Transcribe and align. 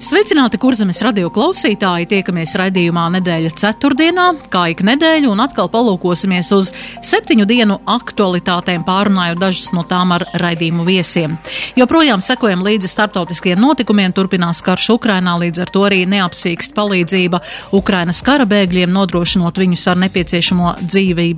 Sveicināti, 0.00 0.56
kurzemes 0.56 1.02
radio 1.04 1.28
klausītāji! 1.28 2.06
Tiekamies 2.08 2.54
raidījumā 2.56 3.02
nedēļa 3.18 3.50
ceturtdienā, 3.60 4.22
kā 4.48 4.62
ik 4.72 4.78
nedēļu, 4.88 5.28
un 5.28 5.42
atkal 5.44 5.68
palūkosimies 5.68 6.48
uz 6.56 6.70
septiņu 7.04 7.44
dienu 7.44 7.76
aktualitātēm, 7.84 8.80
pārunājot 8.86 9.42
dažas 9.42 9.66
no 9.76 9.84
tām 9.84 10.14
ar 10.16 10.24
raidījumu 10.40 10.86
viesiem. 10.88 11.34
Joprojām 11.76 12.24
sekojam 12.24 12.64
līdzi 12.64 12.88
starptautiskiem 12.88 13.60
notikumiem, 13.60 14.14
turpinās 14.16 14.62
karš 14.64 14.86
Ukrainā, 14.94 15.34
līdz 15.42 15.66
ar 15.66 15.74
to 15.74 15.84
arī 15.90 16.00
neapsīkst 16.08 16.72
palīdzība 16.78 17.42
Ukrainas 17.76 18.22
kara 18.24 18.48
bēgļiem, 18.48 18.88
nodrošinot 18.96 19.60
viņus 19.60 19.84
ar 19.92 20.00
nepieciešamo 20.06 20.72
dzīvei, 20.80 21.28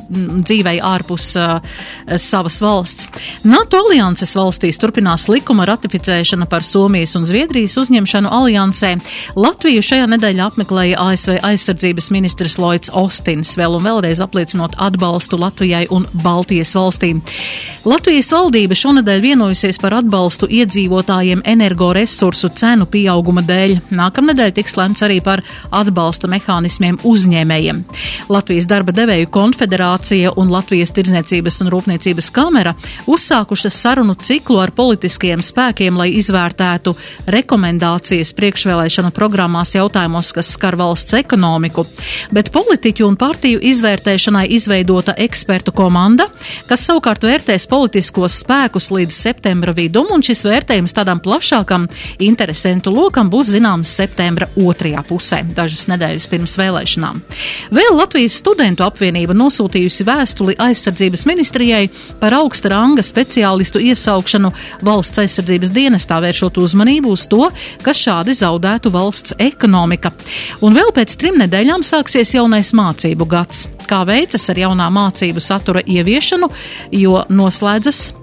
dzīvei 0.47 0.77
ārpus 0.93 1.33
uh, 1.35 1.59
savas 2.15 2.61
valsts. 2.63 3.11
NATO 3.43 3.83
alianses 3.89 4.39
valstīs 4.39 4.79
turpinās 4.79 5.27
likuma 5.35 5.67
ratificēšana 5.75 6.47
par 6.47 6.63
Somijas 6.63 7.19
un 7.19 7.27
Zviedrijas 7.27 7.81
uzņemšanu 7.83 8.31
aliansē 8.31 8.52
aliansē. 8.53 8.97
Latviju 9.37 9.83
šajā 9.85 10.07
nedēļā 10.13 10.49
apmeklēja 10.51 11.01
ASV 11.01 11.39
aizsardzības 11.43 12.11
ministrs 12.13 12.59
Lloyds 12.61 12.93
Ostins, 12.93 13.57
vēl 13.57 13.79
un 13.79 13.87
vēlreiz 13.87 14.21
apliecinot 14.23 14.77
atbalstu 14.77 15.41
Latvijai 15.41 15.87
un 15.91 16.07
Baltijas 16.23 16.75
valstīm. 16.77 17.23
Latvijas 17.89 18.31
valdība 18.33 18.77
šonadēļ 18.79 19.23
vienojusies 19.23 19.81
par 19.83 19.97
atbalstu 19.99 20.47
iedzīvotājiem 20.53 21.43
energoresursu 21.49 22.53
cenu 22.59 22.87
pieauguma 22.87 23.43
dēļ. 23.47 23.79
Nākamnedēļ 23.91 24.53
tiks 24.59 24.77
lemts 24.79 25.03
arī 25.03 25.19
par 25.25 25.43
atbalsta 25.71 26.31
mehānismiem 26.31 27.01
uzņēmējiem. 27.09 27.83
Latvijas 28.33 28.69
darba 28.71 28.95
devēju 28.95 29.31
konfederācija 29.33 30.35
un 30.39 30.53
Latvijas 30.53 30.95
tirdzniecības 30.95 31.61
un 31.65 31.73
rūpniecības 31.75 32.31
kamera 32.35 32.77
uzsākušas 33.11 33.81
sarunu 33.83 34.15
ciklu 34.21 34.61
ar 34.63 34.71
politiskiem 34.77 35.43
spēkiem, 35.43 35.99
lai 35.99 36.13
izvērtētu 36.21 36.95
rekomendācijas 37.33 38.33
priekšvēlēšanu 38.43 39.13
programmās 39.15 39.77
jautājumos, 39.77 40.33
kas 40.35 40.51
skar 40.57 40.75
valsts 40.81 41.15
ekonomiku, 41.15 41.85
bet 42.35 42.51
politiķu 42.55 43.07
un 43.07 43.17
partiju 43.21 43.61
izvērtēšanai 43.71 44.49
izveidota 44.57 45.15
ekspertu 45.23 45.75
komanda, 45.77 46.27
kas 46.67 46.87
savukārt 46.89 47.23
vērtēs 47.27 47.69
politiskos 47.71 48.41
spēkus 48.43 48.91
līdz 48.95 49.15
septembra 49.15 49.75
vidum, 49.77 50.11
un 50.15 50.25
šis 50.27 50.43
vērtējums 50.49 50.97
tādam 50.97 51.23
plašākam 51.23 51.87
interesentu 52.23 52.91
lokam 52.95 53.31
būs 53.31 53.53
zināms 53.55 53.93
septembra 54.01 54.49
otrajā 54.59 55.05
pusē, 55.07 55.43
dažas 55.55 55.87
nedēļas 55.93 56.29
pirms 56.33 56.57
vēlēšanām. 56.59 57.23
Vēl 57.75 57.95
Latvijas 57.99 58.41
studentu 58.43 58.87
apvienība 58.87 59.37
nosūtījusi 59.39 60.07
vēstuli 60.09 60.59
aizsardzības 60.63 61.27
ministrijai 61.31 61.85
par 62.21 62.35
augsta 62.41 62.73
ranga 62.75 63.05
speciālistu 63.07 63.83
iesaukšanu 63.93 64.51
valsts 64.83 65.23
aizsardzības 65.23 65.73
dienestā, 65.75 66.19
vēršot 66.25 66.59
uzmanību 66.63 67.15
uz 67.15 67.29
to, 67.31 67.47
ka 67.85 67.95
šādi 67.97 68.32
citādi 68.33 68.39
zaudētu 68.39 68.91
valsts 68.93 69.35
ekonomika. 69.39 70.13
Un 70.63 70.75
vēl 70.75 70.93
pēc 70.95 71.17
trim 71.19 71.39
nedēļām 71.39 71.83
sāksies 71.83 72.35
jaunais 72.35 72.73
mācību 72.73 73.27
gads. 73.27 73.69
Kā 73.87 74.05
veicas 74.05 74.49
ar 74.51 74.57
jaunā 74.57 74.89
mācību 74.91 75.41
satura 75.41 75.83
ieviešanu, 75.85 76.49
jo 76.93 77.25
noslēdzas 77.29 78.15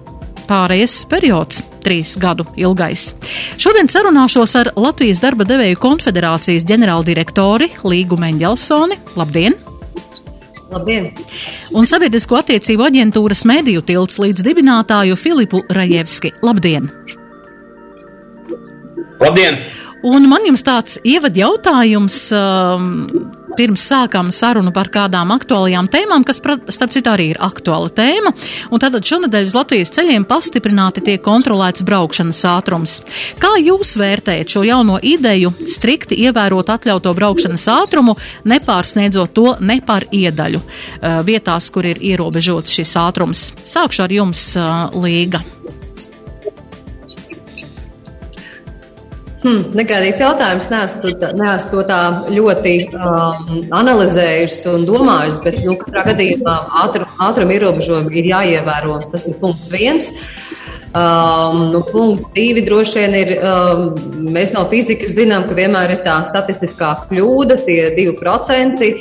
pārējais 0.50 1.06
periods, 1.10 1.62
trīs 1.84 2.18
gadu 2.18 2.46
ilgais. 2.58 3.14
Šodien 3.58 3.88
sarunāšos 3.88 4.56
ar 4.58 4.72
Latvijas 4.76 5.22
darba 5.22 5.46
devēju 5.46 5.78
konfederācijas 5.78 6.66
ģenerāldirektori 6.66 7.70
Līgu 7.84 8.18
Meņģelsoni. 8.18 8.98
Labdien! 9.16 9.56
Labdien! 10.70 11.10
Un 11.74 11.86
sabiedrisko 11.90 12.40
attiecību 12.42 12.86
aģentūras 12.86 13.46
mediju 13.46 13.82
tilts 13.86 14.20
līdz 14.22 14.46
dibinātāju 14.46 15.18
Filipu 15.18 15.62
Rajevski. 15.70 16.34
Labdien! 16.46 16.90
Labdien! 19.20 19.60
Un 20.08 20.30
man 20.32 20.46
jums 20.48 20.64
tāds 20.64 20.96
ievad 21.04 21.36
jautājums, 21.36 22.22
um, 22.32 22.94
pirms 23.58 23.84
sākām 23.90 24.30
sarunu 24.32 24.72
par 24.76 24.88
kādām 24.94 25.34
aktuālajām 25.36 25.90
tēmām, 25.92 26.24
kas, 26.28 26.40
starp 26.72 26.94
citu, 26.96 27.12
arī 27.12 27.30
ir 27.34 27.42
aktuāla 27.44 27.92
tēma. 27.92 28.32
Un 28.72 28.80
tātad 28.80 29.04
šonadēļ 29.04 29.50
uz 29.50 29.56
Latvijas 29.58 29.92
ceļiem 29.98 30.28
pastiprināti 30.30 31.04
tiek 31.04 31.24
kontrolēts 31.26 31.84
braukšanas 31.88 32.40
ātrums. 32.48 33.00
Kā 33.42 33.56
jūs 33.60 33.98
vērtējat 34.00 34.56
šo 34.56 34.64
jauno 34.68 35.00
ideju 35.04 35.52
strikti 35.68 36.22
ievērot 36.24 36.72
atļauto 36.72 37.14
braukšanas 37.18 37.68
ātrumu, 37.76 38.16
nepārsniedzot 38.48 39.36
to 39.36 39.58
ne 39.60 39.82
par 39.86 40.08
iedaļu 40.12 40.64
uh, 40.64 41.20
vietās, 41.28 41.68
kur 41.74 41.90
ir 41.90 42.00
ierobežots 42.14 42.80
šis 42.80 42.96
ātrums? 43.02 43.50
Sākšu 43.68 44.08
ar 44.08 44.18
jums, 44.22 44.48
uh, 44.56 44.88
Līga. 45.00 45.44
Hmm, 49.40 49.70
negaidīts 49.72 50.20
jautājums. 50.20 50.68
Nē, 50.68 50.82
es 51.54 51.66
to 51.72 51.84
tā 51.88 52.00
ļoti 52.28 52.74
um, 52.92 53.62
analizējusi 53.78 54.66
un 54.74 54.84
domājusi, 54.88 55.40
bet 55.46 55.60
nu, 55.64 55.78
katrā 55.80 56.04
gadījumā 56.10 56.56
ātrum, 56.82 57.06
ātruma 57.24 57.56
ierobežojumi 57.56 58.20
ir 58.20 58.28
jāievēro. 58.34 58.98
Tas 59.14 59.30
ir 59.32 59.38
punkts 59.40 59.72
viens. 59.72 60.10
Um, 60.90 61.70
nu, 61.72 61.80
punkts 61.88 62.28
divi 62.36 62.66
droši 62.68 63.00
vien 63.00 63.16
ir. 63.16 63.32
Um, 63.40 63.86
mēs 64.36 64.52
no 64.56 64.66
fizikas 64.68 65.16
zinām, 65.16 65.48
ka 65.48 65.56
vienmēr 65.56 65.96
ir 65.96 66.04
tā 66.04 66.18
statistiskā 66.28 66.92
kļūda, 67.08 67.62
tie 67.64 67.80
divi 67.96 68.18
procenti. 68.20 68.92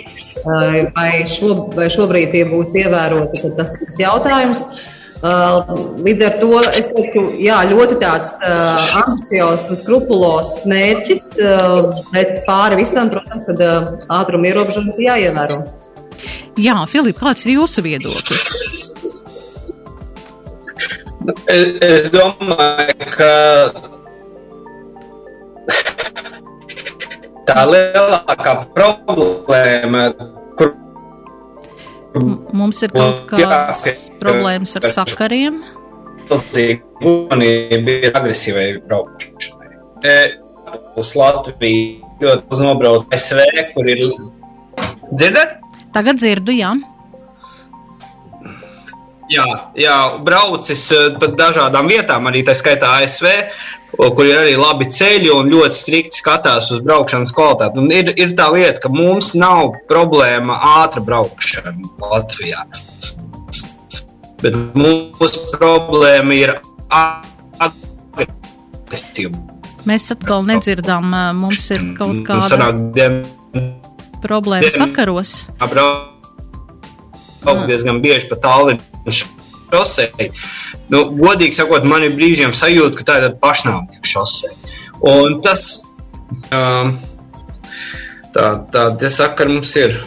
Uh, 0.45 0.85
vai, 0.95 1.25
šo, 1.27 1.57
vai 1.75 1.89
šobrīd 1.91 2.31
tie 2.37 2.45
būs 2.47 2.79
ievēroti, 2.79 3.43
tas 3.59 3.75
ir 3.75 3.83
tas 3.83 4.01
jautājums. 4.07 4.63
Uh, 4.63 4.87
līdz 5.19 6.25
ar 6.29 6.35
to 6.39 6.61
es 6.79 6.87
teiktu, 6.93 7.25
jā, 7.43 7.59
ļoti 7.67 7.99
tāds 7.99 8.37
uh, 8.39 8.79
ambiciozs 9.03 9.67
un 9.73 9.81
skrupulos 9.81 10.53
mērķis, 10.71 11.25
uh, 11.43 11.89
bet 12.13 12.45
pāri 12.47 12.79
visam, 12.79 13.11
protams, 13.11 13.47
kad 13.49 13.63
uh, 13.65 13.93
ātruma 14.21 14.53
ierobežojums 14.53 15.01
jāievēro. 15.03 15.59
Jā, 16.59 16.79
Filip, 16.91 17.19
kāds 17.19 17.47
ir 17.47 17.57
jūsu 17.59 17.83
viedoklis? 17.87 18.47
Es, 21.51 21.67
es 21.85 22.09
domāju, 22.15 23.11
ka 23.19 23.33
tā 27.49 27.65
lielākā 27.69 28.55
problēma, 28.77 30.09
Mums 32.17 32.81
ir 32.87 32.93
kaut 32.95 33.25
kādas 33.29 33.85
jā, 33.85 33.95
problēmas 34.21 34.75
ar 34.81 34.89
sakariem. 34.95 35.61
Milzīga 36.29 36.83
uzmanība 37.05 37.97
ir 38.09 38.17
agresīvai 38.17 38.67
braukšanai. 38.89 39.73
Uz 40.99 41.15
Latviju 41.17 42.09
ļoti 42.23 42.53
uz 42.53 42.63
nobraukt 42.63 43.15
SV, 43.17 43.45
kur 43.75 43.89
ir 43.89 44.05
dzirdat? 45.13 45.59
Tagad 45.95 46.21
dzirdu, 46.21 46.55
jā. 46.57 46.75
Jā, 49.29 49.45
jā, 49.77 49.97
braucis 50.25 50.87
e, 50.97 51.01
pa 51.21 51.29
dažādām 51.37 51.89
vietām, 51.91 52.25
arī 52.31 52.41
tā 52.47 52.55
skaitā 52.57 52.95
ASV, 53.03 53.29
kur 53.97 54.27
ir 54.27 54.37
arī 54.37 54.55
labi 54.59 54.89
ceļi 54.93 55.31
un 55.33 55.49
ļoti 55.53 55.77
strikti 55.77 56.21
skatās 56.21 56.71
uz 56.75 56.81
braukšanas 56.85 57.33
kvalitāti. 57.35 57.79
Un 57.81 57.87
ir, 57.95 58.13
ir 58.21 58.35
tā 58.39 58.47
lieta, 58.53 58.83
ka 58.85 58.89
mums 58.93 59.35
nav 59.39 59.73
problēma 59.91 60.55
ātra 60.83 61.01
braukšana 61.05 61.73
Latvijā. 62.03 62.61
Bet 64.43 64.55
mūsu 64.79 65.39
problēma 65.55 66.33
ir 66.37 66.51
agresīva. 68.19 69.35
Mēs 69.89 70.11
atkal 70.13 70.45
nedzirdam, 70.47 71.05
mums 71.39 71.71
ir 71.73 71.81
kaut 71.97 72.17
nu, 72.19 72.25
kāda 72.27 72.49
sanāk, 72.51 72.77
problēma 74.23 74.71
sakaros. 74.75 75.33
Braukt 75.63 76.19
diezgan 77.71 78.03
bieži 78.05 78.29
pa 78.29 78.37
Tallinas 78.43 79.25
šosei. 79.73 80.31
Nu, 80.93 81.03
godīgi 81.19 81.59
sakot, 81.59 81.85
man 81.89 82.07
ir 82.07 82.15
brīžiem 82.17 82.55
sajūta, 82.57 82.97
ka 82.99 83.05
tā 83.05 83.17
ir 83.19 83.27
tāda 83.27 83.41
pašnāvīga 83.43 84.09
šosei. 84.09 84.55
Un 85.09 85.39
tas, 85.45 85.67
um, 86.49 86.95
tā, 88.35 88.47
tāda 88.73 89.11
sakara 89.13 89.53
mums 89.53 89.75
ir. 89.81 89.99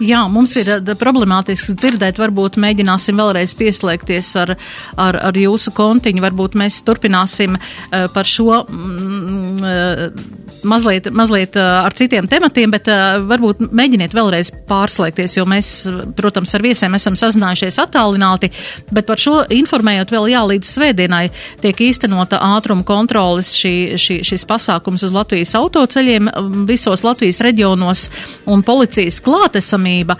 Jā, 0.00 0.22
mums 0.32 0.54
ir 0.56 0.70
problemātiski 1.00 1.74
dzirdēt, 1.76 2.20
varbūt 2.22 2.56
mēģināsim 2.62 3.18
vēlreiz 3.20 3.52
pieslēgties 3.58 4.32
ar, 4.40 4.54
ar, 4.96 5.18
ar 5.30 5.38
jūsu 5.38 5.74
kontiņu, 5.76 6.24
varbūt 6.24 6.56
mēs 6.60 6.80
turpināsim 6.86 7.58
uh, 7.58 8.06
par 8.14 8.28
šo. 8.28 8.62
Mm, 8.68 9.60
uh, 9.62 10.40
mazliet, 10.62 11.10
mazliet 11.10 11.56
ar 11.56 11.92
citiem 11.96 12.26
tematiem, 12.30 12.70
bet 12.72 12.88
varbūt 13.26 13.64
mēģiniet 13.74 14.14
vēlreiz 14.14 14.52
pārslēgties, 14.68 15.36
jo 15.38 15.46
mēs, 15.48 15.70
protams, 16.18 16.54
ar 16.54 16.64
viesiem 16.64 16.94
esam 16.98 17.16
sazinājušies 17.18 17.80
attālināti, 17.82 18.52
bet 18.94 19.08
par 19.08 19.20
šo 19.22 19.42
informējot 19.52 20.12
vēl 20.14 20.30
jā, 20.32 20.42
līdz 20.52 20.72
svētdienai 20.76 21.24
tiek 21.62 21.82
īstenota 21.88 22.40
ātruma 22.54 22.86
kontrolis 22.86 23.54
šī, 23.58 23.74
šī, 24.00 24.20
šis 24.26 24.46
pasākums 24.48 25.06
uz 25.06 25.14
Latvijas 25.14 25.54
autoceļiem 25.58 26.30
visos 26.68 27.04
Latvijas 27.04 27.42
reģionos 27.44 28.06
un 28.50 28.64
policijas 28.66 29.20
klātesamība, 29.82 30.16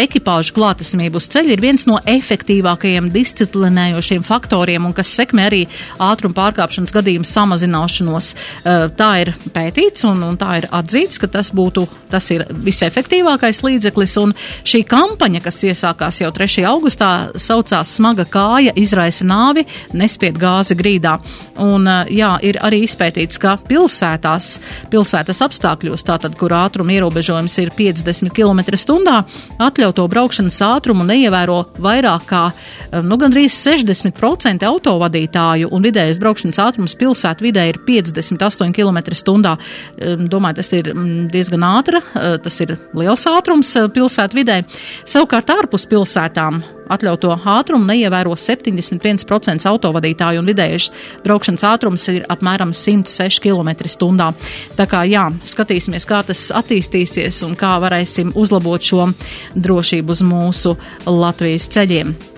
ekipāžu 0.00 0.54
klātesamība 0.54 1.18
uz 1.18 1.28
ceļa 1.32 1.54
ir 1.54 1.60
viens 1.60 1.86
no 1.86 1.98
efektīvākajiem 1.98 3.10
disciplinējošiem 3.12 4.24
faktoriem 4.24 4.86
un 4.86 4.94
kas 4.94 5.12
sekmē 5.14 5.48
arī 5.48 5.66
ātruma 5.98 6.34
pārkāpšanas 6.34 6.92
gadījumu 6.94 7.24
samazināšanos. 7.28 8.34
Tā 8.96 9.10
ir 9.20 9.34
pētīts 9.54 10.04
un, 10.08 10.22
un 10.24 10.36
tā 10.36 10.60
ir 10.60 10.68
atzīts, 10.70 11.18
ka 11.20 11.28
tas 11.28 11.50
būtu, 11.54 11.86
tas 12.10 12.30
ir 12.30 12.46
visefektīvākais 12.48 13.62
līdzeklis. 13.64 14.16
Un 14.22 14.34
šī 14.64 14.84
kampaņa, 14.88 15.42
kas 15.44 15.62
iesākās 15.64 16.22
jau 16.22 16.30
3. 16.34 16.64
augustā, 16.70 17.10
saucās 17.36 17.94
Smaga 17.94 18.24
kāja 18.24 18.72
izraisa 18.76 19.26
nāvi, 19.26 19.66
nespied 19.94 20.38
gāzi 20.40 20.76
grīdā. 20.78 21.18
Un 21.62 21.86
jā, 22.10 22.32
ir 22.42 22.58
arī 22.64 22.82
izpētīts, 22.86 23.38
ka 23.42 23.56
pilsētās, 23.68 24.58
pilsētas 24.90 25.42
apstākļos, 25.46 26.06
tātad, 26.06 26.34
kur 26.38 26.54
ātruma 26.56 26.96
ierobežojums 26.96 27.58
ir 27.62 27.70
50 27.74 28.34
km 28.34 28.64
stundā, 28.94 29.24
atļauto 29.58 30.04
braukšanas 30.06 30.60
ātrumu 30.62 31.02
neievēro 31.08 31.56
vairāk 31.82 32.26
kā, 32.28 32.42
nu, 33.02 33.16
gandrīz 33.18 33.56
60% 33.58 34.62
autovadītāju 34.68 35.70
un 35.74 35.82
vidējais 35.82 36.20
braukšanas 36.22 36.60
ātrums 36.62 36.94
pilsētu 37.00 37.42
vidē 37.48 37.66
ir 37.72 37.80
58 37.82 38.70
km 38.76 39.00
stundā. 39.18 39.56
Domāju, 39.98 40.60
tas 40.60 40.70
ir 40.78 40.92
mm, 40.92 41.26
diezgan 41.32 41.66
ātra, 41.66 42.04
eh, 42.14 42.36
tas 42.44 42.60
ir 42.62 42.76
liels 42.94 43.26
ātrums 43.30 43.74
eh, 43.80 43.90
pilsētu 43.90 44.38
vidē. 44.38 44.62
Savukārt 45.02 45.50
ārpus 45.56 45.88
pilsētām 45.90 46.62
atļauto 46.92 47.32
ātrumu 47.54 47.88
neievēro 47.88 48.34
71% 48.38 49.68
autovadītāju 49.70 50.42
un 50.42 50.50
vidējais 50.50 50.90
braukšanas 51.24 51.66
ātrums 51.70 52.06
ir 52.12 52.26
apmēram 52.32 52.74
106 52.76 53.40
km/h. 53.44 54.28
Tā 54.78 54.88
kā 54.90 55.04
jā, 55.08 55.28
skatīsimies, 55.54 56.08
kā 56.08 56.22
tas 56.26 56.46
attīstīsies 56.54 57.42
un 57.48 57.56
kā 57.58 57.76
varēsim 57.84 58.34
uzlabot 58.34 58.82
šo 58.82 59.10
drošību 59.54 60.16
uz 60.16 60.22
mūsu 60.26 60.76
Latvijas 61.06 61.68
ceļiem. 61.74 62.33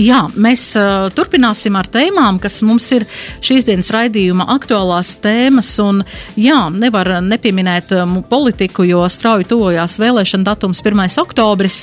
Jā, 0.00 0.22
mēs 0.40 0.62
uh, 0.80 1.10
turpināsim 1.12 1.74
ar 1.76 1.84
tēmām, 1.92 2.38
kas 2.40 2.62
mums 2.64 2.86
ir 2.96 3.04
šīs 3.44 3.66
dienas 3.66 3.90
raidījuma 3.92 4.46
aktuālās 4.54 5.10
tēmas. 5.20 5.68
Un, 5.84 6.00
jā, 6.40 6.56
nevar 6.72 7.18
nepieminēt 7.20 7.92
um, 7.98 8.14
politiku, 8.24 8.86
jo 8.88 9.02
strauji 9.12 9.50
tuvojās 9.50 9.98
vēlēšana 10.00 10.46
datums 10.48 10.80
1. 10.80 11.02
oktobris. 11.20 11.82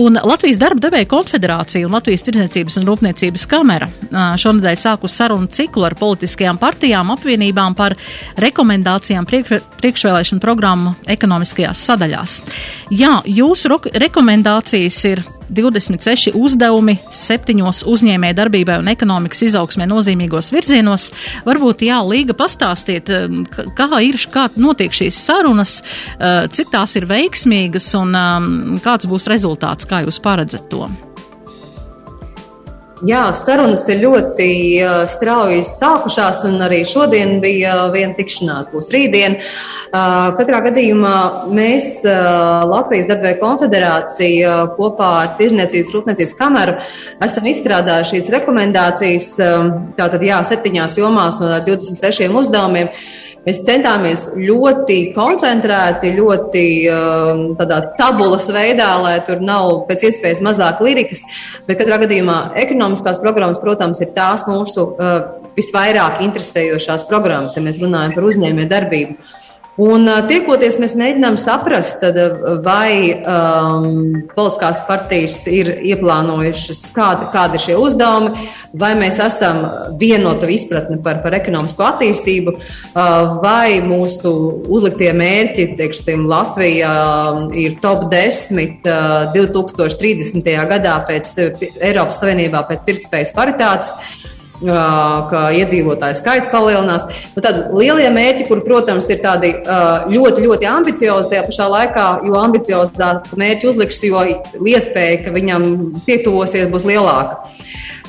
Un 0.00 0.16
Latvijas 0.16 0.60
darba 0.60 0.86
devēja 0.86 1.08
konfederācija 1.10 1.88
un 1.88 1.96
Latvijas 1.98 2.24
tirdzniecības 2.24 2.78
un 2.80 2.88
rūpniecības 2.88 3.44
kamera 3.50 3.90
uh, 3.90 4.22
šonadēļ 4.40 4.78
sāku 4.80 5.10
sarunu 5.12 5.50
ciklu 5.52 5.84
ar 5.90 5.98
politiskajām 6.00 6.60
partijām 6.60 7.12
apvienībām 7.12 7.76
par 7.76 7.96
rekomendācijām 8.40 9.28
priek 9.28 9.52
priekšvēlēšanu 9.82 10.40
programmu 10.40 10.94
ekonomiskajās 11.12 11.84
sadaļās. 11.90 12.40
Jā, 12.96 13.18
jūsu 13.28 13.76
rekomendācijas 14.00 15.02
ir 15.12 15.22
26 15.50 16.34
uzdevumi 16.38 16.96
septiņos 17.14 17.82
uzņēmē 17.90 18.32
darbībai 18.38 18.78
un 18.82 18.90
ekonomikas 18.92 19.44
izaugsmē 19.48 19.88
nozīmīgos 19.90 20.52
virzienos. 20.54 21.10
Varbūt, 21.48 21.84
jā, 21.88 22.00
Līga 22.06 22.36
pastāstiet, 22.38 23.10
um, 23.14 23.44
kā 23.76 23.90
ir, 24.06 24.18
kā 24.32 24.48
notiek 24.60 24.94
šīs 24.94 25.20
sarunas, 25.26 25.80
uh, 25.82 26.46
cik 26.50 26.72
tās 26.74 26.96
ir 27.00 27.08
veiksmīgas 27.10 27.92
un 28.00 28.16
um, 28.16 28.50
kāds 28.84 29.10
būs 29.10 29.30
rezultāts, 29.30 29.88
kā 29.90 30.04
jūs 30.06 30.22
paredzat 30.22 30.70
to? 30.72 30.88
Jā, 33.00 33.30
sarunas 33.32 33.86
ir 33.88 34.02
ļoti 34.02 34.46
uh, 34.84 34.90
strauji 35.08 35.62
sākušās, 35.64 36.42
un 36.44 36.58
arī 36.66 36.82
šodien 36.84 37.38
bija 37.40 37.72
uh, 37.78 37.86
viena 37.94 38.12
tikšanās, 38.18 38.66
būs 38.74 38.90
rītdien. 38.92 39.38
Uh, 39.40 40.34
katrā 40.36 40.60
gadījumā 40.66 41.14
mēs, 41.56 42.02
Latvijas 42.04 43.08
Darba 43.08 43.32
konfederācija, 43.40 44.52
kopā 44.76 45.08
ar 45.22 45.32
Tirzniecības 45.38 45.96
Rūpniecības 45.96 46.36
kameru, 46.36 46.76
esam 47.24 47.48
izstrādājuši 47.48 48.20
šīs 48.20 48.30
rekomendācijas 48.36 49.32
tātad, 49.96 50.20
jā, 50.26 50.42
septiņās 50.52 51.00
jomās 51.00 51.40
no 51.40 51.56
26 51.66 52.28
uzdevumiem. 52.42 52.92
Mēs 53.46 53.62
centāmies 53.64 54.26
ļoti 54.36 54.98
koncentrēti, 55.16 56.12
ļoti 56.18 56.64
um, 56.92 57.42
tādā 57.56 57.78
tabulas 57.96 58.50
veidā, 58.52 58.90
lai 59.00 59.14
tur 59.24 59.40
nav 59.40 59.86
pēc 59.88 60.04
iespējas 60.10 60.42
mazāk 60.44 60.82
lirikas. 60.84 61.22
Bet 61.64 61.80
katrā 61.80 62.02
gadījumā 62.02 62.38
ekonomiskās 62.60 63.22
programmas, 63.22 63.60
protams, 63.62 64.02
ir 64.04 64.12
tās 64.16 64.44
mūsu 64.48 64.90
uh, 64.92 65.16
visvairāk 65.56 66.20
interesējošās 66.26 67.08
programmas, 67.08 67.56
ja 67.56 67.64
mēs 67.64 67.80
runājam 67.80 68.12
par 68.18 68.28
uzņēmēju 68.28 68.70
darbību. 68.70 69.16
Un 69.78 70.08
tiekoties, 70.26 70.80
mēs 70.82 70.96
mēģinām 70.98 71.36
saprast, 71.38 72.02
tad, 72.02 72.16
vai 72.64 73.14
um, 73.14 74.16
politiskās 74.34 74.82
partijas 74.88 75.38
ir 75.48 75.70
ieplānojušas, 75.92 76.82
kādi, 76.96 77.28
kādi 77.30 77.56
ir 77.56 77.64
šie 77.64 77.76
uzdevumi, 77.78 78.48
vai 78.82 78.90
mēs 78.98 79.20
esam 79.22 79.62
vienota 80.00 80.50
izpratne 80.50 80.98
par, 81.04 81.22
par 81.22 81.38
ekonomisko 81.38 81.86
attīstību, 81.86 82.56
uh, 82.58 83.38
vai 83.44 83.78
mūsu 83.84 84.34
uzliktie 84.68 85.12
mērķi, 85.16 85.70
teiksim, 85.78 86.26
Latvija 86.28 86.90
ir 87.54 87.78
top 87.80 88.08
10 88.10 88.90
uh, 88.90 89.30
2030. 89.36 90.50
gadā 90.74 90.98
pēc 91.08 91.38
Eiropas 91.78 92.20
Savienībā 92.20 92.66
pēc 92.68 92.84
pirktspējas 92.90 93.32
paritātes 93.38 93.94
ka 94.60 95.42
iedzīvotāju 95.56 96.18
skaits 96.18 96.50
palielinās. 96.52 97.06
Nu, 97.34 97.44
tādi 97.44 97.64
lielie 97.80 98.10
mērķi, 98.12 98.46
kur, 98.50 98.62
protams, 98.66 99.08
ir 99.12 99.22
tādi 99.24 99.52
ļoti, 100.12 100.44
ļoti 100.44 100.68
ambiciozi, 100.70 101.30
tajā 101.32 101.46
pašā 101.48 101.68
laikā, 101.74 102.08
jo 102.28 102.40
ambiciozāk 102.40 103.30
mērķi 103.40 103.70
uzliks, 103.72 104.02
jo 104.04 104.24
iespēja, 104.60 105.22
ka 105.24 105.34
viņam 105.36 105.70
pietuvosies, 106.06 106.68
būs 106.72 106.88
lielāka. 106.88 107.40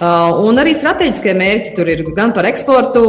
Un 0.01 0.57
arī 0.57 0.71
strateģiskie 0.73 1.33
mērķi 1.37 1.73
tur 1.77 1.89
ir 1.93 1.99
gan 2.17 2.31
par 2.33 2.47
eksportu, 2.49 3.03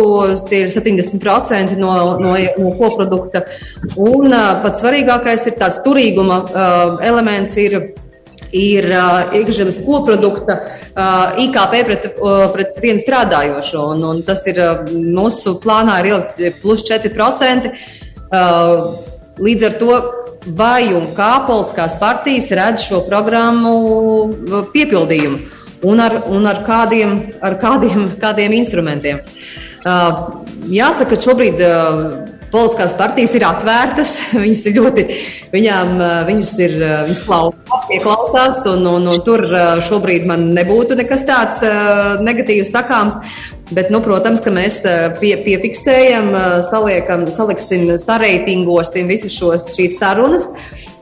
tie 0.51 0.67
ir 0.67 0.73
70% 0.75 1.79
no, 1.81 1.93
no, 2.21 2.35
no 2.37 2.73
koprodukta. 2.77 3.47
Un 3.97 4.35
pats 4.63 4.85
svarīgākais 4.85 5.49
ir 5.49 5.57
tāds 5.57 5.81
turīguma 5.87 6.43
elements. 7.01 7.57
Ir, 7.63 7.79
ir 8.53 8.89
uh, 8.93 9.33
iekšzemes 9.37 9.81
koprodukta 9.87 10.59
uh, 10.63 11.39
IKP 11.45 11.77
pret, 11.89 12.09
uh, 12.13 12.47
pret 12.55 12.77
vienu 12.83 13.03
strādājošo. 13.03 13.85
Un, 13.95 14.05
un 14.11 14.23
tas 14.27 14.45
ir 14.51 14.61
uh, 14.63 14.83
mūsu 14.93 15.57
plānā 15.63 16.01
ir 16.03 16.13
ielikt 16.13 16.63
plus 16.63 16.85
4%. 16.89 17.73
Uh, 18.33 19.01
līdz 19.43 19.69
ar 19.69 19.79
to 19.81 19.97
vai 20.59 20.93
un 20.93 21.13
kā 21.17 21.33
politiskās 21.47 21.97
partijas 22.01 22.51
redz 22.57 22.87
šo 22.89 23.03
programmu 23.07 23.75
piepildījumu 24.73 25.61
un 25.89 26.03
ar, 26.03 26.19
un 26.31 26.47
ar, 26.47 26.63
kādiem, 26.67 27.17
ar 27.43 27.59
kādiem, 27.63 28.07
kādiem 28.23 28.55
instrumentiem. 28.59 29.23
Uh, 29.83 30.43
jāsaka, 30.71 31.17
ka 31.17 31.25
šobrīd 31.25 31.63
uh, 31.67 32.32
politiskās 32.53 32.95
partijas 32.99 33.35
ir 33.37 33.47
atvērtas. 33.49 34.17
Viņas 34.45 34.67
ir 34.69 34.77
ļoti, 34.79 35.07
viņām, 35.55 35.95
viņas 36.29 36.53
ir, 36.67 36.77
viņas 37.09 37.25
klausās, 37.25 37.89
ieklausās, 37.97 38.63
un, 38.73 38.87
un, 38.91 39.09
un 39.13 39.25
tur 39.27 39.47
šobrīd 39.89 40.29
man 40.29 40.51
nebūtu 40.57 40.99
nekas 41.01 41.27
tāds 41.29 41.65
negatīvs 42.23 42.73
sakāms. 42.75 43.19
Bet, 43.73 43.89
nu, 43.89 44.03
protams, 44.05 44.43
ka 44.45 44.51
mēs 44.53 44.83
pie, 45.17 45.33
piefiksējam, 45.47 46.27
saliekam, 46.69 47.25
saliksim, 47.33 47.87
sareitingosim 47.97 49.09
visas 49.09 49.33
šos, 49.33 49.71
šīs 49.79 49.97
sarunas. 49.97 50.51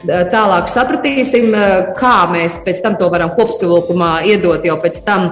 Tālāk 0.06 0.70
sapratīsim, 0.70 1.50
kā 1.98 2.14
mēs 2.30 2.60
pēc 2.64 2.78
tam 2.84 2.94
to 3.00 3.10
varam 3.12 3.34
kopsavilkumā 3.34 4.12
iedot 4.30 4.64
jau 4.64 4.78
pēc 4.84 5.02
tam 5.08 5.26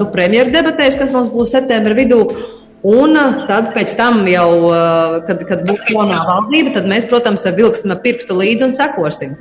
nu, 0.00 0.10
premjeras 0.10 0.52
debatēs, 0.56 0.98
kas 0.98 1.14
mums 1.14 1.30
būs 1.36 1.54
septembra 1.54 1.94
vidū. 1.96 2.24
Un 2.84 3.16
tad, 3.48 3.72
tam 3.96 4.26
jau, 4.28 4.48
uh, 4.68 5.18
kad, 5.24 5.40
kad 5.48 5.64
būs 5.64 5.88
jaunā 5.88 6.20
valdība, 6.28 6.74
tad 6.76 6.88
mēs, 6.90 7.08
protams, 7.08 7.46
vilksim 7.56 7.96
pirkstu 8.04 8.36
līdzi 8.36 8.68
un 8.68 8.74
sekosim. 8.76 9.36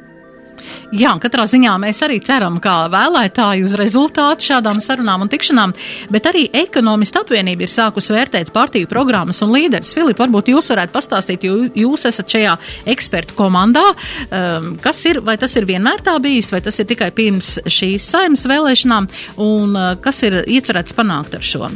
Jā, 0.94 1.16
katrā 1.18 1.44
ziņā 1.50 1.74
mēs 1.82 2.04
arī 2.06 2.20
ceram, 2.24 2.60
kā 2.62 2.86
vēlētāji 2.94 3.64
uz 3.66 3.74
rezultātu 3.80 4.46
šādām 4.52 4.78
sarunām 4.84 5.26
un 5.26 5.32
tikšanām, 5.32 5.74
bet 6.14 6.28
arī 6.30 6.44
ekonomistu 6.54 7.24
apvienība 7.24 7.66
ir 7.66 7.72
sākusi 7.74 8.14
vērtēt 8.14 8.52
partiju 8.54 8.90
programmas 8.92 9.42
un 9.46 9.54
līderis. 9.56 9.94
Filip, 9.98 10.22
varbūt 10.22 10.52
jūs 10.54 10.70
varētu 10.74 10.94
pastāstīt, 10.94 11.48
jo 11.48 11.66
jūs 11.82 12.06
esat 12.10 12.36
šajā 12.36 12.54
ekspertu 12.94 13.36
komandā, 13.40 13.88
um, 13.90 14.70
kas 14.84 15.02
ir, 15.10 15.24
vai 15.26 15.36
tas 15.42 15.58
ir 15.58 15.68
vienmēr 15.70 16.06
tā 16.06 16.14
bijis, 16.22 16.54
vai 16.54 16.62
tas 16.64 16.78
ir 16.80 16.88
tikai 16.94 17.10
pirms 17.16 17.58
šīs 17.66 18.08
saimas 18.14 18.46
vēlēšanām, 18.54 19.10
un 19.42 19.76
uh, 19.76 19.92
kas 20.04 20.22
ir 20.30 20.44
iecerēts 20.46 20.96
panākt 20.96 21.42
ar 21.42 21.52
šo? 21.54 21.74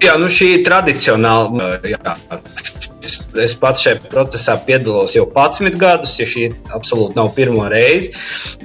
Jā, 0.00 0.16
nu 0.20 0.30
šī 0.32 0.46
ir 0.56 0.62
tradicionāla. 0.66 1.72
Jā, 1.84 2.16
es 3.38 3.54
pats 3.58 3.84
šajā 3.84 4.10
procesā 4.10 4.56
piedalos 4.66 5.14
jau 5.16 5.26
11 5.28 5.78
gadus, 5.80 6.16
ja 6.20 6.26
šī 6.28 6.48
absolūti 6.74 7.18
nav 7.18 7.32
pirmo 7.36 7.66
reizi. 7.70 8.12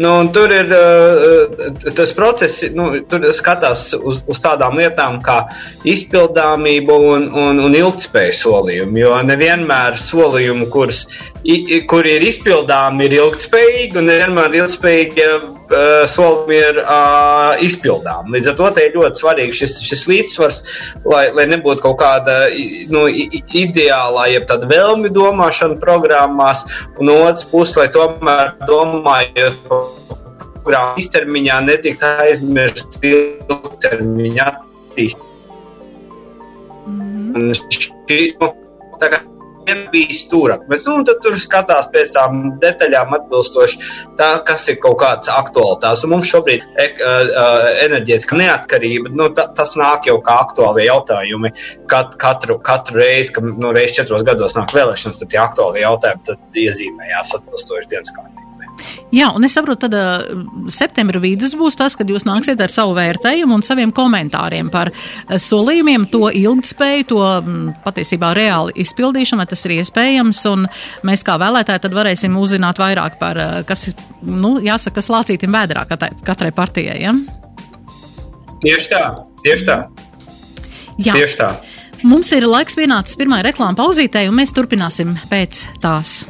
Nu, 0.02 0.14
tur 0.34 0.54
ir 0.56 0.72
uh, 0.74 1.92
tas 1.96 2.14
process, 2.18 2.66
nu, 2.76 2.92
tur 3.10 3.28
skatās 3.36 3.92
uz, 3.98 4.22
uz 4.28 4.42
tādām 4.44 4.80
lietām 4.80 5.20
kā 5.26 5.42
izpildāmību 5.88 7.00
un, 7.12 7.30
un, 7.30 7.62
un 7.68 7.78
ilgspēju 7.82 8.38
solījumu. 8.40 9.02
Jo 9.02 9.20
nevienmēr 9.26 10.00
solījumi, 10.02 10.70
kurus, 10.74 11.06
kur 11.90 12.08
ir 12.10 12.26
izpildāmi, 12.26 13.06
ir 13.06 13.20
ilgspējīgi, 13.20 14.00
un 14.02 14.10
nevienmēr 14.10 14.60
ilgspējīgi 14.62 15.28
uh, 15.30 15.52
solījumi 16.10 16.58
ir 16.58 16.82
uh, 16.82 17.54
izpildām. 17.66 18.32
Līdz 18.34 18.52
ar 18.52 18.58
to 18.60 18.72
ir 18.82 18.98
ļoti 18.98 19.22
svarīgi 19.22 19.58
šis, 19.62 19.78
šis 19.86 20.06
līdzsvars, 20.10 20.62
lai, 21.06 21.28
lai 21.36 21.48
nebūtu 21.52 21.84
kaut 21.86 22.00
kāda 22.02 22.38
nu, 22.92 23.06
ideālā, 23.10 24.28
jeb 24.34 24.48
tāda 24.50 24.55
vēlmi 24.64 25.10
domāšana 25.10 25.76
programmās, 25.82 26.66
un 27.00 27.10
otrs 27.10 27.46
puses, 27.52 27.76
lai 27.78 27.90
tomēr 27.92 28.56
domājot 28.68 29.60
programmu 30.66 31.02
īstermiņā 31.02 31.60
netikt 31.68 32.04
aizmirst 32.04 33.00
ilgtermiņa 33.06 34.50
attīstību. 34.52 35.32
Mm 36.88 37.34
-hmm. 37.36 37.54
Šī, 38.08 38.20
nu, 38.40 38.54
tā 39.02 39.10
kā 39.12 39.22
bija 39.94 40.16
stūrakmens. 40.16 40.88
Un 40.92 41.06
tad 41.08 41.22
tur 41.24 41.38
skatās 41.42 41.90
pēc 41.94 42.14
tām 42.16 42.44
detaļām 42.62 43.16
atbilstoši 43.18 43.82
tā, 44.20 44.30
kas 44.48 44.68
ir 44.72 44.80
kaut 44.84 45.00
kādas 45.02 45.32
aktualitātes. 45.34 46.06
Un 46.06 46.16
mums 46.16 46.32
šobrīd 46.32 46.66
e, 46.66 46.88
uh, 46.94 47.68
enerģētiska 47.86 48.40
neatkarība, 48.40 49.14
nu, 49.16 49.30
ta, 49.36 49.48
tas 49.58 49.76
nāk 49.80 50.10
jau 50.10 50.18
kā 50.26 50.40
aktuālie 50.46 50.88
jautājumi. 50.88 51.54
Kat, 51.92 52.18
katru, 52.22 52.60
katru 52.66 53.02
reizi, 53.02 53.34
kad 53.36 53.52
nu, 53.52 53.74
reiz 53.76 53.96
četros 53.98 54.26
gados 54.28 54.58
nāk 54.58 54.74
vēlēšanas, 54.76 55.22
tad 55.22 55.34
tie 55.34 55.44
aktuālie 55.44 55.86
jautājumi 55.86 56.40
iezīmējās 56.66 57.38
atbilstoši 57.40 57.94
dienas 57.94 58.16
kārtībā. 58.16 58.45
Jā, 59.16 59.30
un 59.36 59.46
es 59.48 59.54
saprotu, 59.56 59.88
tad 59.88 59.96
uh, 59.96 60.70
septembra 60.74 61.22
vidus 61.24 61.56
būs 61.58 61.78
tas, 61.80 61.96
kad 61.98 62.10
jūs 62.10 62.26
nāksiet 62.28 62.60
ar 62.62 62.74
savu 62.74 62.96
vērtējumu 62.98 63.56
un 63.58 63.64
saviem 63.66 63.94
komentāriem 63.96 64.72
par 64.74 64.92
uh, 64.92 65.36
solījumiem, 65.42 66.08
to 66.12 66.28
ilgtspēju, 66.36 67.08
to 67.12 67.22
um, 67.24 67.70
patiesībā 67.86 68.34
reāli 68.36 68.76
izpildīšanu, 68.84 69.44
vai 69.44 69.48
tas 69.52 69.66
ir 69.68 69.78
iespējams, 69.78 70.44
un 70.52 70.68
mēs 71.08 71.24
kā 71.28 71.38
vēlētāji 71.42 71.86
tad 71.86 71.96
varēsim 71.96 72.36
uzzināt 72.42 72.82
vairāk 72.82 73.20
par, 73.22 73.40
uh, 73.40 73.62
kas, 73.68 73.88
nu, 74.26 74.58
jāsaka, 74.64 75.00
kas 75.00 75.12
lācītim 75.14 75.56
vēdrā 75.56 75.86
katrai, 75.90 76.12
katrai 76.26 76.52
partijai, 76.56 77.00
ja? 77.06 77.16
Tieši 78.66 78.92
tā, 78.92 79.04
tieši 79.46 79.70
tā. 79.70 79.80
Jā. 81.00 81.16
Tieši 81.16 81.40
tā. 81.40 81.50
Mums 82.06 82.30
ir 82.36 82.46
laiks 82.48 82.76
pienācis 82.78 83.18
pirmai 83.20 83.42
reklāma 83.46 83.78
pauzītei, 83.80 84.28
un 84.30 84.36
mēs 84.38 84.54
turpināsim 84.56 85.16
pēc 85.32 85.66
tās 85.84 86.24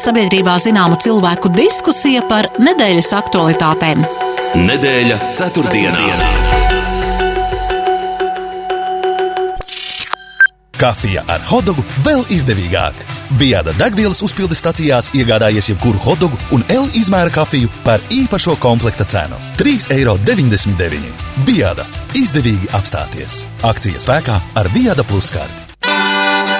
sabiedrībā 0.00 0.56
zināma 0.62 0.98
cilvēku 1.00 1.52
diskusija 1.54 2.24
par 2.30 2.48
nedēļas 2.62 3.12
aktualitātēm. 3.20 4.04
Nedēļa 4.66 5.20
ceturtdienā. 5.38 6.48
Kafija 10.80 11.26
ar 11.28 11.42
hotdogu 11.44 11.84
vēl 12.06 12.22
izdevīgāk. 12.32 13.02
Viada 13.38 13.74
degvielas 13.76 14.22
uzpildes 14.24 14.62
stacijās 14.62 15.10
iegādājies 15.12 15.68
jebkuru 15.74 16.00
hotdogu 16.00 16.40
un 16.56 16.64
L 16.72 16.88
izmēra 16.96 17.30
kafiju 17.34 17.68
par 17.84 18.00
īpašo 18.08 18.56
komplekta 18.58 19.04
cenu- 19.04 19.36
3,99 19.60 21.04
eiro. 21.04 21.14
Viada- 21.44 21.86
izdevīgi 22.22 22.72
apstāties. 22.72 23.44
Akcijas 23.62 24.06
spēkā 24.08 24.40
ar 24.54 24.68
Viada 24.72 25.04
Plus 25.04 25.30
karti. 25.30 25.69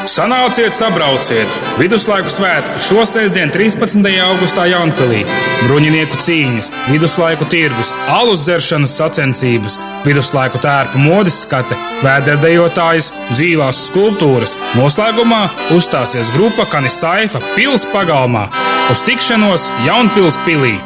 Sanāciet, 0.08 0.72
sabrauciet! 0.72 1.50
Viduslaiku 1.76 2.30
svētku 2.32 2.80
šo 2.80 3.02
sestdienu, 3.04 3.52
13. 3.52 4.06
augustā 4.24 4.64
Jaunpilī. 4.70 5.26
Bruņinieku 5.66 6.20
cīņas, 6.24 6.70
viduslaiku 6.88 7.44
tirgus, 7.52 7.92
alus 8.08 8.46
dzeršanas 8.46 8.94
sacensības, 8.96 9.76
viduslaiku 10.06 10.60
tērpu 10.62 11.02
modes 11.04 11.42
skate, 11.44 11.76
vēderdējotājas, 12.04 13.10
dzīvās 13.34 13.82
skulptūras. 13.90 14.56
Noslēgumā 14.78 15.42
uzstāsies 15.76 16.32
grupa 16.36 16.64
Kanisaifa 16.70 17.42
pils 17.52 17.84
pagalmā 17.92 18.46
uz 18.92 19.04
tikšanos 19.04 19.68
Jaunpils 19.84 20.40
pilī. 20.46 20.78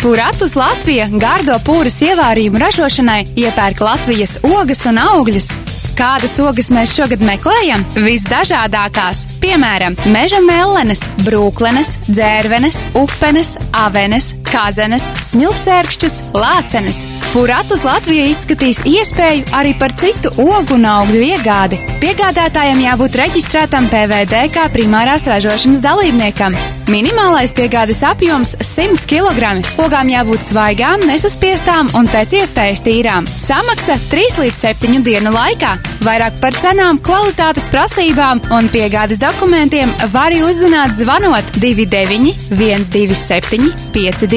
Puratus 0.00 0.56
Latvija 0.56 1.10
gārdo 1.12 1.58
pūras 1.66 1.98
ievārījumu 2.06 2.62
ražošanai 2.62 3.20
iepērk 3.36 3.84
Latvijas 3.84 4.38
ogas 4.48 4.86
un 4.88 5.02
augļus 5.02 5.52
Kādas 6.00 6.38
ogas 6.40 6.70
mēs 6.72 6.94
šogad 6.96 7.20
meklējam? 7.20 7.82
Visdažādākās, 7.92 9.18
piemēram, 9.42 9.98
meža 10.08 10.38
mellenes, 10.40 11.02
brūklenes, 11.26 11.98
dzērvenes, 12.08 12.78
upenes, 12.96 13.50
avenes, 13.76 14.30
kazenes, 14.50 15.08
smiltsērkšķus, 15.30 16.16
lācenes. 16.34 17.04
Puratus 17.30 17.84
Latvija 17.86 18.26
izskatīs 18.26 18.80
iespēju 18.88 19.44
arī 19.54 19.76
par 19.78 19.94
citu 19.94 20.32
ogu 20.42 20.74
un 20.74 20.88
augļu 20.90 21.22
iegādi. 21.28 21.78
Piegādātājiem 22.02 22.82
jābūt 22.82 23.18
reģistrētam 23.20 23.86
PVD 23.92 24.48
kā 24.54 24.66
primārās 24.74 25.26
ražošanas 25.30 25.82
dalībniekam. 25.84 26.56
Minimālais 26.90 27.52
piegādes 27.54 28.00
apjoms- 28.02 28.56
100 28.74 29.06
kg. 29.06 29.62
Ogām 29.78 30.10
jābūt 30.10 30.42
svaigām, 30.48 31.04
nesaspiestām 31.06 31.94
un 31.94 32.08
pēc 32.08 32.34
iespējas 32.40 32.82
tīrām. 32.82 33.28
Samaksa 33.30 33.94
3 34.10 34.34
līdz 34.42 34.58
7 34.58 35.04
dienu 35.04 35.30
laikā. 35.30 35.78
Vairāk 36.02 36.40
par 36.40 36.52
cenām, 36.52 36.98
kvalitātes 36.98 37.68
prasībām 37.70 38.40
un 38.50 38.68
piegādes 38.68 39.18
dokumentiem 39.18 39.94
var 40.12 40.32
uzzināt 40.32 40.96
zvanot 40.96 41.44
29 41.60 42.34
127 42.50 43.70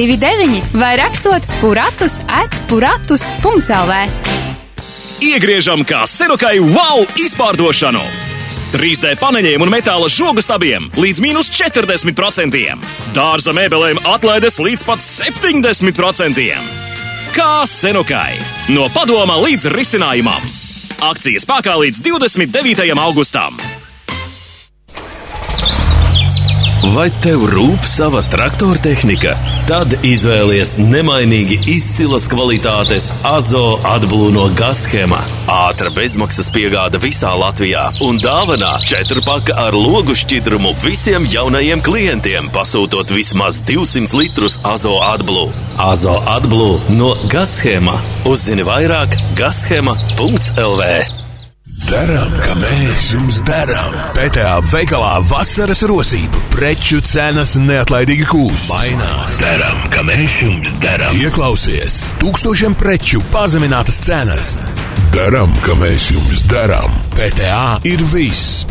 529 0.06 0.62
vai 0.72 0.96
rakstot 0.96 1.42
puratus 1.60 2.20
at 2.28 2.52
puratus.lv. 2.68 3.92
Iegriežam 5.24 5.84
kā 5.88 6.04
serokai 6.04 6.58
wow 6.60 7.00
izpārdošanu! 7.16 8.02
3D 8.74 9.14
paneļiem 9.20 9.62
un 9.64 9.70
metāla 9.72 10.10
žogu 10.10 10.42
stabiem 10.44 10.90
līdz 10.98 11.22
mīnus 11.24 11.48
40%. 11.54 12.74
Dārza 13.16 13.54
mēbelēm 13.56 14.02
atlaides 14.10 14.58
līdz 14.60 14.82
pat 14.84 15.00
70%. 15.00 16.50
Kā 17.34 17.54
senukai? 17.70 18.34
No 18.74 18.90
padoma 18.92 19.38
līdz 19.40 19.70
risinājumam! 19.72 20.44
Akcijas 21.00 21.46
spēkā 21.46 21.78
līdz 21.80 22.02
29. 22.04 22.92
augustam. 22.98 23.56
Vai 26.92 27.06
tev 27.24 27.46
rūp 27.48 27.86
sava 27.88 28.20
traktora 28.28 28.76
tehnika? 28.82 29.32
Tad 29.68 29.94
izvēlies 30.04 30.74
nemainīgi 30.82 31.56
izcilas 31.72 32.26
kvalitātes 32.28 33.06
Azo 33.30 33.78
atblūno 33.88 34.50
gashēmā. 34.58 35.22
Ātra 35.48 35.88
bezmaksas 35.94 36.52
piegāda 36.52 37.00
visā 37.00 37.32
Latvijā 37.40 37.86
un 38.04 38.20
dāvanā 38.20 38.74
četrpaka 38.84 39.56
ar 39.64 39.78
logu 39.78 40.12
šķidrumu 40.18 40.76
visiem 40.84 41.24
jaunajiem 41.30 41.80
klientiem, 41.84 42.52
pasūtot 42.52 43.16
vismaz 43.16 43.64
200 43.64 44.20
litrus 44.20 44.60
Azo 44.68 44.98
atblū. 45.08 45.48
Azo 45.88 46.18
atblū 46.36 46.70
no 47.00 47.14
gashēmā. 47.32 47.96
Uzzini 48.28 48.66
vairāk 48.68 49.16
gashēmā.lv. 49.40 51.23
Darām, 51.84 52.30
kā 52.40 52.54
mēs 52.56 53.10
jums 53.12 53.40
darām. 53.44 53.92
PTA 54.16 54.54
veikalā 54.70 55.18
vasaras 55.28 55.82
rosība, 55.88 56.40
preču 56.54 57.02
cenas 57.04 57.52
neatlaidīgi 57.60 58.24
kūst. 58.30 58.70
Mainās. 58.72 59.36
Darām, 59.42 59.82
kā 59.92 60.04
mēs 60.06 60.38
jums 60.40 60.70
darām. 60.80 61.18
Ieklausies, 61.20 61.98
tūkstošiem 62.22 62.76
preču 62.80 63.20
pazeminātas 63.34 64.00
cenas. 64.06 64.54
Darām, 65.12 65.52
kā 65.66 65.76
mēs 65.82 66.08
jums 66.14 66.40
darām. 66.48 66.94
PTA 67.18 67.82
ir 67.90 68.06
viss. 68.14 68.64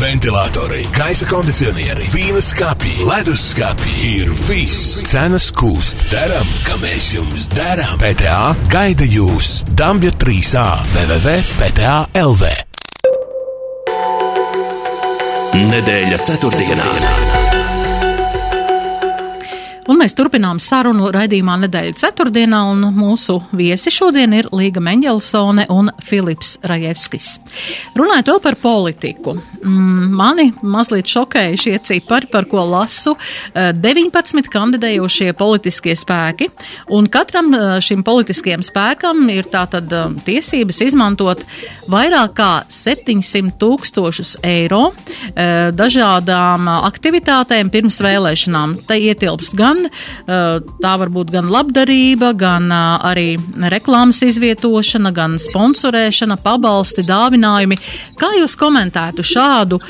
Ventilatori, 0.00 0.82
gaisa 0.96 1.26
kondicionieri, 1.30 2.08
vīnas 2.12 2.52
skāpji, 2.54 3.04
leduskapji 3.08 4.08
ir 4.22 4.32
viss. 4.48 5.02
Cenas 5.08 5.50
kūst. 5.54 6.06
Darām, 6.12 6.48
kā 6.66 6.78
mēs 6.82 7.12
jums 7.16 7.48
darām. 7.52 7.98
PTA 8.02 8.54
gaida 8.72 9.06
jūs. 9.06 9.60
Dambja 9.78 10.14
3A 10.22 10.66
www.pta.lv. 10.96 12.52
nedēļa 15.72 16.18
ceturtdienā. 16.26 17.41
Un 19.90 19.98
mēs 19.98 20.14
turpinām 20.14 20.60
sarunu 20.62 21.08
raidījumā 21.10 21.56
nedēļa 21.64 21.96
ceturtdienā, 21.98 22.60
un 22.70 22.84
mūsu 22.94 23.40
viesi 23.58 23.90
šodien 23.90 24.30
ir 24.36 24.46
Līga 24.54 24.78
Meņģelsone 24.84 25.64
un 25.74 25.90
Filips 26.06 26.52
Rajevskis. 26.70 27.32
Runājot 27.98 28.30
vēl 28.30 28.38
par 28.44 28.56
politiku, 28.62 29.34
mm, 29.34 30.12
mani 30.14 30.52
mazliet 30.62 31.10
šokēja 31.10 31.58
šie 31.58 31.74
cipari, 31.82 32.30
par 32.30 32.46
ko 32.46 32.62
lasu 32.62 33.16
19 33.56 34.38
eh, 34.38 34.50
kandidējošie 34.54 35.32
politiskie 35.34 35.96
spēki, 35.98 36.52
un 36.94 37.10
katram 37.10 37.50
eh, 37.54 37.80
šim 37.82 38.06
politiskajam 38.06 38.62
spēkam 38.62 39.26
ir 39.34 39.50
tātad 39.50 39.90
eh, 39.90 40.14
tiesības 40.28 40.78
izmantot 40.86 41.42
vairāk 41.90 42.36
kā 42.38 42.52
700 42.70 43.56
tūkstošus 43.58 44.36
eiro 44.46 44.92
dažādām 45.34 46.68
aktivitātēm 46.70 47.70
pirms 47.72 47.98
vēlēšanām. 48.04 48.76
Te 48.86 48.96
ietilpst 49.02 49.56
gan 49.58 49.71
gan, 49.72 49.88
tā 50.82 50.92
var 51.00 51.10
būt 51.12 51.32
gan 51.32 51.48
labdarība, 51.52 52.32
gan 52.38 52.68
arī 52.72 53.36
reklāmas 53.72 54.22
izvietošana, 54.26 55.12
gan 55.14 55.38
sponsorēšana, 55.42 56.38
pabalsti, 56.42 57.04
dāvinājumi. 57.08 57.78
Kā 58.20 58.32
jūs 58.38 58.56
komentētu 58.60 59.24
šādu 59.26 59.80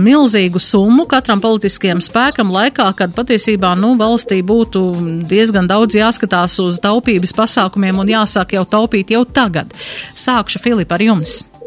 milzīgu 0.00 0.62
summu 0.62 1.06
katram 1.10 1.42
politiskajam 1.44 2.00
spēkam 2.02 2.52
laikā, 2.54 2.90
kad 2.98 3.14
patiesībā 3.16 3.74
nu, 3.78 3.94
valstī 4.00 4.40
būtu 4.46 4.86
diezgan 5.28 5.68
daudz 5.70 5.98
jāskatās 5.98 6.58
uz 6.64 6.80
taupības 6.84 7.34
pasākumiem 7.36 8.02
un 8.02 8.16
jāsāk 8.16 8.56
jau 8.58 8.66
taupīt 8.68 9.14
jau 9.14 9.24
tagad? 9.24 9.72
Sākšu, 10.18 10.62
Filip, 10.64 10.92
ar 10.92 11.04
jums. 11.04 11.57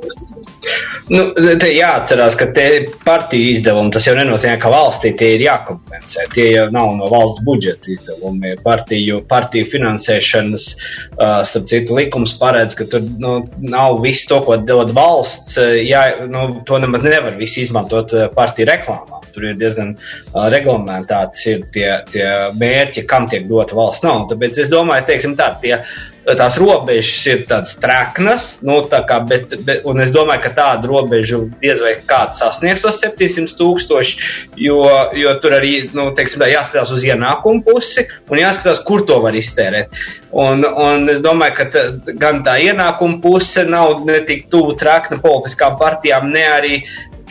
Nu, 1.11 1.23
te 1.59 1.67
jāatcerās, 1.73 2.37
ka 2.39 2.47
te 2.55 2.65
partiju 3.03 3.49
izdevumi 3.51 3.91
tas 3.91 4.05
jau 4.07 4.13
nenozīmē, 4.15 4.53
ka 4.61 4.71
valstī 4.71 5.11
tie 5.17 5.33
ir 5.35 5.43
jākompensē. 5.43 6.27
Tie 6.31 6.45
jau 6.53 6.67
nav 6.73 6.93
no 6.95 7.09
valsts 7.11 7.43
budžeta 7.45 7.91
izdevumi. 7.91 8.53
Partiju, 8.63 9.19
partiju 9.29 9.67
finansēšanas, 9.73 10.67
uh, 10.71 11.41
starp 11.47 11.67
citu, 11.71 11.97
likums 11.99 12.35
paredz, 12.39 12.77
ka 12.79 12.87
tur 12.91 13.03
nu, 13.03 13.33
nav 13.65 13.99
viss 14.05 14.29
to, 14.29 14.39
ko 14.45 14.55
dod 14.63 14.93
valsts. 14.95 15.59
Jā, 15.81 16.05
nu, 16.31 16.47
to 16.67 16.79
nemaz 16.81 17.03
nevar 17.05 17.35
visu 17.39 17.65
izmantot 17.65 18.15
partiju 18.37 18.69
reklāmā. 18.71 19.19
Tur 19.35 19.49
ir 19.51 19.59
diezgan 19.59 19.93
uh, 19.97 20.47
reglamentēti 20.53 21.59
tie, 21.75 21.89
tie 22.13 22.29
mērķi, 22.55 23.05
kam 23.09 23.27
tiek 23.31 23.49
dota 23.51 23.75
valsts 23.77 24.05
nauda. 24.07 24.31
Tāpēc 24.35 24.63
es 24.63 24.71
domāju, 24.71 25.09
teiksim 25.11 25.35
tā, 25.39 25.51
tie 25.63 25.81
tās 26.25 26.57
robežas 26.61 27.25
ir 27.31 27.43
tādas 27.49 27.75
treknas, 27.81 28.47
nu, 28.65 28.77
tā 28.89 29.01
kā, 29.09 29.17
bet, 29.27 29.55
bet, 29.65 29.81
un 29.89 30.03
es 30.03 30.11
domāju, 30.13 30.43
ka 30.45 30.53
tādu 30.57 30.91
robežu 30.91 31.43
diez 31.61 31.81
vai 31.81 31.95
kāds 32.07 32.41
sasniegs 32.43 32.83
tos 32.83 32.99
700 33.01 33.57
tūkstoši, 33.57 34.29
jo, 34.61 34.79
jo 35.17 35.35
tur 35.41 35.57
arī, 35.57 35.73
nu, 35.97 36.11
teiksim, 36.17 36.43
tā, 36.43 36.51
jāskatās 36.51 36.93
uz 36.93 37.05
ienākumu 37.09 37.65
pusi 37.65 38.05
un 38.29 38.41
jāskatās, 38.43 38.83
kur 38.85 39.05
to 39.07 39.17
var 39.23 39.37
iztērēt. 39.37 39.97
Un, 40.31 40.63
un 40.63 41.09
es 41.11 41.19
domāju, 41.23 41.57
ka 41.57 41.69
tā, 41.73 41.85
gan 42.19 42.43
tā 42.45 42.55
ienākuma 42.63 43.19
puse 43.23 43.65
nav 43.67 44.05
ne 44.07 44.21
tik 44.27 44.45
tuvu 44.51 44.77
trekna 44.79 45.19
politiskām 45.23 45.75
partijām, 45.79 46.29
ne 46.31 46.45
arī 46.53 46.75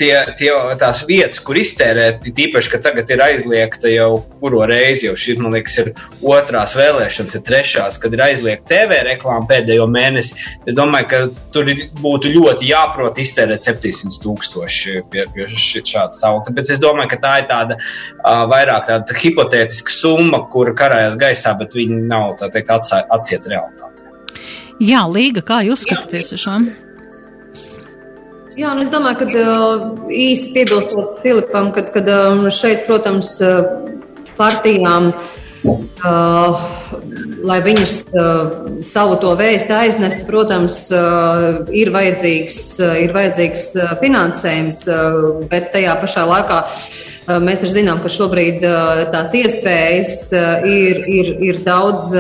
tie, 0.01 0.15
tie, 0.39 0.51
tās 0.81 1.03
vietas, 1.09 1.41
kur 1.45 1.59
iztērēt, 1.61 2.25
tīpaši, 2.37 2.73
ka 2.73 2.81
tagad 2.85 3.11
ir 3.13 3.23
aizliegta 3.25 3.91
jau 3.93 4.23
kuro 4.41 4.63
reizi, 4.69 5.07
jau 5.09 5.17
šī, 5.19 5.37
man 5.41 5.55
liekas, 5.57 5.77
ir 5.83 5.93
otrās 6.25 6.75
vēlēšanas, 6.79 7.37
ir 7.37 7.45
trešās, 7.47 8.01
kad 8.03 8.17
ir 8.17 8.25
aizliegta 8.25 8.69
TV 8.73 9.01
reklāma 9.11 9.49
pēdējo 9.51 9.87
mēnesi. 9.91 10.37
Es 10.69 10.77
domāju, 10.79 11.09
ka 11.11 11.23
tur 11.55 11.71
būtu 12.01 12.33
ļoti 12.35 12.71
jāprot 12.71 13.21
iztērēt 13.21 13.69
700 13.69 14.21
tūkstoši 14.25 14.99
pie, 15.13 15.27
pie 15.35 15.49
šāda 15.51 16.11
stāvokļa. 16.17 16.47
Tāpēc 16.51 16.75
es 16.75 16.83
domāju, 16.83 17.13
ka 17.15 17.23
tā 17.23 17.37
ir 17.43 17.49
tāda 17.51 17.79
uh, 17.81 18.45
vairāk 18.51 18.89
tāda 18.91 19.19
hipotētiska 19.23 19.95
summa, 19.95 20.45
kura 20.53 20.77
karājas 20.77 21.19
gaisā, 21.21 21.55
bet 21.61 21.77
viņi 21.77 22.05
nav, 22.11 22.37
tā 22.41 22.51
teikt, 22.53 22.71
atsiet 22.71 23.49
realitātē. 23.51 24.09
Jā, 24.81 25.03
Līga, 25.13 25.43
kā 25.45 25.61
jūs 25.67 25.83
skatāties 25.85 26.33
uz 26.33 26.41
šo? 26.41 26.57
Jā, 28.59 28.73
un 28.75 28.81
es 28.83 28.89
domāju, 28.91 29.21
ka 29.21 29.43
uh, 29.47 29.83
īsti 30.11 30.51
piebilstot 30.57 31.21
Filipam, 31.23 31.69
kad, 31.75 31.93
kad 31.95 32.09
šeit, 32.51 32.83
protams, 32.89 33.37
uh, 33.47 33.61
partijām, 34.35 35.13
uh, 35.63 36.65
lai 37.47 37.59
viņus 37.63 37.99
uh, 38.11 38.41
savu 38.83 39.21
to 39.23 39.37
vēstu 39.39 39.77
aiznestu, 39.77 40.25
protams, 40.27 40.81
uh, 40.91 41.61
ir 41.71 41.93
vajadzīgs, 41.95 42.65
uh, 42.83 42.97
ir 43.05 43.15
vajadzīgs 43.15 43.69
uh, 43.79 43.93
finansējums, 44.03 44.83
uh, 44.89 45.21
bet 45.53 45.71
tajā 45.77 45.95
pašā 46.03 46.27
laikā. 46.33 46.59
Uh, 47.31 47.39
mēs 47.45 47.63
arī 47.63 47.71
zinām, 47.77 48.03
ka 48.03 48.11
šobrīd 48.11 48.67
uh, 48.67 49.05
tās 49.15 49.37
iespējas 49.39 50.17
uh, 50.35 50.67
ir, 50.67 51.05
ir, 51.07 51.31
ir 51.53 51.63
daudz, 51.63 52.11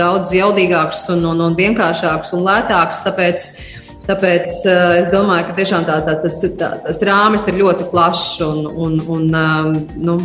daudz 0.00 0.32
jaudīgākas 0.32 1.04
un, 1.12 1.28
un, 1.34 1.44
un 1.50 1.60
vienkāršākas 1.60 2.32
un 2.38 2.46
lētākas. 2.48 3.04
Tāpēc 3.04 3.48
uh, 3.50 3.68
Tāpēc 4.02 4.62
uh, 4.66 4.96
es 4.98 5.10
domāju, 5.12 5.46
ka 5.48 5.56
tiešām 5.60 5.86
tā, 5.86 6.00
tā, 6.06 6.16
tas, 6.24 6.38
tā, 6.58 6.72
tas 6.86 7.02
rāmis 7.06 7.46
ir 7.50 7.60
ļoti 7.60 7.86
plašs. 7.92 8.40
Un, 8.46 8.66
un, 8.66 8.98
un, 9.14 9.28
um, 9.30 9.76
nu, 10.02 10.18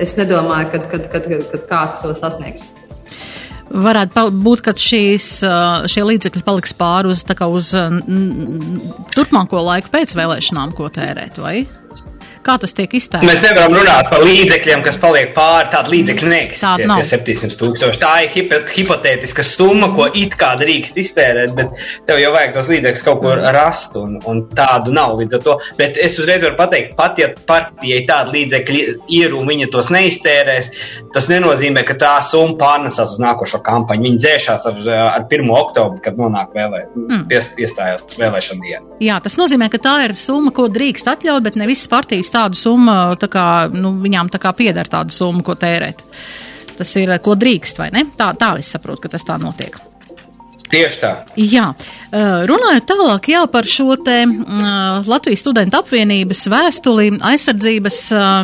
es 0.00 0.16
nedomāju, 0.20 0.72
ka, 0.74 0.82
kad, 0.92 1.10
kad, 1.12 1.28
kad, 1.30 1.46
kad 1.52 1.68
kāds 1.70 2.02
to 2.02 2.12
sasniegs. 2.18 2.66
Varētu 3.74 4.28
būt, 4.44 4.60
ka 4.66 4.74
šīs, 4.78 5.28
šie 5.90 6.02
līdzekļi 6.04 6.42
paliks 6.46 6.74
pāri 6.76 7.08
uz, 7.10 7.24
uz 7.24 7.70
turpmāko 9.16 9.64
laiku 9.64 9.90
pēc 9.94 10.12
vēlēšanām, 10.18 10.76
ko 10.76 10.90
tērēt, 10.92 11.40
vai? 11.42 11.62
Kā 12.44 12.58
tas 12.60 12.74
tiek 12.76 12.92
iztērēts? 12.98 13.24
Mēs 13.24 13.40
nevaram 13.40 13.72
runāt 13.78 14.10
par 14.12 14.24
līdzekļiem, 14.24 14.82
kas 14.84 14.98
paliek 15.00 15.30
pāri. 15.36 15.70
Tāda 15.72 15.92
līdzekļa 15.92 16.30
neeksistē. 16.32 16.88
Tā 16.90 16.98
700 17.08 17.56
tūkstoši. 17.60 18.00
Tā 18.02 18.12
ir 18.26 18.66
hipotētiska 18.74 19.44
summa, 19.48 19.88
ko 19.96 20.10
it 20.12 20.36
kā 20.40 20.50
drīkst 20.60 20.98
iztērēt, 21.00 21.54
bet 21.56 21.80
tev 22.08 22.20
jau 22.20 22.32
vajag 22.34 22.52
tos 22.58 22.68
līdzekļus 22.72 23.06
kaut 23.06 23.22
kur 23.22 23.40
rast, 23.56 23.96
un, 24.00 24.18
un 24.28 24.42
tādu 24.52 24.92
nav 24.92 25.16
līdz 25.20 25.38
ar 25.38 25.44
to. 25.46 25.56
Bet 25.78 25.96
es 26.04 26.18
uzreiz 26.20 26.44
varu 26.44 26.58
pateikt, 26.58 26.92
pat 26.98 27.22
ja 27.22 27.30
partijai 27.48 28.02
tāda 28.10 28.34
līdzekļa 28.36 28.84
ir 29.16 29.38
un 29.38 29.48
viņa 29.48 29.70
tos 29.72 29.88
neiztērēs, 29.94 30.70
tas 31.16 31.30
nenozīmē, 31.32 31.86
ka 31.88 31.96
tā 32.00 32.12
summa 32.28 32.58
pārnesās 32.60 33.16
uz 33.16 33.24
nākošo 33.24 33.62
kampaņu. 33.64 34.04
Viņa 34.04 34.20
dzēšās 34.20 34.68
ar, 34.68 34.84
ar 35.06 35.26
1. 35.30 35.48
oktobru, 35.56 36.02
kad 36.04 36.20
nonāk 36.20 36.52
vēlē, 36.56 36.84
mm. 36.92 37.24
iestājās 37.64 38.04
vēlēšana 38.20 38.68
diena. 38.68 39.00
Jā, 39.00 39.16
tas 39.24 39.38
nozīmē, 39.40 39.70
ka 39.72 39.80
tā 39.80 39.96
ir 40.04 40.16
summa, 40.18 40.52
ko 40.54 40.68
drīkst 40.72 41.08
atļaut, 41.16 41.46
bet 41.46 41.56
ne 41.60 41.68
visas 41.70 41.88
partijas 41.90 42.33
tādu 42.34 42.58
summu, 42.58 42.98
tā 43.20 43.30
kā, 43.32 43.46
nu, 43.72 43.94
viņām 44.02 44.32
tā 44.34 44.42
kā 44.42 44.54
pieder 44.56 44.90
tādu 44.90 45.14
summu, 45.14 45.44
ko 45.46 45.56
tērēt. 45.58 46.04
Tas 46.74 46.96
ir, 46.98 47.14
ko 47.22 47.38
drīkst, 47.38 47.78
vai 47.78 47.92
ne? 47.94 48.08
Tā, 48.18 48.32
tā 48.38 48.54
es 48.58 48.74
saprotu, 48.74 49.04
ka 49.04 49.14
tas 49.14 49.26
tā 49.26 49.38
notiek. 49.40 49.78
Tieši 50.74 50.98
tā. 50.98 51.10
Jā, 51.38 51.68
runājot 52.50 52.86
tālāk 52.88 53.28
jā, 53.30 53.44
par 53.50 53.66
šo 53.68 53.94
te 54.02 54.24
Latvijas 55.06 55.44
studentu 55.44 55.78
apvienības 55.78 56.40
vēstuli 56.50 57.12
aizsardzības 57.22 57.98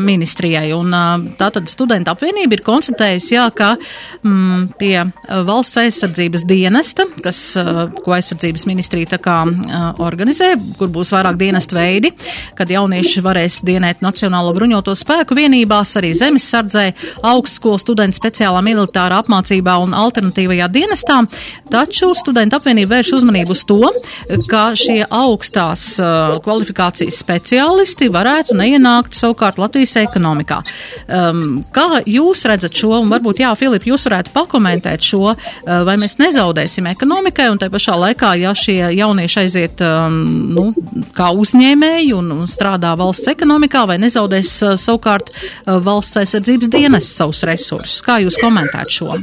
ministrijai. 0.05 0.69
Un 0.77 0.95
tātad 1.41 1.67
studentu 1.71 2.13
apvienība 2.13 2.55
ir 2.55 2.63
konstatējusi, 2.67 3.35
jā, 3.35 3.49
ka 3.57 3.73
mm, 3.75 4.69
pie 4.79 4.95
valsts 5.49 5.81
aizsardzības 5.83 6.45
dienesta, 6.47 7.09
kas, 7.25 7.41
ko 8.05 8.15
aizsardzības 8.15 8.67
ministrija 8.71 9.11
tā 9.17 9.21
kā 9.25 9.41
organizē, 9.99 10.53
kur 10.79 10.93
būs 10.95 11.11
vairāk 11.17 11.41
dienestu 11.41 11.81
veidi, 11.81 12.13
kad 12.59 12.71
jaunieši 12.71 13.25
varēs 13.27 13.59
dienēt 13.67 14.07
Nacionālo 14.07 14.55
bruņoto 14.55 14.95
spēku 14.99 15.35
vienībās, 15.39 15.97
arī 15.99 16.13
zemes 16.15 16.47
sardzē, 16.47 16.87
augstskolu 17.33 17.83
studentu 17.83 18.23
speciālā 18.23 18.63
militārā 18.63 19.19
apmācībā 19.25 19.81
un 19.83 19.99
alternatīvajā 19.99 20.71
dienestā. 20.79 21.21
Taču 21.71 22.15
studentu 22.21 22.59
apvienība 22.59 22.97
vērš 22.97 23.13
uzmanību 23.19 23.55
uz 23.55 23.65
to, 23.69 23.79
ka 24.51 24.63
šie 24.79 25.03
augstās 25.07 25.85
uh, 26.01 26.37
kvalifikācijas 26.45 27.21
speciālisti 27.23 28.11
varētu 28.13 28.57
neienākt 28.59 29.17
savukārt 29.19 29.61
Latvijas 29.61 29.97
ekonomikā. 30.03 30.61
Um, 31.07 31.61
kā 31.75 32.03
jūs 32.09 32.45
redzat 32.49 32.77
šo, 32.77 32.93
un 33.01 33.11
varbūt, 33.13 33.43
jā, 33.43 33.53
Filip, 33.59 33.87
jūs 33.89 34.07
varētu 34.09 34.35
pakomentēt 34.35 35.05
šo, 35.11 35.33
uh, 35.33 35.73
vai 35.87 35.97
mēs 36.01 36.19
nezaudēsim 36.21 36.89
ekonomikai, 36.93 37.51
un 37.53 37.61
tai 37.61 37.71
pašā 37.73 37.97
laikā, 38.05 38.35
ja 38.41 38.55
šie 38.57 38.79
jaunieši 38.99 39.43
aiziet, 39.45 39.85
um, 39.85 40.21
nu, 40.57 40.67
kā 41.17 41.31
uzņēmēji 41.37 42.15
un, 42.17 42.33
un 42.39 42.51
strādā 42.51 42.95
valsts 42.99 43.31
ekonomikā, 43.35 43.87
vai 43.91 44.01
nezaudēs 44.03 44.57
uh, 44.65 44.77
savukārt 44.81 45.33
uh, 45.35 45.79
valsts 45.85 46.21
aizsardzības 46.23 46.73
dienas 46.73 47.13
savus 47.17 47.45
resursus. 47.49 48.01
Kā 48.07 48.21
jūs 48.25 48.41
komentētu 48.41 48.99
šo? 49.01 49.15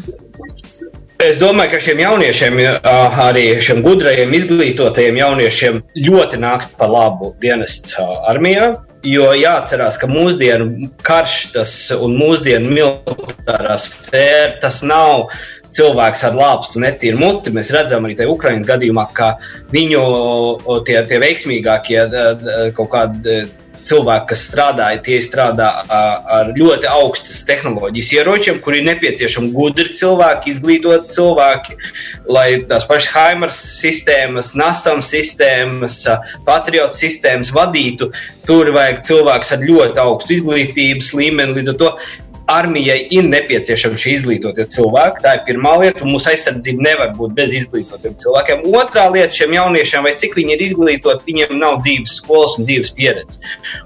Es 1.17 1.39
domāju, 1.41 1.71
ka 1.71 1.77
šiem 1.81 2.01
jauniešiem, 2.03 2.59
arī 2.85 3.45
šiem 3.63 3.79
gudrajiem, 3.81 4.35
izglītotajiem 4.37 5.17
jauniešiem 5.17 5.79
ļoti 6.05 6.37
nāks 6.43 6.69
pa 6.77 6.85
labu 6.91 7.31
dienests 7.41 7.95
armijā. 8.29 8.75
Jo 9.07 9.31
jāatcerās, 9.33 9.97
ka 9.97 10.09
mūsdienu 10.11 10.91
karš 11.05 11.35
tas 11.55 11.73
un 11.97 12.13
mūsdienu 12.19 12.69
militārā 12.69 13.79
sfēra 13.81 14.59
tas 14.61 14.83
nav 14.85 15.31
cilvēks 15.73 16.23
ar 16.29 16.37
lāpstu 16.37 16.81
netīru 16.85 17.17
muti. 17.21 17.53
Mēs 17.55 17.73
redzam 17.73 18.05
arī 18.05 18.19
tajā 18.19 18.33
Ukraiņas 18.35 18.69
gadījumā, 18.69 19.07
ka 19.17 19.33
viņu 19.73 20.03
tie, 20.85 20.99
tie 21.01 21.21
veiksmīgākie 21.23 22.03
kaut 22.77 22.93
kādi 22.93 23.41
cilvēki, 23.87 24.27
kas 24.31 24.43
strādāja, 24.49 25.01
tie 25.05 25.19
strādā 25.23 25.69
ar 25.87 26.51
ļoti 26.57 26.89
augstas 26.91 27.41
tehnoloģijas 27.47 28.11
ieročiem, 28.17 28.59
kur 28.63 28.77
ir 28.77 28.85
nepieciešami 28.87 29.51
gudri 29.55 29.93
cilvēki, 29.97 30.53
izglītoti 30.53 31.15
cilvēki, 31.15 31.77
lai 32.31 32.47
tās 32.69 32.87
pašas 32.89 33.11
Haimars 33.15 33.59
sistēmas, 33.79 34.53
NASAM 34.57 35.03
sistēmas, 35.05 36.01
Patriot 36.47 36.97
sistēmas 36.97 37.53
vadītu. 37.55 38.11
Tur 38.47 38.71
vajag 38.75 39.01
cilvēks 39.03 39.49
ar 39.55 39.63
ļoti 39.67 39.99
augstu 40.03 40.37
izglītības 40.37 41.11
līmeni, 41.17 41.57
līdz 41.57 41.73
ar 41.73 41.79
to 41.81 41.89
armijai 42.47 42.99
ir 43.11 43.25
nepieciešami 43.27 43.99
šie 43.99 44.13
izglītotie 44.17 44.65
cilvēki. 44.71 45.23
Tā 45.23 45.33
ir 45.37 45.43
pirmā 45.47 45.73
lieta, 45.81 46.03
un 46.05 46.13
mūsu 46.15 46.31
aizsardzība 46.31 46.85
nevar 46.85 47.11
būt 47.17 47.33
bez 47.37 47.53
izglītotiem 47.59 48.15
cilvēkiem. 48.21 48.63
Otrā 48.71 49.07
lieta 49.11 49.35
šiem 49.35 49.55
jauniešiem, 49.57 50.07
vai 50.07 50.13
cik 50.19 50.37
viņi 50.39 50.55
ir 50.55 50.63
izglītoti, 50.69 51.27
viņiem 51.27 51.57
nav 51.59 51.81
dzīves 51.83 52.15
skolas 52.21 52.55
un 52.57 52.67
dzīves 52.67 52.93
pieredzes. 52.97 53.41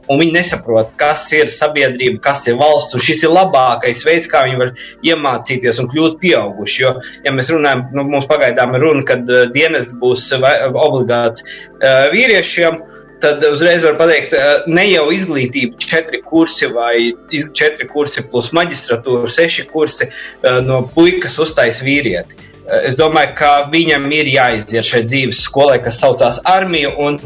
Un 0.05 0.21
viņi 0.21 0.35
nesaprot, 0.37 0.93
kas 0.99 1.25
ir 1.37 1.49
sabiedrība, 1.51 2.21
kas 2.29 2.45
ir 2.51 2.59
valsts, 2.61 2.95
un 2.97 3.03
šis 3.03 3.25
ir 3.25 3.33
labākais 3.33 4.05
veids, 4.05 4.29
kā 4.31 4.45
viņi 4.45 4.61
var 4.61 4.73
iemācīties 5.09 5.81
un 5.81 5.89
kļūt 5.91 6.21
pieauguši. 6.21 6.81
Jo, 6.85 6.95
ja 7.25 7.33
mēs 7.35 7.51
runājam, 7.53 7.87
nu, 7.97 8.05
mums 8.13 8.29
pagaidām 8.29 8.77
ir 8.77 8.85
runa, 8.85 9.05
kad 9.09 9.25
uh, 9.29 9.47
dienests 9.53 9.97
būs 10.01 10.29
obligāts 10.37 11.45
uh, 11.45 12.07
vīriešiem 12.13 12.81
tad 13.21 13.43
uzreiz 13.51 13.83
var 13.83 13.97
pateikt, 13.99 14.33
eh, 14.33 14.51
ne 14.67 14.85
jau 14.89 15.07
izglītība, 15.13 15.79
četri 15.81 16.21
kursi 16.25 16.69
vai 16.73 17.11
četri 17.53 17.87
kursi 17.89 18.25
plus 18.29 18.51
maģistratūra, 18.55 19.29
seši 19.29 19.67
kursi 19.71 20.07
eh, 20.09 20.61
no 20.65 20.81
puikas 20.95 21.37
uztais 21.43 21.81
vīrieti. 21.85 22.37
Eh, 22.61 22.87
es 22.89 22.97
domāju, 22.99 23.35
ka 23.37 23.51
viņam 23.71 24.07
ir 24.17 24.31
jāiziet 24.35 24.87
šai 24.87 25.03
dzīves 25.07 25.43
skolai, 25.47 25.79
kas 25.83 25.99
saucās 26.01 26.41
armija, 26.45 26.93
un 26.97 27.19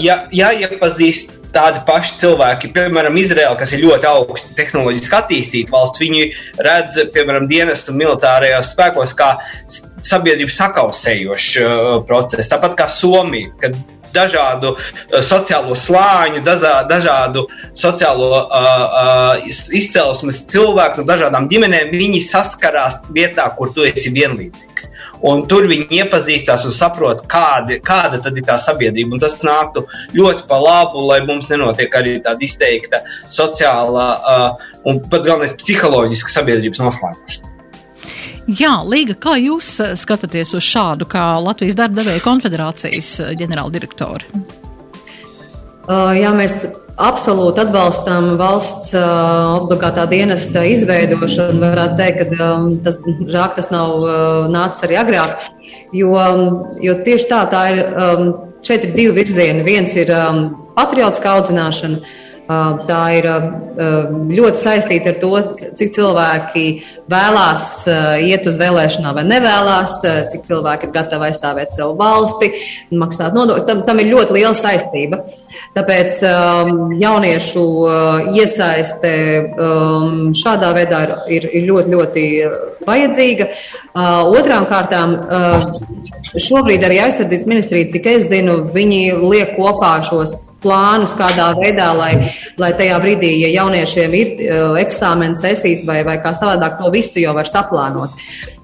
jā, 0.00 0.22
jāiepazīst 0.32 1.42
tādi 1.56 1.80
paši 1.88 2.18
cilvēki, 2.20 2.70
piemēram, 2.74 3.16
Izraela, 3.16 3.56
kas 3.56 3.72
ir 3.72 3.84
ļoti 3.86 4.08
augsti 4.10 4.54
tehnoloģiski 4.58 5.16
attīstīta 5.16 5.72
valsts, 5.72 6.02
viņi 6.02 6.26
redz, 6.66 6.98
piemēram, 7.14 7.46
dienestu 7.48 7.94
militārajos 7.96 8.74
spēkos 8.74 9.14
kā 9.16 9.30
sabiedrību 10.04 10.52
sakausējošu 10.52 11.70
procesu. 12.08 12.50
Tāpat 12.52 12.76
kā 12.78 12.90
Somija, 12.92 13.54
kad 13.62 13.78
dažādu 14.16 14.74
uh, 14.74 15.20
sociālo 15.24 15.76
slāņu, 15.78 16.42
dažā, 16.46 16.74
dažādu 16.90 17.46
sociālo 17.76 18.32
uh, 18.32 18.42
uh, 18.48 19.46
izcelsmes 19.46 20.42
cilvēku 20.52 21.02
no 21.02 21.08
dažādām 21.08 21.48
ģimenēm. 21.52 21.94
Viņi 21.94 22.24
saskarās 22.26 23.02
vietā, 23.14 23.48
kur 23.56 23.72
tu 23.76 23.86
esi 23.86 24.12
vienlīdzīgs. 24.16 24.92
Un 25.24 25.46
tur 25.48 25.64
viņi 25.70 25.88
iepazīstās 26.02 26.66
un 26.68 26.74
saprot, 26.76 27.22
kāda, 27.30 27.78
kāda 27.84 28.20
tad 28.24 28.36
ir 28.36 28.44
tā 28.44 28.58
sabiedrība. 28.60 29.16
Un 29.16 29.22
tas 29.22 29.38
nāktu 29.40 29.86
ļoti 30.16 30.44
pa 30.50 30.60
labu, 30.60 31.06
lai 31.08 31.22
mums 31.24 31.48
nenotiek 31.52 31.94
arī 31.96 32.18
tāda 32.24 32.44
izteikta 32.44 33.02
sociālā 33.32 34.06
uh, 34.16 34.70
un 34.84 35.00
pat 35.08 35.24
galvenais 35.24 35.56
psiholoģiska 35.56 36.36
sabiedrības 36.36 36.84
noslēgšana. 36.84 37.45
Jā, 38.46 38.76
Līga, 38.86 39.16
kā 39.18 39.32
jūs 39.42 39.68
eh, 39.82 39.96
skatāties 39.98 40.54
uz 40.54 40.62
šādu 40.62 41.08
kā 41.10 41.24
Latvijas 41.42 41.74
darba 41.74 41.98
devēja 41.98 42.22
konfederācijas 42.22 43.08
eh, 43.24 43.32
ģenerāldirektori? 43.40 44.28
Uh, 45.86 46.12
jā, 46.14 46.30
mēs 46.34 46.54
absolūti 46.98 47.62
atbalstām 47.62 48.32
valsts 48.38 48.94
uh, 48.94 49.56
obligātā 49.58 50.06
dienesta 50.10 50.62
izveidošanu. 50.66 51.58
Varētu 51.62 51.98
teikt, 51.98 52.22
ka 52.38 52.50
um, 52.54 52.68
tas 52.86 53.00
žāk 53.30 53.58
tas 53.58 53.70
nav 53.74 53.96
uh, 53.98 54.46
nācis 54.50 54.86
arī 54.86 54.98
agrāk, 55.02 55.46
jo, 55.94 56.14
um, 56.14 56.62
jo 56.82 56.96
tieši 57.06 57.28
tā, 57.30 57.42
tā 57.50 57.64
ir, 57.74 57.82
um, 57.98 58.30
šeit 58.66 58.86
ir 58.86 58.94
divi 58.94 59.14
virzieni. 59.20 59.66
Viens 59.66 59.94
ir 59.98 60.10
um, 60.14 60.40
patriotiskā 60.78 61.34
audzināšana, 61.40 62.14
Tā 62.46 63.00
ir 63.16 63.26
ļoti 64.30 64.60
saistīta 64.60 65.10
ar 65.10 65.16
to, 65.18 65.32
cik 65.78 65.90
cilvēki 65.96 66.66
vēlās 67.10 67.64
iet 68.22 68.46
uz 68.46 68.58
vēlēšanām 68.60 69.18
vai 69.18 69.24
nevēlās, 69.26 69.96
cik 70.30 70.46
cilvēki 70.46 70.86
ir 70.86 70.94
gatavi 70.94 71.26
aizstāvēt 71.30 71.74
savu 71.74 71.96
valsti, 71.98 72.52
maksāt 72.94 73.34
nodokļus. 73.34 73.66
Tam, 73.66 73.82
tam 73.88 74.02
ir 74.02 74.12
ļoti 74.12 74.38
liela 74.38 74.54
saistība. 74.54 75.24
Tāpēc 75.76 76.22
um, 76.24 76.94
jauniešu 76.96 77.62
uh, 77.84 78.30
iesaiste 78.32 79.12
um, 79.60 80.30
šādā 80.36 80.70
veidā 80.76 81.02
ir, 81.28 81.44
ir, 81.50 81.66
ļoti, 81.68 81.92
ļoti 81.92 82.24
vajadzīga. 82.86 83.50
Uh, 83.90 84.30
otrām 84.38 84.64
kārtām, 84.70 85.12
uh, 85.18 85.68
šobrīd 86.32 86.86
arī 86.86 87.02
aizsardzības 87.04 87.48
ministrija, 87.50 87.90
cik 87.92 88.08
es 88.14 88.30
zinu, 88.32 88.62
viņi 88.72 89.02
liek 89.20 89.52
kopā 89.58 89.98
šos 90.06 90.38
plānus, 90.64 91.14
kādā 91.16 91.50
veidā, 91.58 91.90
lai, 91.96 92.12
lai 92.60 92.72
tajā 92.78 92.98
brīdī, 93.02 93.32
ja 93.42 93.52
jauniešiem 93.60 94.18
ir 94.18 94.34
uh, 94.34 94.80
eksāmena 94.80 95.38
sesijas 95.38 95.84
vai, 95.88 96.00
vai 96.06 96.18
kā 96.22 96.32
savādāk, 96.36 96.78
to 96.80 96.90
visu 96.94 97.22
jau 97.22 97.36
var 97.36 97.50
saplānot. 97.50 98.16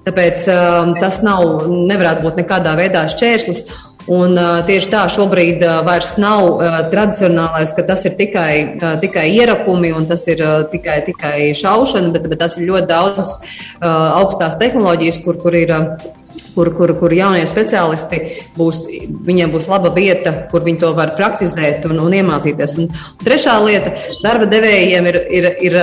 Tāpēc 0.03 0.45
um, 0.51 0.93
tas 0.99 1.21
nav, 1.23 1.67
nevarētu 1.71 2.25
būt 2.25 2.43
nekādā 2.43 2.75
veidā 2.79 3.05
šķērslis. 3.11 3.63
Un, 4.11 4.33
uh, 4.35 4.57
tieši 4.67 4.89
tā, 4.91 5.05
šobrīd 5.07 5.61
uh, 5.63 5.77
vairs 5.87 6.17
nav 6.19 6.57
uh, 6.57 6.73
tradicionālais, 6.91 7.71
ka 7.71 7.85
tas 7.87 8.03
ir 8.03 8.17
tikai, 8.19 8.49
uh, 8.75 8.97
tikai 8.99 9.29
ierakumi 9.31 9.93
un 9.95 10.09
tas 10.09 10.25
ir 10.27 10.43
uh, 10.43 10.57
tikai, 10.67 10.97
tikai 11.07 11.37
šaušana, 11.55 12.11
bet, 12.11 12.27
bet 12.27 12.41
tas 12.43 12.57
ir 12.59 12.67
ļoti 12.67 12.89
daudz 12.89 13.37
uh, 13.37 14.19
augstās 14.19 14.59
tehnoloģijas, 14.59 15.21
kur, 15.23 15.39
kur 15.39 15.55
ir. 15.55 15.71
Uh, 15.71 16.11
kur, 16.55 16.71
kur, 16.77 16.93
kur 16.99 17.13
jaunie 17.13 17.45
speciālisti 17.49 18.21
būs, 18.57 18.83
viņiem 19.27 19.53
būs 19.53 19.67
laba 19.71 19.93
vieta, 19.95 20.35
kur 20.51 20.65
viņi 20.65 20.81
to 20.83 20.93
var 20.97 21.15
praktizēt 21.17 21.87
un, 21.89 21.99
un 22.03 22.17
iemācīties. 22.21 22.77
Un 22.81 22.89
trešā 23.23 23.57
lieta- 23.65 23.95
darba 24.25 24.49
devējiem 24.49 25.11
ir, 25.11 25.21
ir, 25.39 25.51
ir 25.69 25.79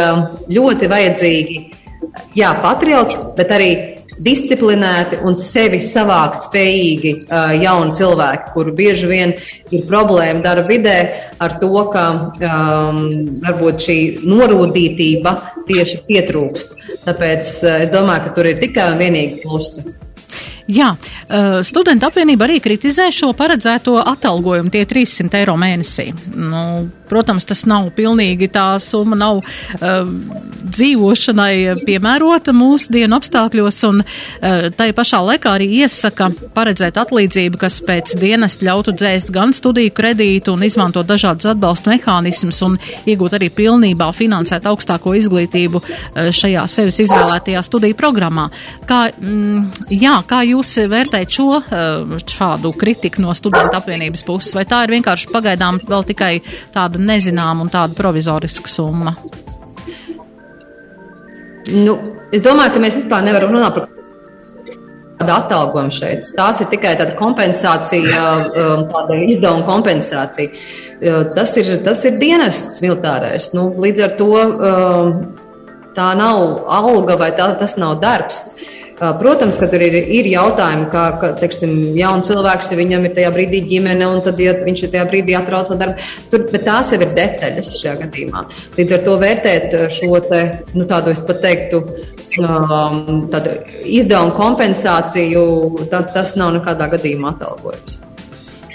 ļoti 0.51 0.91
vajadzīgi, 0.91 1.63
jā, 2.39 2.53
patriots, 2.63 3.17
bet 3.37 3.51
arī 3.55 3.73
disciplinēti 4.21 5.21
un 5.25 5.37
sevi 5.39 5.81
savākt 5.85 6.45
spējīgi 6.49 7.13
uh, 7.23 7.55
jauni 7.57 7.95
cilvēki, 7.97 8.53
kuru 8.55 8.75
bieži 8.77 9.09
vien 9.09 9.33
ir 9.73 9.87
problēma 9.89 10.45
darba 10.45 10.67
vidē 10.69 10.99
ar 11.41 11.57
to, 11.63 11.73
ka 11.93 12.05
um, 12.13 13.01
varbūt 13.47 13.87
šī 13.87 13.99
norūdītība 14.29 15.35
tieši 15.71 16.03
pietrūkst. 16.09 16.77
Tāpēc 17.07 17.55
uh, 17.65 17.81
es 17.87 17.95
domāju, 17.95 18.29
ka 18.29 18.37
tur 18.37 18.53
ir 18.53 18.61
tikai 18.61 18.91
un 18.93 19.01
vienīgi 19.01 19.41
plusi. 19.45 19.89
Jā, 20.71 20.93
uh, 20.95 21.61
studenta 21.67 22.11
apvienība 22.11 22.47
arī 22.47 22.61
kritizē 22.63 23.09
šo 23.15 23.33
paredzēto 23.35 23.97
atalgojumu, 23.99 24.71
tie 24.71 24.85
300 24.87 25.41
eiro 25.41 25.57
mēnesī. 25.59 26.11
Nu, 26.37 26.63
protams, 27.11 27.47
tas 27.49 27.65
nav 27.67 27.89
pilnīgi 27.97 28.47
tā 28.55 28.67
summa, 28.83 29.19
nav 29.19 29.41
uh, 29.41 30.11
dzīvošanai 30.71 31.85
piemērota 31.89 32.55
mūsu 32.55 32.93
dienu 32.95 33.19
apstākļos, 33.19 33.81
un 33.89 34.03
uh, 34.05 34.69
tai 34.77 34.91
pašā 34.95 35.19
laikā 35.27 35.57
arī 35.59 35.67
iesaka 35.83 36.31
paredzēt 36.55 37.01
atlīdzību, 37.03 37.61
kas 37.65 37.81
pēc 37.87 38.15
dienas 38.21 38.61
ļautu 38.63 38.95
dzēst 38.95 39.35
gan 39.35 39.55
studiju 39.57 39.95
kredītu 39.97 40.55
un 40.55 40.63
izmantot 40.69 41.09
dažādas 41.09 41.51
atbalsta 41.55 41.91
mehānismus 41.97 42.63
un 42.67 42.79
iegūt 43.11 43.41
arī 43.41 43.51
pilnībā 43.59 44.13
finansēt 44.15 44.71
augstāko 44.71 45.17
izglītību 45.19 45.83
uh, 45.83 46.31
šajā 46.31 46.69
sevis 46.71 47.03
izvēlētajā 47.09 47.65
studiju 47.67 47.99
programmā. 47.99 48.47
Kā, 48.87 49.09
mm, 49.11 49.91
jā, 49.99 50.15
kā 50.31 50.45
jūs 50.47 50.60
jūs 50.61 50.73
vērtējat 50.91 51.37
šo 51.37 51.47
eh, 51.61 52.17
šādu 52.29 52.73
kritiku 52.79 53.25
no 53.25 53.35
studentu 53.37 53.79
apvienības 53.79 54.25
puses, 54.27 54.55
vai 54.57 54.67
tā 54.69 54.85
ir 54.85 54.95
vienkārši 54.97 55.31
pagaidām 55.33 55.81
vēl 55.89 56.05
tikai 56.13 56.35
tāda 56.75 57.01
nezināma 57.01 57.65
un 57.65 57.73
tāda 57.73 57.97
provizoriska 57.99 58.71
summa? 58.71 59.15
Nu, 61.71 61.97
es 62.35 62.43
domāju, 62.43 62.75
ka 62.75 62.83
mēs 62.83 62.99
vispār 62.99 63.25
nevaram 63.27 63.53
runāt 63.55 63.77
par 63.77 63.89
tādu 65.21 65.35
atalgojumu 65.37 65.93
šeit. 65.95 66.31
Tās 66.37 66.63
ir 66.65 66.71
tikai 66.73 66.95
tāda 66.99 67.15
kompensācija, 67.19 68.23
um, 68.49 68.87
tāda 68.91 69.19
izdevuma 69.27 69.67
kompensācija. 69.69 70.65
Tas 71.37 71.53
ir, 71.57 71.69
tas 71.85 72.03
ir 72.09 72.19
dienests 72.21 72.81
militārais. 72.85 73.53
Nu, 73.57 73.71
līdz 73.81 74.03
ar 74.05 74.17
to 74.19 74.33
tā 75.97 76.09
nav 76.19 76.67
alga 76.69 77.17
vai 77.21 77.31
tā, 77.37 77.47
tas 77.61 77.77
nav 77.81 78.01
darbs. 78.03 78.43
Protams, 79.01 79.57
ka 79.57 79.65
tur 79.73 79.81
ir, 79.81 79.95
ir 80.13 80.27
jautājumi, 80.29 80.91
kā, 80.93 81.05
ka, 81.23 81.31
teiksim, 81.41 81.71
jauns 81.97 82.29
cilvēks, 82.29 82.69
ja 82.69 82.77
viņam 82.77 83.07
ir 83.09 83.15
tajā 83.17 83.31
brīdī 83.33 83.63
ģimene, 83.71 84.05
un 84.05 84.21
tad, 84.27 84.43
ja 84.45 84.53
viņš 84.61 84.83
ir 84.85 84.93
tajā 84.93 85.05
brīdī 85.09 85.37
atrauc 85.39 85.71
no 85.73 85.79
darba, 85.81 86.05
tur, 86.29 86.45
bet 86.53 86.67
tās 86.67 86.93
jau 86.93 87.01
ir 87.01 87.15
detaļas 87.17 87.71
šajā 87.81 87.95
gadījumā. 88.03 88.45
Līdz 88.77 88.97
ar 88.99 89.07
to 89.07 89.17
vērtēt 89.25 89.79
šo 89.97 90.21
te, 90.29 90.43
nu, 90.77 90.85
tādu, 90.91 91.15
es 91.17 91.25
pat 91.25 91.41
teiktu, 91.47 91.81
um, 92.45 93.25
izdevumu 93.89 94.37
kompensāciju, 94.37 95.49
tā, 95.89 96.05
tas 96.13 96.37
nav 96.37 96.53
nekādā 96.59 96.93
gadījumā 96.93 97.33
atalgojums. 97.39 98.03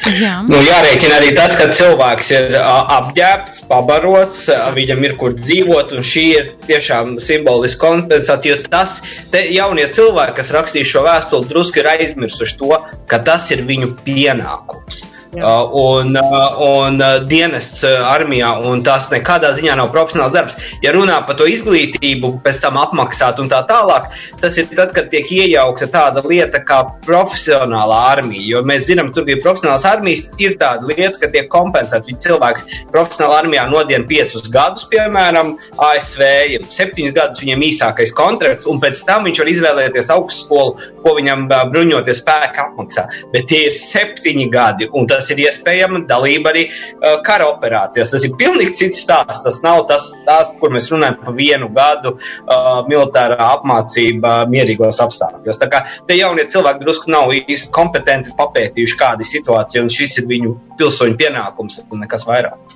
Jā. 0.06 0.36
Nu, 0.46 0.60
jārēķina 0.62 1.18
arī 1.18 1.32
tas, 1.38 1.56
ka 1.58 1.66
cilvēks 1.74 2.30
ir 2.36 2.56
apģērbts, 2.60 3.64
pabarots, 3.70 4.46
viņam 4.76 5.02
ir 5.08 5.16
kur 5.18 5.34
dzīvot, 5.40 5.96
un 5.98 6.06
šī 6.06 6.26
ir 6.36 6.52
tiešām 6.68 7.16
simboliska 7.24 7.88
kompensācija. 7.88 8.60
Jo 8.60 8.70
tas 8.70 9.00
jaunie 9.34 9.88
cilvēki, 9.90 10.38
kas 10.38 10.54
rakstīja 10.54 10.92
šo 10.92 11.06
vēstuli, 11.08 11.50
drusku 11.50 11.82
ir 11.82 11.92
aizmirsuši 11.96 12.58
to, 12.62 12.78
ka 13.10 13.22
tas 13.26 13.50
ir 13.56 13.66
viņu 13.66 13.96
pienākums. 14.06 15.06
Uh, 15.36 15.70
un, 15.72 16.16
uh, 16.16 16.62
un 16.62 17.02
uh, 17.02 17.18
dienests 17.28 17.84
armijā, 17.84 18.54
un 18.64 18.80
tas 18.86 19.10
nekādā 19.12 19.50
ziņā 19.58 19.74
nav 19.76 19.90
profesionāls 19.92 20.32
darbs. 20.32 20.56
Ja 20.84 20.94
runā 20.96 21.18
par 21.28 21.36
to 21.40 21.48
izglītību, 21.52 22.30
pēc 22.46 22.62
tam 22.64 22.80
apmaksāt 22.80 23.42
un 23.44 23.50
tā 23.52 23.60
tālāk, 23.68 24.08
tas 24.40 24.56
ir 24.62 24.70
tad, 24.72 24.94
kad 24.96 25.10
tiek 25.12 25.28
iejaukta 25.36 25.90
tāda 25.92 26.24
lieta 26.24 26.62
kā 26.64 26.82
profesionālā 27.06 27.98
armija. 28.14 28.46
Jo 28.54 28.62
mēs 28.68 28.88
zinām, 28.88 29.12
tur 29.16 29.28
ir 29.28 29.42
profesionāls 29.44 29.84
armijas, 29.90 30.24
ir 30.40 30.56
tāda 30.62 30.88
lieta, 30.88 31.18
ka 31.20 31.32
tiek 31.34 31.50
kompensēts. 31.52 32.08
Viņa 32.12 32.24
cilvēks 32.28 32.66
profesionālā 32.94 33.42
armijā 33.44 33.68
nodien 33.72 34.08
piecus 34.08 34.48
gadus, 34.54 34.88
piemēram, 34.92 35.56
ASV, 35.90 36.24
ja 36.54 36.64
septiņus 36.78 37.16
gadus 37.18 37.44
viņam 37.44 37.68
īsākais 37.68 38.16
kontrakts, 38.16 38.70
un 38.72 38.80
pēc 38.84 39.04
tam 39.10 39.28
viņš 39.28 39.44
var 39.44 39.52
izvēlēties 39.52 40.14
augstskolu, 40.16 40.90
ko 41.04 41.16
viņam 41.20 41.48
bruņoties 41.52 42.24
spēka 42.24 42.70
apmaksā. 42.70 43.08
Bet 43.36 43.50
tie 43.52 43.66
ir 43.68 43.76
septiņi 43.76 44.50
gadi, 44.54 44.90
un 44.96 45.10
tas 45.10 45.25
tas 45.26 45.34
ir 45.34 45.42
iespējama 45.48 46.04
dalība 46.10 46.54
arī 46.54 46.68
uh, 46.70 47.18
kara 47.26 47.50
operācijās. 47.54 48.14
Tas 48.14 48.26
ir 48.28 48.36
pilnīgi 48.38 48.78
cits 48.84 49.02
stāsts. 49.06 49.42
Tas 49.46 49.62
nav 49.66 49.86
tas 49.90 50.12
stāsts, 50.14 50.56
kur 50.62 50.74
mēs 50.76 50.92
runājam 50.94 51.18
par 51.24 51.36
vienu 51.38 51.72
gadu 51.74 52.16
uh, 52.16 52.86
militārā 52.90 53.40
apmācība 53.56 54.44
mierīgos 54.52 55.02
apstākļos. 55.04 55.60
Tā 55.62 55.72
kā 55.72 55.84
te 56.08 56.18
jaunie 56.20 56.46
cilvēki 56.52 56.86
drusku 56.86 57.12
nav 57.14 57.34
īsti 57.36 57.74
kompetenti 57.74 58.36
papētījuši 58.38 59.02
kādu 59.02 59.28
situāciju, 59.28 59.86
un 59.86 59.94
šis 59.94 60.20
ir 60.22 60.30
viņu 60.30 60.56
pilsoņu 60.80 61.20
pienākums 61.20 61.82
un 61.90 62.06
nekas 62.06 62.28
vairāk. 62.28 62.76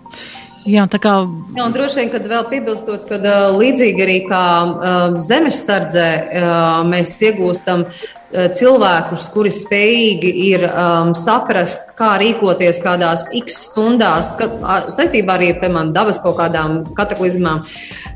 Jā, 0.69 0.83
tā 0.91 0.99
kā. 1.01 1.13
Jā, 1.55 1.63
un 1.63 1.73
droši 1.73 2.01
vien, 2.01 2.09
kad 2.11 2.25
vēl 2.27 2.45
piebilstot, 2.51 3.05
ka 3.09 3.17
uh, 3.17 3.57
līdzīgi 3.57 4.03
arī 4.05 4.17
kā 4.27 4.45
uh, 4.67 5.19
zemesardzē, 5.21 6.07
uh, 6.19 6.55
mēs 6.89 7.15
iegūstam 7.23 7.87
cilvēkus, 8.29 9.25
kuri 9.33 9.51
spējīgi 9.53 10.31
ir 10.51 10.65
um, 10.69 11.13
saprast, 11.17 11.95
kā 11.97 12.11
rīkoties 12.21 12.81
kādās 12.83 13.25
x 13.39 13.57
stundās, 13.69 14.35
ka, 14.37 14.49
saistībā 14.93 15.37
arī 15.39 15.53
ar 15.55 15.61
piemēram, 15.63 15.93
dabas 15.95 16.21
kaut 16.21 16.37
kādām 16.37 16.83
kataklizmām. 16.97 17.63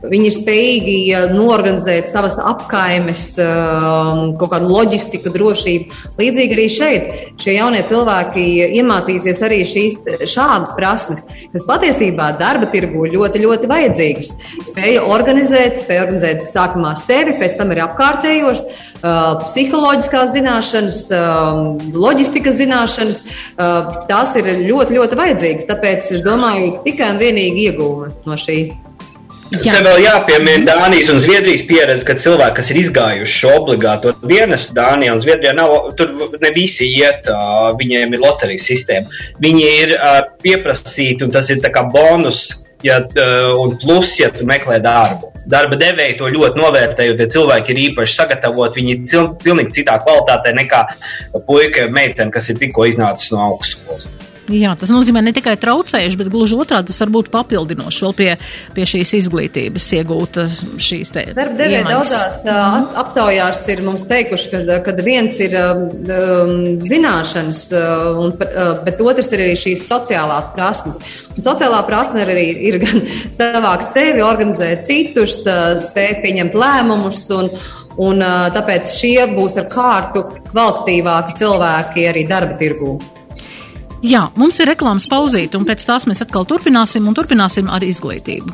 Viņi 0.04 0.28
ir 0.28 0.36
spējīgi 0.36 0.96
norganizēt 1.32 2.10
savas 2.12 2.36
apkaimes, 2.42 3.30
um, 3.40 4.34
kaut 4.40 4.52
kādu 4.52 4.68
loģistiku, 4.72 5.32
drošību. 5.32 6.00
Līdzīgi 6.20 6.58
arī 6.58 6.68
šeit 6.72 7.12
šie 7.44 7.58
jaunie 7.58 7.84
cilvēki 7.88 8.46
iemācīsies 8.82 9.44
arī 9.48 9.62
šīs 9.68 10.00
šādas 10.28 10.74
prasmes, 10.78 11.24
kas 11.54 11.68
patiesībā 11.70 12.34
darba 12.40 12.68
tirgu 12.74 13.08
ļoti, 13.14 13.44
ļoti 13.46 13.72
vajadzīgas. 13.72 14.34
Spēja 14.70 15.06
organizēt, 15.08 15.80
spēja 15.86 16.08
organizēt 16.08 16.44
sākumā 16.48 16.98
sevi, 17.00 17.38
pēc 17.40 17.56
tam 17.60 17.72
ir 17.72 17.86
apkārtējos 17.88 18.68
Uh, 19.04 19.34
psiholoģiskās 19.44 20.30
zināšanas, 20.32 20.98
um, 21.12 21.74
loģistikas 21.92 22.56
zināšanas, 22.56 23.20
uh, 23.58 23.90
tās 24.08 24.32
ir 24.40 24.48
ļoti, 24.62 24.96
ļoti 24.96 25.18
vajadzīgas. 25.20 25.68
Tāpēc 25.68 26.08
es 26.16 26.24
domāju, 26.24 26.78
ka 26.78 26.86
tikai 26.88 27.12
un 27.12 27.20
vienīgi 27.20 27.68
ieguva 27.68 28.08
no 28.24 28.40
šī. 28.40 28.62
Jā. 29.54 29.76
Te 29.76 29.82
vēl 29.86 30.00
jāpiemina 30.02 30.66
Dānijas 30.72 31.12
un 31.14 31.20
Zviedrijas 31.22 31.66
pieredze, 31.70 32.06
ka 32.08 32.16
cilvēki, 32.18 32.56
kas 32.58 32.72
ir 32.74 32.80
izgājuši 32.82 33.40
šo 33.42 33.52
obligāto 33.60 34.16
dienestu 34.24 34.74
Dānijā 34.78 35.14
un 35.14 35.22
Zviedrijā, 35.22 35.54
nav, 35.58 35.76
tur 36.00 36.16
ne 36.42 36.52
visi 36.56 36.90
iet, 36.98 37.30
uh, 37.30 37.70
viņiem 37.78 38.16
ir 38.16 38.24
loterijas 38.24 38.66
sistēma. 38.72 39.22
Viņi 39.44 39.70
ir 39.84 39.96
pieprasīti, 40.42 41.28
un 41.28 41.36
tas 41.36 41.52
ir 41.54 41.62
kā 41.64 41.86
bonus, 41.94 42.48
ja, 42.84 42.98
un 43.60 43.78
plus, 43.82 44.16
ja 44.20 44.32
tu 44.34 44.48
meklē 44.50 44.82
darbu 44.84 45.34
darba 45.50 45.78
devēji 45.80 46.18
to 46.20 46.30
ļoti 46.32 46.62
novērtē, 46.62 47.08
jo 47.08 47.16
tie 47.20 47.28
cilvēki 47.36 47.74
ir 47.74 47.82
īpaši 47.90 48.16
sagatavoti. 48.16 48.80
Viņi 48.82 48.96
ir 48.96 49.32
pilnīgi 49.44 49.80
citā 49.82 49.98
kvalitātē 50.04 50.54
nekā 50.56 50.84
puika, 51.48 51.90
meitene, 51.92 52.32
kas 52.34 52.50
ir 52.52 52.62
tikko 52.62 52.88
iznācis 52.90 53.34
no 53.36 53.44
augstskolas. 53.50 54.08
Jā, 54.52 54.74
tas 54.76 54.92
nozīmē 54.92 55.22
ne 55.24 55.32
tikai 55.32 55.54
traucējuši, 55.56 56.18
bet 56.20 56.30
gluži 56.34 56.58
otrādi 56.60 56.90
tas 56.90 57.00
var 57.00 57.12
būt 57.16 57.30
papildinoši 57.32 58.04
vēl 58.04 58.16
pie, 58.18 58.30
pie 58.76 58.88
šīs 58.92 59.14
izglītības 59.22 59.86
iegūtas 60.00 60.58
šīs 60.84 61.14
te. 61.16 61.24
Darba 61.38 61.56
devēja 61.62 61.86
daudzās 61.88 62.42
uh, 62.44 62.76
aptaujās 63.00 63.62
ir 63.72 63.84
mums 63.86 64.04
teikuši, 64.10 64.50
ka, 64.52 64.80
kad 64.84 65.00
viens 65.06 65.40
ir 65.44 65.56
um, 65.62 66.52
zināšanas, 66.84 67.64
un, 68.20 68.36
bet 68.84 69.00
otrs 69.06 69.32
ir 69.32 69.46
arī 69.46 69.56
šīs 69.64 69.88
sociālās 69.88 70.52
prasmes. 70.58 71.00
Un 71.32 71.48
sociālā 71.48 71.80
prasme 71.88 72.28
arī 72.28 72.50
ir 72.68 72.82
gan 72.84 73.08
savākt 73.40 73.96
sevi, 73.96 74.26
organizēt 74.28 74.84
citus, 74.90 75.40
spēt 75.88 76.20
pieņemt 76.26 76.60
lēmumus 76.60 77.26
un, 77.40 77.52
un 78.04 78.30
tāpēc 78.60 78.92
šie 79.00 79.18
būs 79.38 79.60
ar 79.64 79.72
kārtu 79.72 80.28
kvalitatīvāki 80.52 81.40
cilvēki 81.40 82.10
arī 82.12 82.28
darba 82.28 82.60
tirgū. 82.60 82.98
Jā, 84.04 84.26
mums 84.36 84.58
ir 84.60 84.68
reklāmas 84.68 85.08
pauzīte, 85.08 85.56
un 85.56 85.68
pēc 85.68 85.86
tās 85.88 86.08
mēs 86.10 86.24
atkal 86.26 86.44
turpināsim 86.50 87.08
un 87.08 87.16
turpināsim 87.16 87.72
ar 87.72 87.86
izglītību. 87.88 88.52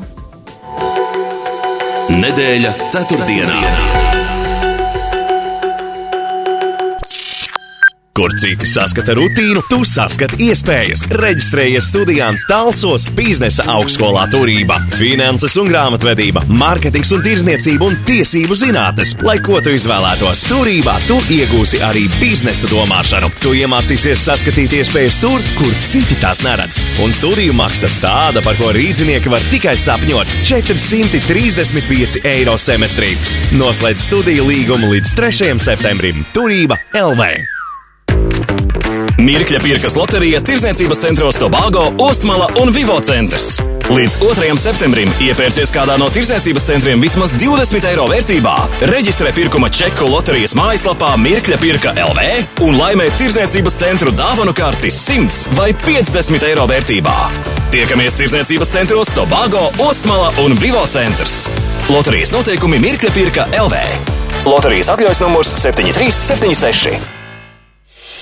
Nedēļa 2.20 2.76
ceturtdienā. 2.94 3.58
ceturtdienā. 3.58 4.09
Kur 8.10 8.32
citi 8.34 8.66
saskata 8.66 9.14
rutīnu, 9.14 9.60
tu 9.70 9.84
saskati 9.86 10.34
iespējas. 10.48 11.04
Reģistrējies 11.14 11.90
studijām 11.92 12.34
Talsos 12.48 13.04
biznesa 13.14 13.62
augstskolā 13.70 14.24
turība, 14.32 14.80
finanses 14.96 15.54
un 15.62 15.70
grāmatvedība, 15.70 16.42
mārketings 16.50 17.12
un 17.14 17.22
tirzniecība 17.22 17.86
un 17.86 17.94
tiesību 18.08 18.56
zinātnes. 18.58 19.12
Lai 19.22 19.36
ko 19.46 19.60
tu 19.62 19.70
izvēlētos, 19.76 20.42
turībā 20.50 20.96
tu 21.06 21.20
iegūsi 21.36 21.78
arī 21.86 22.08
biznesa 22.16 22.72
domāšanu. 22.72 23.30
Tu 23.44 23.54
iemācīsies 23.60 24.26
saskatīt 24.26 24.74
iespējas 24.80 25.20
tur, 25.22 25.46
kur 25.60 25.70
citi 25.86 26.18
tās 26.18 26.42
neredz. 26.42 26.82
Un 27.06 27.14
studiju 27.14 27.54
maksa 27.60 27.92
tāda, 28.02 28.42
par 28.42 28.58
ko 28.58 28.72
rīznieki 28.74 29.30
var 29.30 29.46
tikai 29.54 29.76
sapņot- 29.78 30.34
435 30.50 32.18
eiro 32.26 32.58
semestrī. 32.58 33.14
Noslēdz 33.54 34.10
studiju 34.10 34.50
līgumu 34.50 34.90
līdz 34.96 35.14
3. 35.14 35.62
septembrim. 35.62 36.26
Turība 36.34 36.82
LV! 36.90 37.59
Mirkļa 39.20 39.58
pirkas 39.60 39.96
loterija 39.98 40.38
Tirzniecības 40.40 41.00
centros 41.02 41.36
Tobago, 41.36 41.82
Ostmala 42.00 42.46
un 42.62 42.70
Vivo 42.72 42.94
centrs. 43.04 43.58
Līdz 43.92 44.16
2. 44.22 44.54
septembrim 44.62 45.10
iepērcies 45.20 45.72
kādā 45.74 45.98
no 46.00 46.06
tirsniecības 46.14 46.64
centriem 46.70 47.02
vismaz 47.02 47.34
20 47.36 47.84
eiro 47.90 48.06
vērtībā, 48.08 48.54
reģistrē 48.88 49.34
pirkuma 49.36 49.68
čeku 49.68 50.08
loterijas 50.08 50.56
mājaslapā 50.56 51.10
Mirkļa 51.20 51.60
pirka 51.60 51.92
LV 52.06 52.64
un 52.64 52.80
laimē 52.80 53.10
tirsniecības 53.20 53.76
centru 53.82 54.14
dāvanu 54.16 54.56
karti 54.56 54.88
100 54.94 55.52
vai 55.58 55.74
50 55.84 56.48
eiro 56.48 56.64
vērtībā. 56.70 57.18
Tiekamies 57.76 58.16
tirsniecības 58.22 58.72
centros 58.72 59.12
Tobago, 59.12 59.68
Ostmala 59.84 60.32
un 60.46 60.56
Vivo 60.64 60.86
centrs. 60.88 61.42
Loterijas 61.92 62.32
noteikumi 62.32 62.80
Mirkļa 62.80 63.14
pirka 63.20 63.48
LV. 63.66 63.86
Loterijas 64.48 64.96
atļaujas 64.96 65.26
numurs 65.28 65.56
7376. 65.60 67.19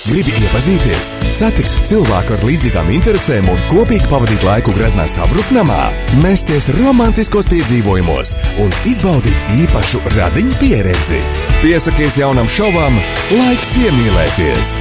Gribi 0.09 0.33
iepazīties, 0.41 1.11
satikt 1.37 1.75
cilvēku 1.85 2.33
ar 2.33 2.45
līdzīgām 2.49 2.89
interesēm 2.97 3.51
un 3.53 3.59
kopīgi 3.69 4.09
pavadīt 4.09 4.45
laiku 4.47 4.73
greznā 4.73 5.05
savrupnamā, 5.13 5.91
mēsties 6.23 6.71
romantiskos 6.79 7.51
piedzīvojumos 7.53 8.33
un 8.65 8.73
izbaudīt 8.89 9.53
īpašu 9.59 10.01
radiņu 10.15 10.57
pieredzi. 10.63 11.21
Piesakies 11.61 12.17
jaunam 12.23 12.49
šovam, 12.49 12.97
laiks 13.37 13.75
iemīlēties! 13.83 14.79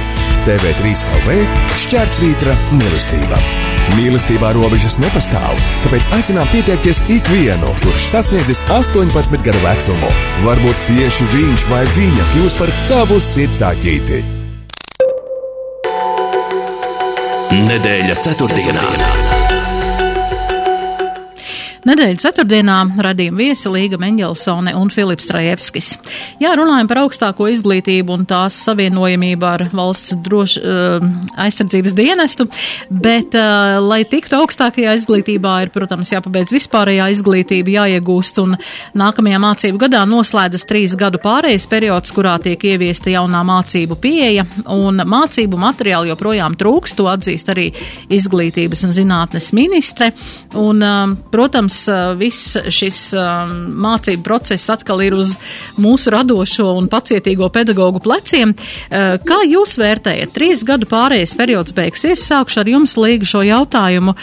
TV3 0.48 0.94
LV 1.18 1.36
šķērsvītra 1.82 2.56
mīlestība. 2.78 3.42
Mīlestībā 3.98 4.54
robežas 4.56 4.96
nepastāv, 5.02 5.60
tāpēc 5.84 6.08
aicinām 6.16 6.48
pieteikties 6.54 7.02
ikvienu, 7.12 7.74
kurš 7.84 8.08
sasniedzis 8.14 8.64
18 8.72 9.44
gadu 9.44 9.60
vecumu. 9.66 10.16
Varbūt 10.48 10.88
tieši 10.88 11.30
viņš 11.36 11.68
vai 11.74 11.84
viņa 12.00 12.32
kļūs 12.32 12.58
par 12.62 12.76
tavu 12.88 13.20
sirdsāķīti. 13.28 14.37
Sadēļa 17.48 18.14
4. 18.20 19.37
Nedēļas 21.88 22.20
ceturtdienā 22.20 22.74
radījuma 23.00 23.40
viesi 23.40 23.70
Līga 23.72 23.96
Mendelsone 24.00 24.74
un 24.76 24.90
Filips 24.92 25.30
Trajevskis. 25.30 25.86
Jā, 26.36 26.50
runājam 26.58 26.88
par 26.90 26.98
augstāko 27.00 27.46
izglītību 27.48 28.12
un 28.12 28.26
tās 28.28 28.58
savienojamību 28.66 29.46
ar 29.48 29.64
valsts 29.72 30.12
droš, 30.26 30.58
uh, 30.60 31.06
aizsardzības 31.40 31.94
dienestu, 31.96 32.44
bet, 32.92 33.32
uh, 33.32 33.78
lai 33.80 34.02
tiktu 34.04 34.36
augstākajā 34.36 34.92
izglītībā, 34.98 35.54
ir, 35.64 35.72
protams, 35.72 36.12
jāpabeidz 36.12 36.52
vispārējā 36.58 37.06
izglītība, 37.14 37.72
jāiegūst, 37.78 38.42
un 38.44 38.58
nākamajā 38.92 39.40
mācību 39.46 39.80
gadā 39.86 40.04
noslēdzas 40.12 40.68
trīs 40.68 40.98
gadu 41.00 41.22
pārējais 41.24 41.64
periods, 41.72 42.12
kurā 42.12 42.36
tiek 42.44 42.68
ieviesta 42.68 43.14
jaunā 43.14 43.40
mācību 43.48 43.96
pieeja, 44.04 44.44
un 44.76 45.00
mācību 45.08 45.62
materiāli 45.64 46.12
joprojām 46.12 46.60
trūkst, 46.60 47.00
to 47.00 47.08
atzīst 47.08 47.48
arī 47.56 47.70
izglītības 48.12 48.84
un 48.84 48.94
zinātnes 49.00 49.54
ministre, 49.56 50.12
un, 50.52 50.84
uh, 50.84 51.16
protams, 51.32 51.77
viss 52.18 52.56
šis 52.72 53.00
mācību 53.14 54.24
process 54.26 54.70
atkal 54.72 55.02
ir 55.04 55.16
uz 55.18 55.34
mūsu 55.78 56.12
radošo 56.14 56.72
un 56.78 56.88
pacietīgo 56.90 57.48
pedagoģu 57.54 58.02
pleciem. 58.04 58.54
Kā 58.90 59.38
jūs 59.46 59.76
vērtējat? 59.80 60.32
Trīs 60.34 60.64
gadu 60.66 60.88
pārējais 60.90 61.34
periods 61.38 61.74
beigsies, 61.76 62.24
sākšu 62.28 62.62
ar 62.62 62.72
jums 62.72 62.96
līgu 62.98 63.28
šo 63.28 63.42
jautājumu, 63.46 64.14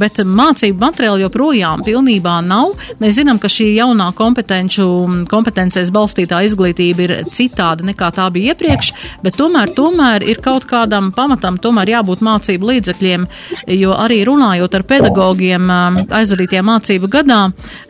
bet 0.00 0.20
mācību 0.26 0.78
materiāli 0.82 1.24
joprojām 1.24 1.84
pilnībā 1.86 2.36
nav. 2.46 2.74
Mēs 3.00 3.16
zinām, 3.20 3.40
ka 3.42 3.50
šī 3.50 3.70
jaunā 3.76 4.10
kompetencēs 4.16 5.92
balstītā 5.94 6.42
izglītība 6.48 7.06
ir 7.06 7.14
citāda 7.30 7.86
nekā 7.90 8.10
tā 8.16 8.28
bija 8.34 8.54
iepriekš, 8.54 8.92
bet 9.24 9.38
tomēr, 9.40 9.72
tomēr 9.76 10.24
ir 10.26 10.42
kaut 10.44 10.66
kādam 10.70 11.10
pamatam 11.16 11.58
tomēr 11.62 11.94
jābūt 11.96 12.24
mācību 12.26 12.70
līdzekļiem, 12.72 13.26
jo 13.78 13.94
arī 13.96 14.22
runājot 14.28 14.76
ar 14.78 14.86
pedagogiem 14.88 15.70
aizvadītajā 16.40 16.62
mācību 16.64 17.10
gadā, 17.10 17.40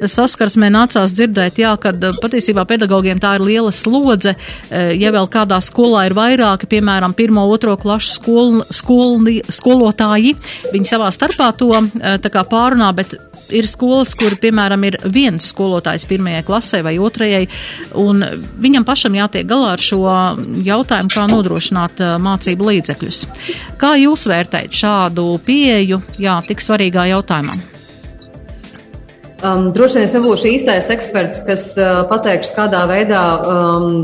saskarsmē 0.00 0.70
nācās 0.72 1.14
dzirdēt, 1.14 1.60
jā, 1.62 1.74
ka 1.80 1.92
patiesībā 2.20 2.66
pedagogiem 2.66 3.20
tā 3.20 3.36
ir 3.38 3.46
liela 3.46 3.72
slodze, 3.72 4.34
ja 4.70 5.12
vēl 5.14 5.28
kādā 5.30 5.60
skolā 5.62 6.06
ir 6.08 6.14
vairāki, 6.14 6.68
piemēram, 6.70 7.14
pirmo, 7.14 7.46
otro 7.50 7.76
klašu 7.76 8.14
skol, 8.16 8.62
skol, 8.70 9.18
skolotāji, 9.48 10.36
viņi 10.72 10.90
savā 10.90 11.10
starpā 11.14 11.52
to 11.56 11.72
tā 12.20 12.30
kā 12.32 12.44
pārunā, 12.48 12.92
bet 12.94 13.14
ir 13.50 13.66
skolas, 13.66 14.14
kur, 14.18 14.36
piemēram, 14.40 14.84
ir 14.86 14.98
viens 15.10 15.48
skolotājs 15.50 16.06
pirmajai 16.10 16.44
klasē 16.46 16.82
vai 16.86 16.96
otrajai, 17.02 17.46
un 17.98 18.22
viņam 18.62 18.86
pašam 18.86 19.16
jātiek 19.18 19.48
galā 19.48 19.74
ar 19.76 19.82
šo 19.82 20.04
jautājumu, 20.66 21.10
kā 21.14 21.26
nodrošināt 21.30 22.04
mācību 22.22 22.70
līdzekļus. 22.70 23.24
Kā 23.80 23.96
jūs 23.98 24.28
vērtējat 24.30 24.80
šādu 24.84 25.26
pieeju, 25.46 26.02
jā, 26.22 26.38
tik 26.46 26.62
svarīgā 26.62 27.10
jautājumā? 27.14 27.69
Um, 29.40 29.70
droši 29.72 29.96
vien 29.96 30.04
es 30.04 30.10
nebūšu 30.12 30.50
īstais 30.50 30.88
eksperts, 30.92 31.38
kas 31.46 31.62
uh, 31.80 32.02
pateiks, 32.10 32.50
kādā 32.52 32.82
veidā 32.90 33.22
um, 33.40 33.94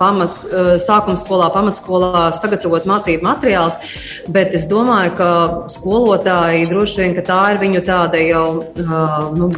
pamats, 0.00 0.40
uh, 0.48 0.72
sākuma 0.82 1.14
skolā, 1.20 1.52
pamatskolā 1.54 2.24
sagatavot 2.34 2.88
mācību 2.90 3.22
materiālus, 3.22 3.76
bet 4.34 4.56
es 4.58 4.66
domāju, 4.70 5.14
ka 5.20 5.30
skolotāji 5.70 6.66
droši 6.72 6.98
vien, 6.98 7.14
tā 7.22 7.38
ir 7.52 7.62
viņu 7.62 7.84
tāda 7.86 8.26
jau. 8.26 8.48
Uh, 8.82 9.30
nu, 9.38 9.52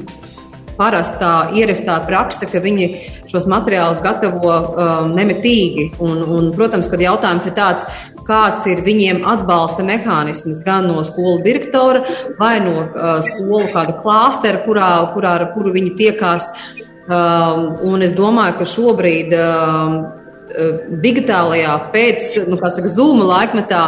Parastā, 0.74 1.52
ierastā 1.54 2.00
praksa, 2.02 2.48
ka 2.50 2.58
viņi 2.58 2.88
šos 3.30 3.44
materiālus 3.46 4.00
gatavo 4.02 4.50
um, 4.50 5.12
nemitīgi. 5.14 5.92
Un, 6.02 6.24
un, 6.26 6.48
protams, 6.56 6.88
kad 6.90 6.98
jautājums 6.98 7.46
ir 7.46 7.54
tāds, 7.54 7.86
kāds 8.26 8.66
ir 8.70 8.82
viņiem 8.86 9.22
atbalsta 9.28 9.84
mehānisms 9.86 10.62
gan 10.66 10.88
no 10.90 11.04
skolu 11.06 11.42
direktora 11.44 12.04
vai 12.38 12.56
no 12.64 12.86
uh, 12.86 13.20
skolu 13.24 13.68
kāda 13.74 13.98
klāstera, 14.00 14.64
kurā, 14.66 14.90
kurā, 15.14 15.36
ar 15.40 15.48
kuru 15.54 15.74
viņi 15.76 15.94
tiekās. 16.00 16.48
Um, 17.04 17.74
un 17.84 18.02
es 18.02 18.14
domāju, 18.16 18.58
ka 18.62 18.66
šobrīd 18.68 19.34
um, 19.36 19.96
uh, 20.04 20.84
digitālajā 21.04 21.78
pēc, 21.92 22.28
nu, 22.48 22.60
kā 22.60 22.72
saka, 22.72 22.92
zūma 22.92 23.28
laikmetā, 23.28 23.86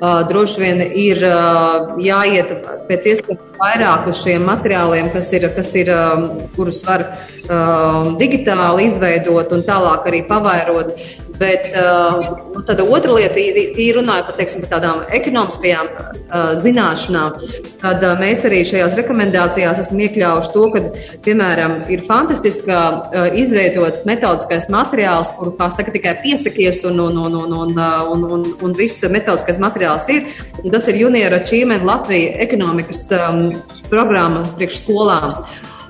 Uh, 0.00 0.22
droši 0.24 0.60
vien 0.62 0.78
ir 0.96 1.18
uh, 1.28 1.90
jāiet 2.00 2.54
pēc 2.88 3.08
iespējas 3.10 3.58
vairāk 3.60 4.06
uz 4.08 4.22
šiem 4.22 4.46
materiāliem, 4.48 5.10
kas 5.12 5.26
ir, 5.36 5.44
kas 5.52 5.74
ir 5.76 5.90
um, 5.92 6.22
kurus 6.54 6.78
var 6.86 7.04
uh, 7.04 8.08
digitāli 8.16 8.86
izveidot 8.88 9.52
un 9.52 9.66
tālāk 9.66 10.08
arī 10.08 10.22
pavairot. 10.30 10.94
Bet 11.40 11.70
uh, 11.72 12.18
nu, 12.52 12.60
tāda 12.68 12.84
otra 12.84 13.14
lieta, 13.16 13.32
tīri 13.32 13.94
runājot 13.96 14.26
par, 14.28 14.36
teiksim, 14.36 14.64
par 14.66 14.74
tādām 14.74 14.98
ekonomiskajām 15.16 15.86
uh, 15.88 16.50
zināšanām, 16.60 17.38
tad 17.80 18.04
uh, 18.04 18.12
mēs 18.20 18.44
arī 18.44 18.58
šajās 18.68 18.98
rekomendācijās 18.98 19.80
esam 19.80 20.02
iekļāvuši 20.04 20.52
to, 20.52 20.66
ka, 20.74 20.82
piemēram, 21.24 21.78
ir 21.88 22.04
fantastiski 22.04 22.76
izveidots 23.40 24.04
metodiskais 24.08 24.68
materiāls, 24.72 25.32
kuru, 25.38 25.54
kā 25.56 25.70
saka, 25.72 25.96
tikai 25.96 26.18
piesakies 26.20 26.82
un, 26.90 27.00
un, 27.06 27.16
un, 27.24 27.40
un, 27.40 27.56
un, 27.62 27.80
un, 28.12 28.28
un, 28.36 28.46
un 28.68 28.76
viss 28.76 29.00
metodiskais 29.08 29.60
materiāls 29.62 30.12
ir. 30.12 30.28
Tas 30.68 30.92
ir 30.92 31.00
Junior 31.00 31.40
Achievement 31.40 31.88
Latvija 31.88 32.36
ekonomikas 32.44 33.06
um, 33.16 33.46
programma 33.88 34.44
priekš 34.58 34.84
skolām 34.84 35.32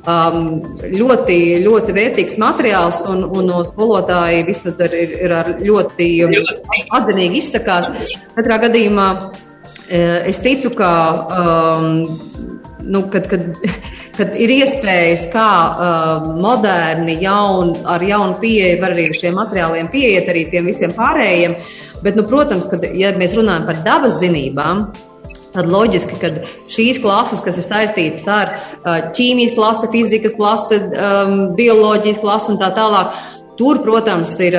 um, 0.09 0.49
ļoti, 0.85 1.39
ļoti 1.65 1.97
vērtīgs 1.97 2.39
materiāls, 2.41 3.03
un, 3.11 3.25
un 3.25 3.53
skolotāji 3.69 4.47
vismaz 4.49 4.81
ir, 4.87 4.97
ir 5.27 5.37
ar 5.37 5.53
ļoti 5.61 6.11
atzinīgi 6.97 7.43
izsakās. 7.43 7.91
Katrā 8.37 8.61
gadījumā 8.67 9.09
eh, 9.89 10.31
es 10.31 10.43
ticu, 10.45 10.75
ka. 10.79 10.95
Um, 11.41 12.59
Nu, 12.91 13.03
kad, 13.13 13.27
kad, 13.29 13.43
kad 14.19 14.39
ir 14.41 14.51
iespējas, 14.55 15.27
kā 15.35 15.51
uh, 15.69 16.31
moderni, 16.41 17.19
jaun, 17.23 17.75
ar 17.85 18.03
jaunu 18.03 18.39
pieeju, 18.41 18.79
var 18.81 18.95
arī 18.95 19.05
šiem 19.15 19.37
materiāliem 19.37 19.91
pieiet, 19.93 20.31
arī 20.33 20.47
tiem 20.51 20.71
visiem 20.71 20.95
pārējiem. 20.97 21.59
Bet, 22.01 22.17
nu, 22.17 22.25
protams, 22.25 22.67
kad 22.73 22.87
ja 22.97 23.13
mēs 23.21 23.37
runājam 23.37 23.69
par 23.69 23.83
dabas 23.85 24.17
zinībām, 24.23 24.87
Tad 25.51 25.67
loģiski, 25.67 26.17
ka 26.23 26.31
šīs 26.71 27.01
klases, 27.03 27.43
kas 27.43 27.59
ir 27.59 27.67
saistītas 27.67 28.27
ar 28.31 28.55
ķīmijas 29.17 29.57
klasi, 29.57 29.91
fizikas 29.91 30.37
klasi, 30.39 30.79
um, 30.79 31.37
bioloģijas 31.59 32.23
klasi 32.23 32.53
un 32.53 32.61
tā 32.61 32.71
tālāk, 32.77 33.17
tur, 33.61 33.83
protams, 33.85 34.33
ir 34.41 34.57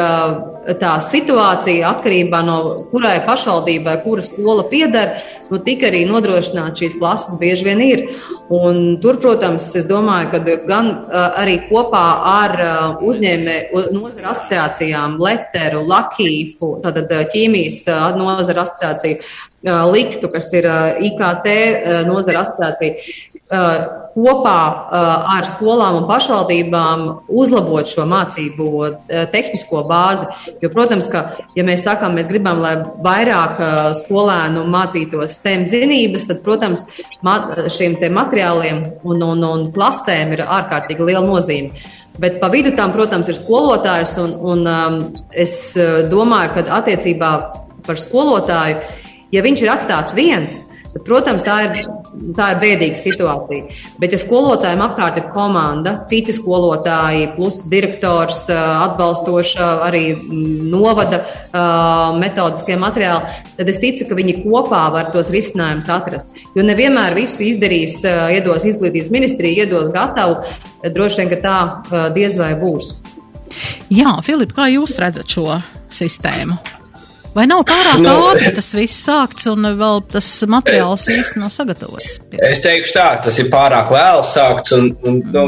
tā 0.81 0.91
situācija 1.01 1.89
atkarībā 1.89 2.41
no 2.45 2.57
kurai 2.91 3.15
pašvaldībai, 3.25 3.95
kura 4.03 4.25
skola 4.25 4.67
pieder, 4.69 5.15
nu, 5.49 5.57
tik 5.65 5.87
arī 5.87 6.03
nodrošināt 6.09 6.77
šīs 6.83 6.99
klases 6.99 7.39
bieži 7.41 7.65
vien 7.65 7.81
ir. 7.81 8.03
Un 8.53 8.99
tur, 9.01 9.17
protams, 9.23 9.71
es 9.79 9.87
domāju, 9.89 10.29
ka 10.35 10.57
gan 10.69 10.91
arī 11.41 11.57
kopā 11.69 12.05
ar 12.35 12.57
uzņēmēju 13.01 13.85
nozara 13.95 14.35
asociācijām, 14.35 15.17
Letteru, 15.21 15.81
Lakīfu, 15.89 16.75
tātad 16.85 17.15
ķīmijas 17.33 17.87
nozara 18.19 18.67
asociāciju, 18.67 19.23
Liktu, 19.61 20.25
kas 20.33 20.47
ir 20.57 20.65
IKT 21.05 21.47
nozara 22.07 22.41
asociācija, 22.41 22.95
kopā 24.15 24.61
ar 25.35 25.45
skolām 25.51 25.99
un 25.99 26.07
pašvaldībām 26.09 27.03
uzlabot 27.29 27.85
šo 27.85 28.07
mācību 28.09 28.71
tehnisko 29.31 29.83
bāzi. 29.85 30.25
Jo, 30.63 30.71
protams, 30.73 31.11
ka, 31.13 31.23
ja 31.53 31.65
mēs 31.67 31.85
sakām, 31.85 32.17
mēs 32.17 32.29
gribam, 32.31 32.63
lai 32.63 32.73
vairāk 33.05 33.61
skolēnu 34.01 34.65
mācītos 34.65 35.37
STEM 35.37 35.67
zinības, 35.69 36.25
tad, 36.31 36.41
protams, 36.41 36.87
šiem 37.77 37.99
materiāliem 38.17 38.83
un, 39.05 39.21
un, 39.21 39.45
un 39.45 39.67
klasēm 39.75 40.33
ir 40.33 40.47
ārkārtīgi 40.47 41.11
liela 41.11 41.25
nozīme. 41.27 41.85
Bet 42.21 42.41
pa 42.41 42.49
vidu 42.51 42.73
tam, 42.75 42.91
protams, 42.95 43.29
ir 43.31 43.37
skolotājs, 43.37 44.17
un, 44.19 44.33
un 44.41 44.65
um, 44.67 44.97
es 45.31 45.77
domāju, 46.09 46.57
ka 46.57 46.81
attiecībā 46.81 47.29
par 47.85 48.01
skolotāju 48.01 49.00
Ja 49.31 49.45
viņš 49.45 49.63
ir 49.63 49.71
atstāts 49.71 50.15
viens, 50.17 50.57
tad, 50.91 51.03
protams, 51.07 51.43
tā 51.47 51.57
ir, 51.63 51.77
tā 52.35 52.49
ir 52.51 52.57
bēdīga 52.59 52.99
situācija. 52.99 53.77
Bet, 54.01 54.11
ja 54.11 54.19
skolotājiem 54.19 54.81
apkārt 54.83 55.21
ir 55.21 55.29
komanda, 55.31 55.93
citi 56.09 56.35
skolotāji, 56.35 57.29
plus 57.37 57.61
direktors, 57.71 58.41
atbalstoša 58.51 59.69
arī 59.87 60.03
novada 60.67 61.21
metodiskie 62.19 62.75
materiāli, 62.81 63.39
tad 63.55 63.71
es 63.71 63.79
ticu, 63.79 64.09
ka 64.09 64.17
viņi 64.19 64.41
kopā 64.41 64.81
var 64.91 65.13
tos 65.15 65.31
risinājumus 65.31 65.87
atrast. 65.95 66.35
Jo 66.57 66.67
nevienmēr 66.67 67.15
visu 67.15 67.45
izdarīs, 67.47 68.01
iedos 68.35 68.67
izglītības 68.67 69.13
ministrija, 69.15 69.63
iedos 69.63 69.93
gatavu. 69.95 70.41
Droši 70.83 71.23
vien, 71.23 71.31
ka 71.31 71.39
tā 71.47 72.11
diez 72.17 72.35
vai 72.41 72.51
būs. 72.59 72.91
Jā, 73.91 74.17
Filip, 74.27 74.51
kā 74.55 74.67
jūs 74.71 74.99
redzat 74.99 75.31
šo 75.31 75.61
sistēmu? 75.91 76.59
Vai 77.31 77.45
nav 77.47 77.61
pārāk 77.67 78.01
nu, 78.03 78.11
ātri 78.27 78.49
tas 78.55 78.73
viss 78.75 79.03
sākts 79.05 79.47
un 79.47 79.69
vēl 79.79 80.01
tas 80.11 80.27
materiāls 80.51 81.05
īsti 81.13 81.39
nav 81.39 81.53
sagatavots? 81.55 82.17
Es 82.35 82.63
teikšu 82.63 82.95
tā, 82.97 83.05
tas 83.23 83.37
ir 83.39 83.47
pārāk 83.53 83.93
vēl 83.93 84.25
sākts 84.27 84.75
un, 84.75 84.89
un 85.07 85.21
nu, 85.31 85.45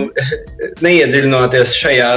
neiedziļinoties 0.85 1.75
šajā, 1.81 2.11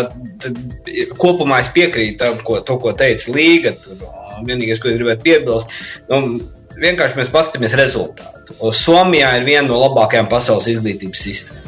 kopumā 1.18 1.64
es 1.64 1.72
piekrītu 1.74 2.20
tam, 2.22 2.38
ko, 2.46 2.61
to, 2.62 2.79
ko 2.83 2.94
teica 2.94 3.35
Līga. 3.35 3.74
Tur, 3.83 4.07
vienīgais, 4.44 4.81
ko 4.83 4.90
es 4.90 4.98
gribētu 4.98 5.24
piebilst, 5.26 5.74
nu, 6.11 6.38
vienkārši 6.76 7.20
mēs 7.20 7.33
paskatāmies 7.33 7.76
rezultātu. 7.79 8.57
Somijā 8.76 9.33
ir 9.38 9.46
viena 9.48 9.66
no 9.70 9.81
labākajām 9.81 10.29
pasaules 10.31 10.68
izglītības 10.70 11.26
sistēmām. 11.26 11.62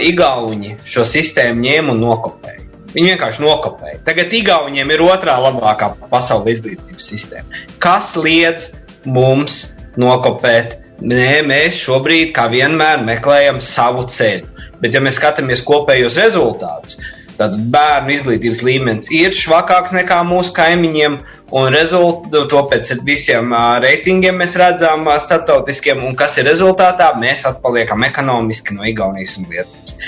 Igauni 0.00 0.78
šo 0.88 1.04
sistēmu 1.08 1.60
ņēma 1.60 1.92
un 1.92 2.04
nokopēja. 2.06 2.63
Viņi 2.94 3.12
vienkārši 3.12 3.42
nokopēja. 3.42 4.00
Tagad 4.06 4.32
Igauniem 4.38 4.92
ir 4.94 5.02
otrā 5.04 5.34
labākā 5.42 5.90
pasaules 6.10 6.58
izglītības 6.58 7.10
sistēma. 7.10 7.64
Kas 7.82 8.14
liedz 8.16 8.70
mums 9.04 9.74
nokopēt? 10.00 10.80
Nē, 11.04 11.42
mēs 11.42 11.80
šobrīd, 11.82 12.30
kā 12.36 12.46
vienmēr, 12.52 13.02
meklējam 13.04 13.58
savu 13.64 14.06
ceļu. 14.08 14.46
Bet, 14.78 14.94
ja 14.94 15.02
mēs 15.02 15.18
skatāmies 15.18 15.62
kopējos 15.66 16.16
rezultātus, 16.22 17.00
Tad 17.34 17.54
bērnu 17.74 18.12
izglītības 18.14 18.60
līmenis 18.62 19.10
ir 19.14 19.34
švakāks 19.34 19.94
nekā 19.96 20.20
mūsu 20.26 20.52
kaimiņiem, 20.54 21.16
un 21.58 21.66
rezultātu 21.74 22.44
to 22.52 22.62
pēc 22.70 22.92
visiem 23.06 23.50
reitingiem 23.82 24.38
mēs 24.38 24.54
redzam 24.60 25.08
starptautiskiem, 25.24 26.04
un 26.06 26.14
kas 26.18 26.38
ir 26.38 26.46
rezultātā, 26.50 27.10
mēs 27.18 27.42
atpaliekam 27.50 28.06
ekonomiski 28.06 28.78
no 28.78 28.86
Igaunijas 28.86 29.34
un 29.40 29.50
Lietuvas. 29.50 29.98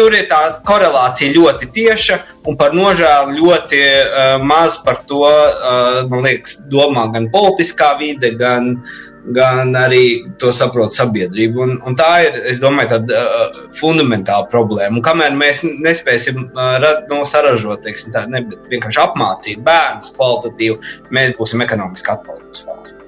Tur 0.00 0.14
ir 0.16 0.30
tā 0.30 0.40
korelācija 0.64 1.34
ļoti 1.34 1.66
tieša, 1.74 2.16
un 2.48 2.56
par 2.56 2.72
nožēlu 2.72 3.34
ļoti 3.36 3.80
uh, 3.84 4.34
maz 4.40 4.78
par 4.80 5.02
to, 5.04 5.26
uh, 5.28 6.00
man 6.08 6.24
liekas, 6.24 6.56
domā 6.72 7.10
gan 7.12 7.28
politiskā 7.34 7.92
vide, 8.00 8.32
gan 8.40 8.78
gan 9.36 9.74
arī 9.76 10.04
to 10.40 10.52
saprot 10.56 10.94
sabiedrība. 10.96 11.60
Un, 11.66 11.74
un 11.86 11.96
tā 11.98 12.08
ir, 12.24 12.38
es 12.52 12.62
domāju, 12.62 12.94
tāda 12.94 13.20
uh, 13.20 13.60
fundamentāla 13.76 14.48
problēma. 14.52 14.96
Un 14.96 15.04
kamēr 15.04 15.36
mēs 15.36 15.62
nespēsim 15.66 16.46
uh, 16.48 16.72
rad, 16.82 17.04
no, 17.12 17.20
saražot, 17.28 17.84
teiksim, 17.84 18.14
tā, 18.16 18.24
ne, 18.30 18.46
vienkārši 18.72 19.04
apmācīt 19.04 19.62
bērnus 19.66 20.16
kvalitatīvi, 20.16 20.80
mēs 21.14 21.36
būsim 21.38 21.68
ekonomiski 21.68 22.16
atpalikusi 22.16 22.68
valsts. 22.70 22.99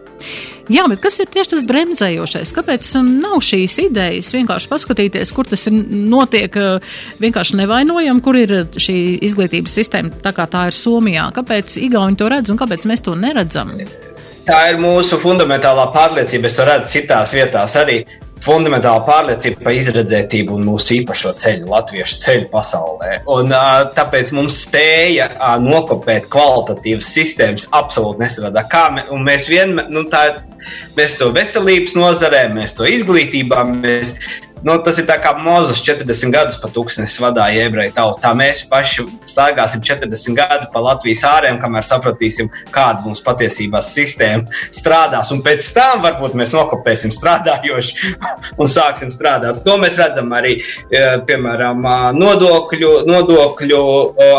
Jā, 0.70 0.84
bet 0.90 1.00
kas 1.02 1.18
ir 1.22 1.30
tieši 1.32 1.54
tas 1.54 1.64
bremzējošais? 1.66 2.52
Kāpēc 2.54 2.90
um, 3.00 3.08
nav 3.22 3.40
šīs 3.42 3.78
idejas 3.82 4.30
vienkārši 4.34 4.70
paskatīties, 4.70 5.32
kur 5.34 5.48
tas 5.50 5.66
ir 5.70 5.74
notiek 5.90 6.58
uh, 6.60 6.94
vienkārši 7.22 7.58
nevainojam, 7.58 8.20
kur 8.22 8.38
ir 8.38 8.54
šī 8.70 8.96
izglītības 9.26 9.74
sistēma 9.80 10.22
tā 10.22 10.34
kā 10.36 10.46
tā 10.50 10.68
ir 10.70 10.78
Somijā? 10.78 11.28
Kāpēc 11.34 11.80
Igauni 11.82 12.18
to 12.20 12.30
redz 12.30 12.52
un 12.54 12.60
kāpēc 12.60 12.86
mēs 12.90 13.02
to 13.02 13.16
neredzam? 13.18 13.74
Tā 14.46 14.60
ir 14.70 14.78
mūsu 14.82 15.18
fundamentālā 15.22 15.88
pārliecība. 15.94 16.50
Es 16.50 16.58
to 16.58 16.66
redzu 16.66 16.94
citās 16.96 17.34
vietās 17.34 17.76
arī. 17.78 18.02
Fundamentāla 18.42 19.04
pārliecība 19.06 19.62
par 19.62 19.76
izredzētību 19.78 20.56
un 20.56 20.64
mūsu 20.66 20.96
īpašo 20.98 21.34
ceļu, 21.38 21.68
latviešu 21.70 22.18
ceļu 22.24 22.48
pasaulē. 22.50 23.10
Un, 23.30 23.52
uh, 23.54 23.84
tāpēc 23.94 24.32
mums 24.34 24.58
spēja 24.64 25.28
uh, 25.36 25.56
nokopēt 25.62 26.26
kvalitatīvas 26.32 27.10
sistēmas 27.14 27.68
absolūti 27.70 28.24
nestrādā. 28.24 28.64
Kā 28.72 28.88
mē, 28.96 29.06
mēs 29.28 29.46
vienmēr, 29.52 29.90
nu, 29.94 30.02
tā, 30.10 30.24
mēs 30.98 31.20
to 31.20 31.30
veselības 31.36 31.94
nozarē, 31.98 32.48
mēs 32.56 32.74
to 32.78 32.88
izglītībā, 32.90 33.62
mēs 33.76 34.16
Nu, 34.62 34.76
tas 34.78 34.98
ir 35.00 35.08
kā 35.10 35.32
Mozus 35.42 35.80
40 35.82 36.30
gadus 36.30 36.58
pa 36.62 36.68
tūkstnes 36.70 37.16
vadīja 37.22 37.66
ebreju 37.66 37.94
tautu. 37.96 38.20
Tā 38.22 38.30
mēs 38.38 38.62
paši 38.70 39.04
staigāsim 39.26 39.82
40 39.82 40.38
gadu 40.38 40.68
pa 40.70 40.82
Latvijas 40.84 41.24
ārēm, 41.26 41.58
kamēr 41.62 41.86
sapratīsim, 41.86 42.50
kāda 42.70 43.02
mums 43.02 43.22
patiesībā 43.26 43.82
sistēma 43.82 44.46
strādās. 44.70 45.32
Un 45.34 45.42
pēc 45.42 45.66
tam 45.74 46.04
varbūt 46.06 46.36
mēs 46.38 46.54
nokopēsim 46.54 47.10
strādājoši 47.14 48.12
un 48.60 48.70
sāksim 48.70 49.10
strādāt. 49.10 49.64
To 49.66 49.78
mēs 49.82 49.98
redzam 49.98 50.30
arī, 50.38 50.58
e, 50.62 51.02
piemēram, 51.26 51.82
nodokļu, 52.18 52.92
nodokļu 53.10 53.82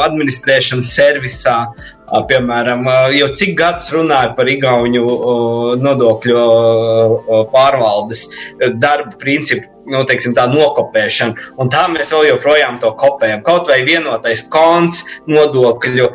administrēšanas 0.05 0.93
servisā. 0.95 1.57
Piemēram, 2.04 2.88
jau 3.16 3.30
cik 3.34 3.54
gadus 3.58 3.88
runāju 3.95 4.34
par 4.38 4.49
Igaunu 4.51 5.04
nodokļu 5.82 6.41
pārvaldes 7.54 8.26
darba 8.82 9.16
principu 9.22 9.74
nu, 9.89 10.04
teiksim, 10.08 10.36
tā 10.38 10.45
nokopēšana. 10.51 11.51
Un 11.60 11.72
tā 11.74 11.86
mēs 11.91 12.14
vēl 12.14 12.34
joprojām 12.34 12.80
to 12.82 12.93
kopējam. 12.99 13.43
Kaut 13.45 13.72
vai 13.72 13.82
vienotais 13.88 14.45
konts 14.54 15.04
nodokļu. 15.28 16.10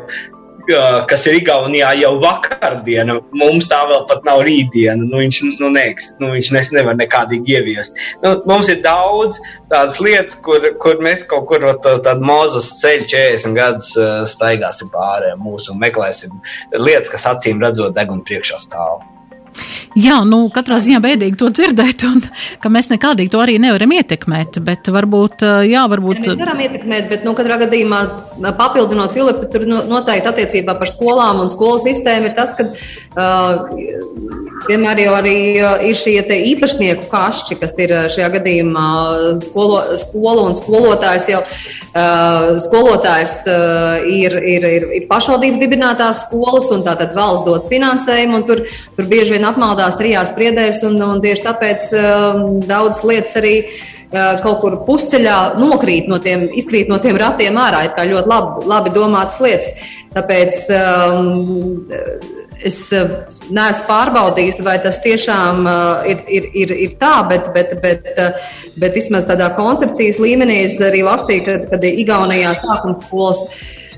Kas 1.08 1.26
ir 1.30 1.38
Igaunijā 1.38 1.94
jau 1.96 2.12
vakardiena, 2.20 3.18
mums 3.32 3.70
tā 3.70 3.80
vēl 3.88 4.04
pat 4.10 4.26
nav 4.28 4.42
rītdiena. 4.46 5.06
Nu, 5.08 5.22
viņš 5.22 5.40
nu, 5.62 5.70
neeksist, 5.72 6.18
nu, 6.20 6.32
viņš 6.34 6.52
nes, 6.56 6.72
nevar 6.76 6.98
nekādīgi 6.98 7.56
ieviest. 7.56 8.00
Nu, 8.24 8.34
mums 8.48 8.68
ir 8.72 8.82
daudz 8.84 9.40
tādas 9.72 10.00
lietas, 10.04 10.36
kur, 10.44 10.64
kur 10.82 11.00
mēs 11.04 11.24
kaut 11.28 11.48
kur 11.48 11.64
to 11.84 11.98
tādu 12.04 12.28
mozus 12.28 12.74
ceļu 12.82 13.08
40 13.08 13.56
gadus 13.56 13.92
staigāsim 14.34 14.92
pāri 14.92 15.32
mūsu 15.40 15.72
un 15.74 15.80
meklēsim 15.84 16.42
lietas, 16.76 17.12
kas 17.14 17.30
acīm 17.32 17.64
redzot 17.64 17.96
degunu 17.96 18.26
priekšā 18.28 18.60
stāv. 18.60 19.06
Jā, 19.98 20.20
nu, 20.28 20.44
katrā 20.54 20.78
ziņā 20.82 21.00
bēdīgi 21.02 21.38
to 21.40 21.48
dzirdēt, 21.52 22.04
un 22.08 22.22
ka 22.62 22.70
mēs 22.72 22.90
nekādīgi 22.92 23.32
to 23.32 23.40
arī 23.42 23.56
nevaram 23.62 23.94
ietekmēt. 23.96 24.60
Bet 24.64 24.90
varbūt, 24.94 25.44
jā, 25.66 25.84
varbūt. 25.90 26.22
Ja 26.22 26.34
mēs 26.34 26.42
varam 26.42 26.62
ietekmēt, 26.66 27.08
bet, 27.10 27.24
nu, 27.26 27.34
katrā 27.38 27.58
gadījumā 27.64 28.02
papildinot 28.58 29.14
Filipu, 29.16 29.48
tur 29.52 29.66
noteikti 29.68 30.30
attiecībā 30.30 30.76
par 30.78 30.90
skolām 30.90 31.42
un 31.44 31.50
skolu 31.52 31.80
sistēmu 31.82 32.30
ir 32.30 32.36
tas, 32.36 32.54
ka 32.58 32.68
uh, 32.68 33.66
vienmēr 34.68 35.02
jau 35.06 35.16
arī 35.18 35.36
ir 35.88 35.98
šie 35.98 36.20
īpašnieku 36.52 37.08
kašķi, 37.10 37.58
kas 37.62 37.76
ir 37.82 37.94
šajā 38.12 38.30
gadījumā 38.38 38.86
skolo, 39.44 39.82
skolu 40.00 40.48
un 40.50 40.58
skolotājs 40.58 41.30
jau. 41.32 41.42
Uh, 41.98 42.58
skolotājs 42.62 43.34
uh, 43.48 44.04
ir, 44.06 44.34
ir, 44.36 44.64
ir, 44.68 44.84
ir 44.98 45.06
pašvaldības 45.08 45.58
dibinātās 45.58 46.20
skolas, 46.26 46.68
un 46.74 46.84
tātad 46.86 47.14
valsts 47.16 47.46
dots 47.46 47.70
finansējumu, 47.72 48.38
un 48.38 48.44
tur, 48.46 48.60
tur 48.94 49.08
bieži 49.08 49.34
vien 49.34 49.47
apmaldās 49.48 49.98
trijās 49.98 50.32
priedēs, 50.36 50.82
un, 50.88 50.98
un 51.04 51.22
tieši 51.24 51.44
tāpēc 51.46 51.92
uh, 51.96 52.42
daudzas 52.68 53.04
lietas 53.08 53.36
arī 53.40 53.54
uh, 53.64 54.38
kaut 54.42 54.60
kur 54.62 54.78
pusceļā 54.86 55.38
nokrīt 55.60 56.08
no 56.10 56.20
tiem, 56.22 56.46
izkrīt 56.58 56.90
no 56.90 57.00
tiem 57.02 57.18
ratiem 57.20 57.58
ārā. 57.60 57.86
Tā 57.96 58.06
ļoti 58.08 58.32
labi, 58.32 58.68
labi 58.70 58.94
domātas 58.94 59.40
lietas. 59.44 59.88
Tāpēc 60.14 60.60
um, 60.72 61.88
es 62.64 62.78
neesmu 62.90 63.86
pārbaudījis, 63.86 64.62
vai 64.66 64.78
tas 64.82 65.00
tiešām 65.04 65.66
uh, 65.68 66.06
ir, 66.10 66.22
ir, 66.26 66.48
ir, 66.64 66.76
ir 66.88 66.94
tā, 67.00 67.20
bet, 67.28 67.50
bet, 67.54 67.74
bet, 67.82 68.08
uh, 68.16 68.54
bet 68.80 68.96
vismaz 68.98 69.28
tādā 69.28 69.50
koncepcijas 69.56 70.20
līmenī 70.22 70.62
es 70.66 70.78
arī 70.82 71.04
lasīju, 71.06 71.44
ka, 71.46 71.58
kad 71.74 71.84
Igaunijā 71.88 72.54
sākuma 72.58 72.98
skolas 73.04 73.44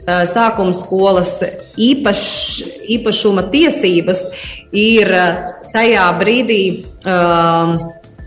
sākuma 0.06 0.74
skolas 0.76 1.36
īpaš, 1.80 2.24
īpašuma 2.96 3.46
tiesības 3.52 4.26
ir 4.72 5.14
tajā 5.74 6.10
brīdī. 6.20 6.62
Um, 7.04 7.78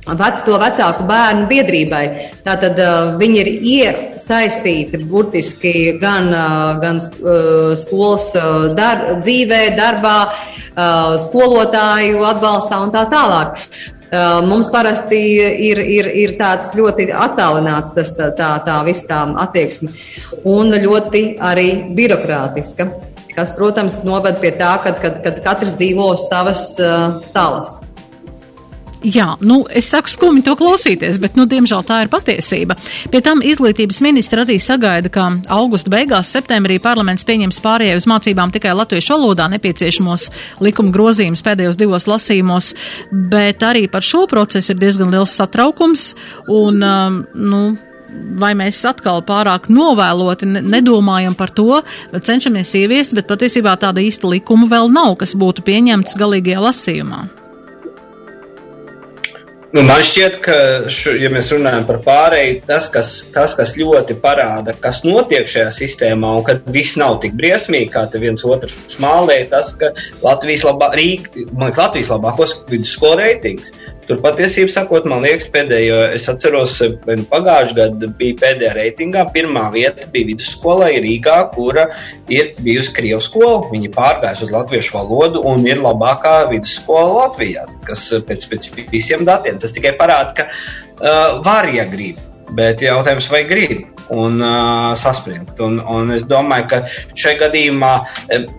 to 0.03 0.57
vecāku 0.59 1.05
bērnu 1.07 1.47
biedrībai. 1.47 2.03
Tātad 2.43 2.79
uh, 2.83 3.13
viņi 3.19 3.37
ir 3.39 3.47
iesaistīti 3.47 4.99
burtiski 5.07 5.97
gan, 6.01 6.27
uh, 6.27 6.79
gan 6.81 6.99
uh, 6.99 7.71
skolas 7.79 8.35
uh, 8.35 8.73
dar, 8.75 9.21
dzīvē, 9.21 9.77
darbā, 9.77 10.17
uh, 10.27 11.15
skolotāju 11.23 12.25
atbalstā 12.27 12.81
un 12.83 12.91
tā 12.91 13.05
tālāk. 13.07 13.63
Uh, 14.13 14.43
mums 14.45 14.67
parasti 14.69 15.17
ir, 15.65 15.79
ir, 15.81 16.07
ir 16.21 16.35
tāds 16.37 16.67
ļoti 16.77 17.07
attālināts 17.17 17.95
tas, 17.95 18.11
tā, 18.13 18.27
tā, 18.37 18.49
tā 18.61 18.75
visa 18.85 19.07
tā 19.09 19.21
attieksme 19.41 19.89
un 20.45 20.69
ļoti 20.83 21.23
arī 21.41 21.67
birokrātiska, 21.97 22.85
kas, 23.33 23.55
protams, 23.57 23.95
noved 24.05 24.37
pie 24.43 24.51
tā, 24.59 24.75
ka 24.83 24.93
kad, 25.01 25.17
kad 25.25 25.41
katrs 25.47 25.73
dzīvo 25.79 26.11
savas 26.27 26.67
uh, 26.77 27.17
salas. 27.23 27.79
Jā, 29.03 29.33
nu, 29.43 29.65
es 29.67 29.89
saku 29.91 30.07
skumji 30.07 30.45
to 30.47 30.53
klausīties, 30.55 31.17
bet, 31.19 31.35
nu, 31.35 31.43
diemžēl 31.49 31.83
tā 31.83 31.99
ir 32.05 32.11
patiesība. 32.11 32.77
Pie 33.11 33.19
tam 33.25 33.41
izglītības 33.43 33.99
ministra 34.05 34.45
arī 34.45 34.55
sagaida, 34.63 35.11
ka 35.11 35.25
augusta 35.51 35.91
beigās, 35.91 36.31
septembrī 36.31 36.77
parlaments 36.83 37.27
pieņems 37.27 37.59
pārējai 37.65 37.99
uz 37.99 38.07
mācībām 38.07 38.53
tikai 38.55 38.71
latviešu 38.79 39.17
valodā 39.17 39.49
nepieciešamos 39.51 40.29
likuma 40.63 40.95
grozījumus 40.95 41.43
pēdējos 41.43 41.79
divos 41.79 42.07
lasījumos, 42.07 42.71
bet 43.11 43.67
arī 43.67 43.89
par 43.91 44.07
šo 44.07 44.23
procesu 44.31 44.71
ir 44.71 44.79
diezgan 44.85 45.11
liels 45.11 45.35
satraukums 45.35 46.13
un, 46.47 46.79
um, 46.79 47.21
nu, 47.35 47.61
vai 48.39 48.53
mēs 48.55 48.79
atkal 48.87 49.19
pārāk 49.27 49.67
novēloti 49.67 50.47
nedomājam 50.63 51.35
par 51.35 51.51
to, 51.51 51.81
cenšamies 52.15 52.75
ieviest, 52.79 53.19
bet 53.19 53.27
patiesībā 53.27 53.75
tāda 53.83 53.99
īsta 53.99 54.31
likuma 54.31 54.71
vēl 54.71 54.91
nav, 54.95 55.17
kas 55.19 55.35
būtu 55.35 55.67
pieņemts 55.67 56.21
galīgajā 56.23 56.67
lasījumā. 56.71 57.25
Nu, 59.73 59.81
man 59.81 60.03
šķiet, 60.05 60.35
ka, 60.45 60.55
šu, 60.93 61.15
ja 61.17 61.31
mēs 61.33 61.47
runājam 61.49 61.87
par 61.87 61.97
pārēju, 62.05 62.59
tas 62.67 62.91
kas, 62.93 63.13
tas, 63.33 63.55
kas 63.57 63.71
ļoti 63.73 64.13
parāda, 64.21 64.75
kas 64.77 65.01
notiek 65.01 65.49
šajā 65.49 65.71
sistēmā, 65.73 66.35
un 66.37 66.45
ka 66.45 66.59
viss 66.75 66.93
nav 67.01 67.17
tik 67.23 67.33
briesmīgi, 67.39 67.89
kā 67.95 68.03
te 68.13 68.21
viens 68.21 68.45
otrs 68.45 68.75
smālē, 68.93 69.39
tas, 69.49 69.71
ka 69.79 69.89
Latvijas, 70.21 70.67
labā, 70.69 70.91
Rīk, 70.93 71.31
man, 71.57 71.73
Latvijas 71.73 72.11
labākos 72.13 72.59
vidusskolu 72.69 73.23
reitingus 73.23 73.73
Tur 74.07 74.19
patiesībā 74.23 74.71
sakot, 74.73 75.05
man 75.07 75.23
liekas, 75.23 75.47
pēdējo, 75.53 75.99
es 76.17 76.25
atceros, 76.31 76.75
pagājušajā 77.05 77.75
gadā 77.77 78.09
bija 78.19 78.39
pēdējā 78.41 78.73
reitingā. 78.75 79.23
Pirmā 79.35 79.69
vieta 79.73 80.09
bija 80.11 80.31
vidusskolai 80.33 80.91
Rīgā, 81.03 81.37
kura 81.53 81.87
ir 82.31 82.51
bijusi 82.59 82.91
Krievijas 82.97 83.29
skola. 83.29 83.61
Viņi 83.71 83.93
pārgājuši 83.95 84.47
uz 84.47 84.53
latviešu 84.57 84.97
valodu 84.97 85.45
un 85.47 85.63
ir 85.69 85.79
labākā 85.83 86.35
vidusskola 86.51 87.23
Latvijā, 87.23 87.63
kas 87.87 88.09
pēc, 88.27 88.49
pēc 88.51 88.69
visiem 88.91 89.23
datiem 89.29 89.61
tas 89.63 89.75
tikai 89.75 89.95
parāda, 89.99 90.35
ka 90.35 90.49
uh, 90.51 91.39
var, 91.45 91.71
ja 91.71 91.87
grib. 91.87 92.19
Bet 92.53 92.83
jautājums, 92.83 93.31
vai 93.31 93.45
grib? 93.47 93.92
Un 94.09 94.41
uh, 94.41 94.93
saspringt. 94.99 95.59
Un, 95.63 95.79
un 95.79 96.11
es 96.15 96.25
domāju, 96.27 96.67
ka 96.71 96.79
šajā 97.15 97.39
gadījumā 97.45 97.91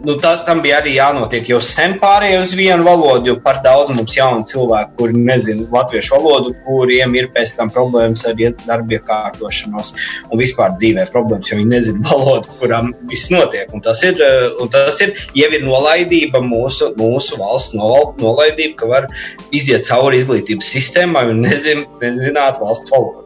nu, 0.06 0.16
tā, 0.22 0.34
tam 0.46 0.62
bija 0.64 0.80
arī 0.80 0.96
jānotiek 0.96 1.48
jau 1.50 1.60
sen 1.62 1.96
pārējai 2.00 2.42
uz 2.42 2.54
vienu 2.58 2.86
valodu, 2.86 3.32
jo 3.32 3.36
par 3.44 3.60
daudz 3.64 3.92
mums 3.94 4.16
jaunu 4.16 4.46
cilvēku, 4.50 4.94
kuri 4.98 5.18
nezina 5.18 5.66
latviešu 5.72 6.16
valodu, 6.16 6.54
kuriem 6.66 7.16
ir 7.18 7.30
pēc 7.34 7.54
tam 7.58 7.72
problēmas 7.74 8.24
ar 8.28 8.38
darba 8.64 8.98
iekārtošanos 8.98 9.92
un 10.30 10.40
vispār 10.40 10.76
dzīvē 10.78 11.08
problēmas, 11.12 11.50
jo 11.50 11.60
viņi 11.60 11.72
nezina 11.74 12.06
valodu, 12.12 12.54
kurām 12.60 12.92
viss 13.10 13.32
notiek. 13.34 13.72
Un 13.74 13.84
tas 13.84 14.02
ir, 14.06 14.20
un 14.60 14.72
tas 14.72 15.00
ir 15.04 15.14
jau 15.36 15.50
ir 15.50 15.66
nolaidība 15.66 16.42
mūsu, 16.44 16.92
mūsu 16.98 17.40
valsts 17.40 17.76
nol, 17.78 18.12
nolaidība, 18.20 18.78
ka 18.80 18.90
var 18.90 19.10
iziet 19.54 19.86
cauri 19.88 20.22
izglītības 20.22 20.72
sistēmai 20.76 21.28
un 21.32 21.44
nezin, 21.44 21.86
nezināt 22.02 22.60
valsts 22.62 22.94
valodu. 22.94 23.23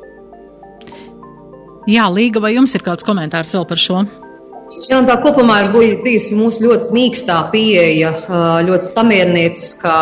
Jā, 1.89 2.05
Līga, 2.13 2.43
vai 2.45 2.53
jums 2.53 2.75
ir 2.77 2.83
kāds 2.85 3.07
komentārs 3.07 3.55
vēl 3.57 3.65
par 3.69 3.81
šo? 3.81 4.03
Jā, 4.91 4.99
tā 5.09 5.15
kopumā 5.23 5.63
ir 5.65 5.95
bijusi 6.05 6.37
mūsu 6.37 6.61
ļoti 6.67 6.93
mīkstā 6.93 7.39
pieeja, 7.49 8.11
ļoti 8.67 8.85
samierinieciskā, 8.85 9.95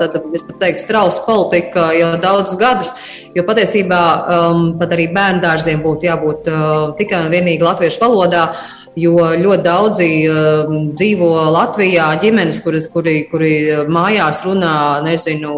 tad 0.00 0.16
es 0.32 0.44
pat 0.46 0.62
teiktu, 0.62 0.84
strausa 0.86 1.20
politika 1.26 1.90
jau 1.92 2.14
daudzus 2.22 2.56
gadus, 2.60 2.94
jo 3.36 3.44
patiesībā 3.44 4.00
um, 4.16 4.64
pat 4.80 4.96
arī 4.96 5.10
bērndārziem 5.12 5.84
būtu 5.84 6.08
jābūt 6.08 6.48
uh, 6.48 6.72
tikai 6.96 7.20
un 7.26 7.30
vienīgi 7.34 7.66
latviešu 7.66 8.00
valodā. 8.06 8.48
Jo 8.96 9.18
ļoti 9.36 9.62
daudzi 9.66 10.08
uh, 10.30 10.72
dzīvo 10.94 11.28
Latvijā, 11.50 12.12
ģimenes, 12.22 12.62
kuras, 12.64 12.86
kuri, 12.88 13.24
kuri 13.28 13.54
mājās 13.90 14.40
runā, 14.46 14.76
nezinu, 15.04 15.52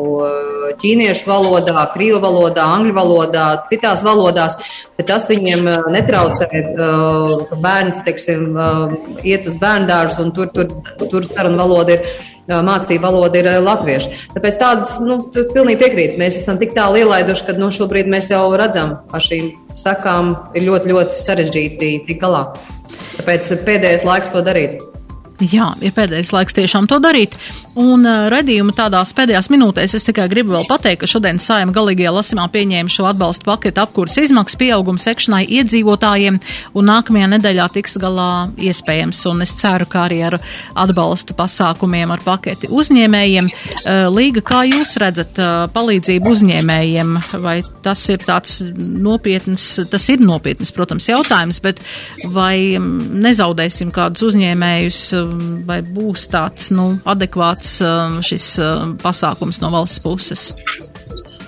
ķīniešu 0.80 1.28
valodā, 1.28 1.86
krievu 1.94 2.20
valodā, 2.24 2.66
angļu 2.76 2.96
valodā, 2.96 3.46
citās 3.70 4.04
valodās 4.06 4.58
bet 4.96 5.10
tas 5.10 5.26
viņiem 5.30 5.66
uh, 5.68 5.90
netraucē, 5.92 6.46
uh, 6.48 7.34
ka 7.50 7.58
bērns, 7.60 8.02
teiksim, 8.06 8.46
uh, 8.56 8.96
iet 9.26 9.46
uz 9.48 9.58
bērndārzu 9.60 10.24
un 10.24 10.32
tur, 10.36 10.48
tur, 10.54 10.72
tur 11.04 11.28
saruna 11.28 11.62
valoda 11.64 11.98
ir. 11.98 12.08
Mācība 12.46 13.08
valoda 13.10 13.40
ir 13.40 13.46
latviešu. 13.58 14.12
Tāpēc 14.30 14.58
tādas, 14.60 14.92
nu, 15.02 15.16
pilnīgi 15.34 15.80
piekrīt. 15.80 16.12
Mēs 16.14 16.36
esam 16.38 16.60
tik 16.60 16.76
tālu 16.76 17.00
ielaiduši, 17.00 17.42
ka 17.48 17.56
nu, 17.58 17.72
šobrīd 17.74 18.06
mēs 18.06 18.30
jau 18.30 18.44
redzam, 18.54 19.00
ka 19.10 19.18
šīm 19.18 19.48
sakām 19.74 20.30
ir 20.54 20.68
ļoti, 20.68 20.92
ļoti 20.94 21.18
sarežģīti 21.24 21.92
tik 22.06 22.22
galā. 22.22 22.44
Tāpēc 23.16 23.50
pēdējais 23.66 24.06
laiks 24.06 24.30
to 24.30 24.46
darīt. 24.46 24.78
Jā, 25.36 25.74
ir 25.84 25.92
pēdējais 25.92 26.30
laiks 26.32 26.54
tiešām 26.56 26.86
to 26.88 26.96
darīt. 27.02 27.34
Un 27.76 28.06
uh, 28.08 28.26
redzījuma 28.32 28.72
tādās 28.76 29.10
pēdējās 29.16 29.50
minūtēs 29.52 29.92
es 29.98 30.06
tikai 30.06 30.30
gribu 30.32 30.54
vēl 30.54 30.64
pateikt, 30.64 31.02
ka 31.02 31.10
šodien 31.10 31.36
saima 31.42 31.74
galīgajā 31.76 32.12
lasīmā 32.16 32.46
pieņēma 32.54 32.92
šo 32.92 33.04
atbalstu 33.10 33.44
paketu 33.44 33.82
apkurs 33.82 34.16
izmaksu 34.22 34.56
pieaugumu 34.62 35.02
sekšanai 35.02 35.42
iedzīvotājiem, 35.58 36.38
un 36.72 36.88
nākamajā 36.88 37.28
nedēļā 37.34 37.66
tiks 37.74 37.98
galā 38.00 38.30
iespējams. 38.56 39.20
Un 39.28 39.44
es 39.44 39.52
ceru, 39.60 39.84
ka 39.92 40.06
arī 40.06 40.22
ar 40.30 40.38
atbalsta 40.86 41.36
pasākumiem 41.36 42.16
ar 42.16 42.24
paketi 42.24 42.72
uzņēmējiem. 42.72 43.52
Uh, 43.52 44.06
Līga, 44.16 44.40
kā 44.40 44.62
jūs 44.70 44.96
redzat 45.02 45.36
uh, 45.42 45.66
palīdzību 45.76 46.32
uzņēmējiem? 46.32 47.12
Vai 47.44 47.58
tas 47.84 48.06
ir 48.08 48.24
tāds 48.24 48.62
nopietns, 48.72 49.68
tas 49.92 50.08
ir 50.14 50.24
nopietns, 50.24 50.72
protams, 50.72 51.12
jautājums, 51.12 51.60
bet 51.60 51.84
vai 52.32 52.80
um, 52.80 52.88
nezaudēsim 53.20 53.92
kādus 53.92 54.30
uzņēmējus? 54.30 55.04
Vai 55.66 55.80
būs 55.82 56.28
tāds 56.32 56.70
nu, 56.74 56.96
adekvāts 57.08 57.78
um, 57.84 58.20
šis 58.24 58.46
um, 58.62 58.94
pasākums 59.02 59.60
no 59.62 59.72
valsts 59.74 60.02
puses? 60.04 60.48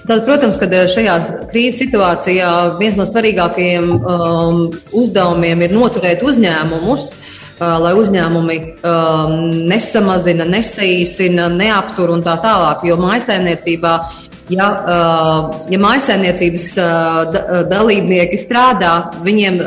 Tad, 0.09 0.23
protams, 0.25 0.57
ka 0.57 0.65
eh, 0.73 0.87
šajā 0.89 1.15
krīzes 1.51 1.83
situācijā 1.83 2.51
viens 2.79 2.97
no 2.97 3.05
svarīgākajiem 3.09 3.91
um, 3.99 4.63
uzdevumiem 4.97 5.67
ir 5.67 5.75
noturēt 5.77 6.25
uzņēmumus, 6.25 7.11
uh, 7.13 7.75
lai 7.83 7.93
uzņēmumi 7.99 8.57
um, 8.89 9.35
nesamazina, 9.69 10.47
nesaīsina, 10.49 11.51
neaptur 11.53 12.15
un 12.15 12.25
tā 12.25 12.39
tālāk. 12.41 12.87
Jo 12.89 12.97
mājsaimniecībā 13.03 13.95
Ja, 14.49 14.67
ja 15.69 15.79
mājsaimniecības 15.83 16.67
dalībnieki 17.69 18.39
strādā, 18.41 18.93
viņiem 19.25 19.59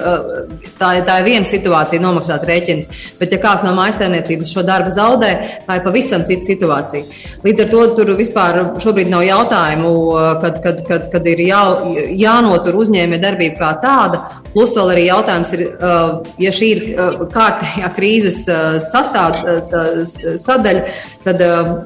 tā, 0.79 0.89
tā 1.05 1.17
ir 1.21 1.27
viena 1.27 1.45
situācija, 1.45 2.01
nomaksāt 2.01 2.45
rēķinus. 2.49 2.89
Bet, 3.19 3.35
ja 3.35 3.39
kāds 3.43 3.65
no 3.65 3.75
mājsaimniecības 3.77 4.53
šo 4.55 4.65
darbu 4.65 4.93
zaudē, 4.93 5.31
tā 5.67 5.77
ir 5.77 5.85
pavisam 5.85 6.25
cita 6.25 6.47
situācija. 6.47 7.21
Līdz 7.45 7.65
ar 7.65 7.71
to 7.75 7.83
tur 7.99 8.13
vispār 8.17 8.61
šobrīd 8.81 9.11
nav 9.13 9.25
jautājumu, 9.27 9.93
kad, 10.41 10.61
kad, 10.65 10.81
kad, 10.89 11.09
kad 11.13 11.29
ir 11.29 11.45
jā, 11.45 11.61
jānotur 12.23 12.81
uzņēmē 12.81 13.21
darbība 13.21 13.61
kā 13.61 13.75
tāda. 13.85 14.23
Plus 14.51 14.73
vēl 14.75 14.91
arī 14.93 15.05
jautājums 15.07 15.53
ir, 15.55 15.63
ja 16.41 16.51
šī 16.51 16.69
ir 16.75 16.81
kārtējā 17.31 17.89
krīzes 17.95 18.41
sastāv, 18.89 19.37
sadaļa, 20.41 20.81
tad 21.23 21.43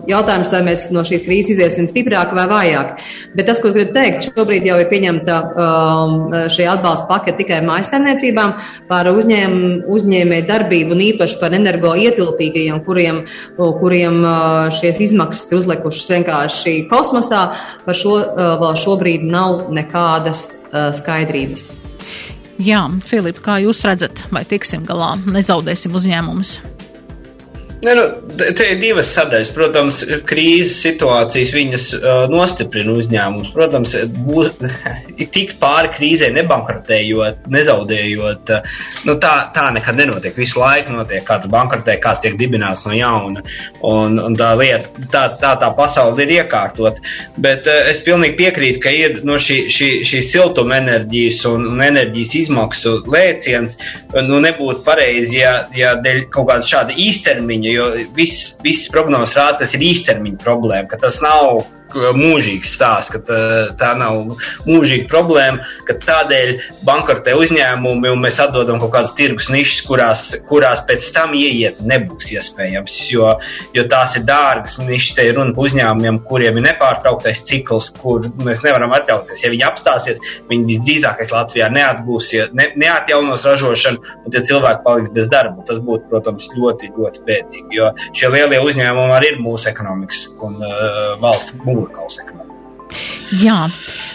jautājums, 0.09 0.53
vai 0.55 0.61
mēs 0.69 0.87
no 0.95 1.03
šīs 1.05 1.23
krīzes 1.27 1.55
iziesim 1.55 1.89
stiprāk 1.91 2.33
vai 2.33 2.47
vājāk. 2.49 2.95
Bet 3.37 3.49
tas, 3.51 3.61
ko 3.61 3.69
gribu 3.75 3.93
teikt, 3.95 4.31
šobrīd 4.31 4.65
jau 4.65 4.79
ir 4.81 4.89
pieņemta 4.89 5.37
um, 5.45 6.17
šī 6.55 6.67
atbalsta 6.71 7.07
pakete 7.11 7.43
tikai 7.43 7.61
mājsaimniecībām 7.67 8.55
par 8.89 9.11
uzņēm, 9.13 9.55
uzņēmēju 9.91 10.49
darbību 10.49 10.95
un 10.97 11.05
īpaši 11.11 11.39
par 11.41 11.55
energoietilpīgajiem, 11.59 12.81
kuriem, 12.87 13.23
kuriem 13.59 14.21
uh, 14.23 14.73
šīs 14.73 15.03
izmaksas 15.11 15.51
ir 15.51 15.61
uzlikušas 15.61 16.13
vienkārši 16.17 16.77
kosmosā. 16.91 17.47
Par 17.85 17.97
šo 17.97 18.19
uh, 18.21 18.53
vēl 18.63 18.77
šobrīd 18.87 19.25
nav 19.29 19.67
nekādas 19.75 20.47
uh, 20.55 20.89
skaidrības. 20.95 21.69
Jā, 22.63 22.85
Filipa, 23.03 23.41
kā 23.43 23.57
jūs 23.65 23.83
redzat, 23.83 24.21
vai 24.31 24.45
tiksim 24.47 24.85
galā, 24.87 25.15
nezaudēsim 25.27 25.95
uzņēmumus? 25.99 26.59
Ne, 27.83 27.93
nu, 27.93 28.03
te 28.55 28.65
ir 28.71 28.79
divas 28.79 29.09
sadaļas. 29.13 29.51
Protams, 29.55 29.99
krīzes 30.27 30.77
situācijas 30.85 31.51
viņas 31.55 31.87
uh, 31.97 32.21
nostiprina 32.31 32.95
uzņēmumus. 32.95 33.51
Protams, 33.55 33.95
būs, 34.25 34.53
tikt 35.35 35.57
pāri 35.61 35.91
krīzē, 35.93 36.31
nebankrotējot, 36.35 37.45
nezaudējot. 37.51 38.53
Uh, 38.55 38.77
nu, 39.09 39.17
tā, 39.21 39.33
tā 39.55 39.67
nekad 39.75 39.99
nenotiek. 39.99 40.37
Visu 40.39 40.61
laiku 40.61 40.95
notiek 40.95 41.25
kāds 41.27 41.49
bankrotē, 41.51 41.97
kāds 42.01 42.23
tiek 42.23 42.37
dibināts 42.39 42.85
no 42.87 42.95
jauna. 42.95 43.43
Un, 43.85 44.17
un 44.23 44.39
tā 44.39 44.53
lieta, 44.57 45.05
tā, 45.11 45.25
tā, 45.41 45.53
tā 45.61 45.71
pasaule 45.77 46.25
ir 46.25 46.33
iekārtot. 46.39 47.03
Bet 47.37 47.69
uh, 47.69 47.83
es 47.91 48.01
pilnīgi 48.07 48.39
piekrītu, 48.39 48.81
ka 48.87 48.95
ir 48.95 49.19
no 49.27 49.37
šī, 49.41 49.65
šī, 49.71 49.91
šī 50.07 50.23
siltuma 50.25 50.79
enerģijas 50.79 51.43
un, 51.51 51.67
un 51.75 51.85
enerģijas 51.85 52.35
izmaksu 52.45 52.97
lēciens. 53.11 53.77
Nu, 54.15 54.39
nebūtu 54.41 54.81
pareizi, 54.87 55.41
ja, 55.43 55.55
ja 55.75 55.95
dēļ 56.01 56.25
kaut 56.33 56.49
kāda 56.49 56.65
šāda 56.65 56.95
īstermiņa 57.05 57.64
jo 57.73 57.87
viss, 58.17 58.53
viss 58.63 58.91
prognozes 58.93 59.35
rāda, 59.37 59.57
ka 59.57 59.65
tas 59.65 59.75
ir 59.77 59.85
īstermiņa 59.89 60.41
problēma, 60.43 60.89
ka 60.91 60.99
tas 61.01 61.21
nav 61.23 61.65
mūžīgs 61.95 62.75
stāsts, 62.75 63.13
ka 63.13 63.21
tā, 63.25 63.39
tā 63.79 63.91
nav 63.97 64.35
mūžīga 64.67 65.07
problēma, 65.11 65.65
ka 65.87 65.97
tādēļ 66.01 66.53
bankrotē 66.85 67.35
uzņēmumi 67.39 68.11
un 68.11 68.23
mēs 68.23 68.39
atdodam 68.43 68.79
kaut 68.81 68.93
kādas 68.95 69.15
tirgus 69.17 69.49
nišas, 69.53 69.81
kurās, 69.87 70.23
kurās 70.49 70.83
pēc 70.87 71.07
tam 71.15 71.35
ieiet 71.37 71.81
nebūs 71.85 72.31
iespējams, 72.35 72.97
jo, 73.13 73.31
jo 73.75 73.85
tās 73.91 74.17
ir 74.19 74.25
dārgas 74.27 74.77
nišas. 74.81 75.15
Te 75.15 75.27
ir 75.29 75.37
runa 75.37 75.53
par 75.55 75.69
uzņēmumiem, 75.69 76.19
kuriem 76.27 76.59
ir 76.59 76.67
nepārtrauktais 76.67 77.43
cikls, 77.47 77.91
kur 78.01 78.25
mēs 78.43 78.63
nevaram 78.65 78.93
atļauties. 78.97 79.43
Ja 79.45 79.51
viņi 79.53 79.67
apstāsies, 79.67 80.21
viņi 80.49 80.67
visdrīzākais 80.73 81.31
Latvijā 81.35 81.69
neatgūsies, 81.73 82.51
ne, 82.57 82.69
neatjaunos 82.81 83.45
ražošanu, 83.47 84.15
un 84.25 84.35
tie 84.35 84.43
cilvēki 84.49 84.83
paliks 84.85 85.13
bez 85.15 85.29
darba. 85.31 85.63
Tas 85.67 85.79
būtu, 85.83 86.09
protams, 86.11 86.49
ļoti, 86.57 86.91
ļoti 86.97 87.23
bēdīgi, 87.27 87.79
jo 87.79 87.91
šie 88.11 88.31
lielie 88.33 88.59
uzņēmumi 88.65 89.15
arī 89.15 89.33
ir 89.33 89.41
mūsu 89.43 89.69
ekonomikas 89.71 90.25
un 90.45 90.59
uh, 90.63 91.15
valsts 91.21 91.59
mūža 91.63 91.84
mugurkauls 91.85 92.17
ekonomikai. 92.19 93.24
Jā, 93.33 93.65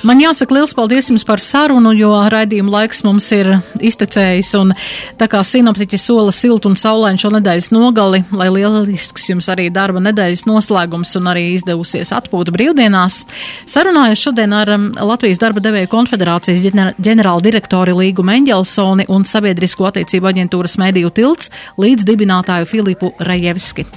man 0.07 0.21
jāsaka 0.23 0.55
liels 0.55 0.73
paldies 0.77 1.09
jums 1.11 1.25
par 1.27 1.41
sarunu, 1.43 1.91
jo 1.99 2.13
raidījuma 2.31 2.71
laiks 2.77 3.03
mums 3.03 3.27
ir 3.35 3.49
iztecējis, 3.83 4.51
un 4.61 4.71
tā 5.19 5.27
kā 5.31 5.41
sinoptiķi 5.43 5.99
sola 5.99 6.31
siltu 6.35 6.71
un 6.71 6.77
saulainu 6.79 7.19
šo 7.19 7.33
nedēļas 7.35 7.71
nogali, 7.75 8.23
lai 8.31 8.47
lielisks 8.55 9.27
jums 9.33 9.49
arī 9.51 9.67
darba 9.75 9.99
nedēļas 10.05 10.45
noslēgums 10.47 11.17
un 11.19 11.27
arī 11.33 11.43
izdevusies 11.57 12.13
atpūta 12.15 12.55
brīvdienās, 12.55 13.25
sarunājos 13.71 14.23
šodien 14.29 14.55
ar 14.55 14.71
um, 14.77 14.87
Latvijas 15.11 15.43
darba 15.43 15.65
devēju 15.65 15.91
konfederācijas 15.91 16.71
ģenerāla 17.03 17.43
direktori 17.43 17.97
Līgu 17.99 18.23
Meņģelsoni 18.31 19.09
un 19.11 19.27
Sabiedrisko 19.27 19.91
attiecību 19.91 20.31
aģentūras 20.31 20.79
mediju 20.79 21.11
tilts 21.19 21.51
līdz 21.83 22.07
dibinātāju 22.07 22.71
Filipu 22.71 23.11
Rajevski. 23.27 23.89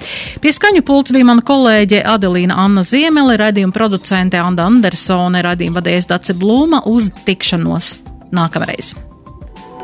Pie 0.41 0.57
skaņu 0.57 0.81
pults 0.89 1.13
bija 1.13 1.29
mana 1.29 1.45
kolēģe 1.45 2.01
Adelīna 2.15 2.57
Anna 2.65 2.81
Ziemele, 2.87 3.37
raidījuma 3.37 3.77
producente 3.77 4.41
Anda 4.41 4.65
Andersone, 5.13 5.43
raidījuma 5.45 5.77
vadējas 5.77 6.07
Dace 6.09 6.33
Blūma 6.33 6.83
uz 6.89 7.11
tikšanos 7.27 8.01
nākamreiz. 8.33 8.95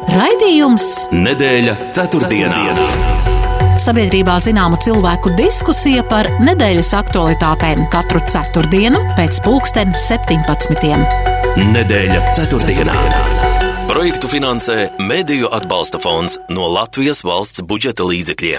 Raidījums 0.10 0.88
Nedēļa 1.14 1.76
ceturtdienā. 1.94 2.64
Sabiedrībā 3.80 4.40
zināma 4.42 4.80
cilvēku 4.82 5.36
diskusija 5.38 6.02
par 6.10 6.28
nedēļas 6.42 6.90
aktualitātēm 6.98 7.86
katru 7.94 8.24
ceturtdienu 8.26 9.04
pēc 9.20 9.44
pulksten 9.46 9.94
17. 9.94 10.98
Nedēļa 11.78 12.26
ceturtdienā. 12.34 12.98
Projektu 13.90 14.30
finansē 14.34 14.90
Mēdīju 14.98 15.54
atbalsta 15.54 16.02
fonds 16.02 16.40
no 16.50 16.68
Latvijas 16.74 17.22
valsts 17.26 17.62
budžeta 17.70 18.06
līdzekļiem. 18.10 18.58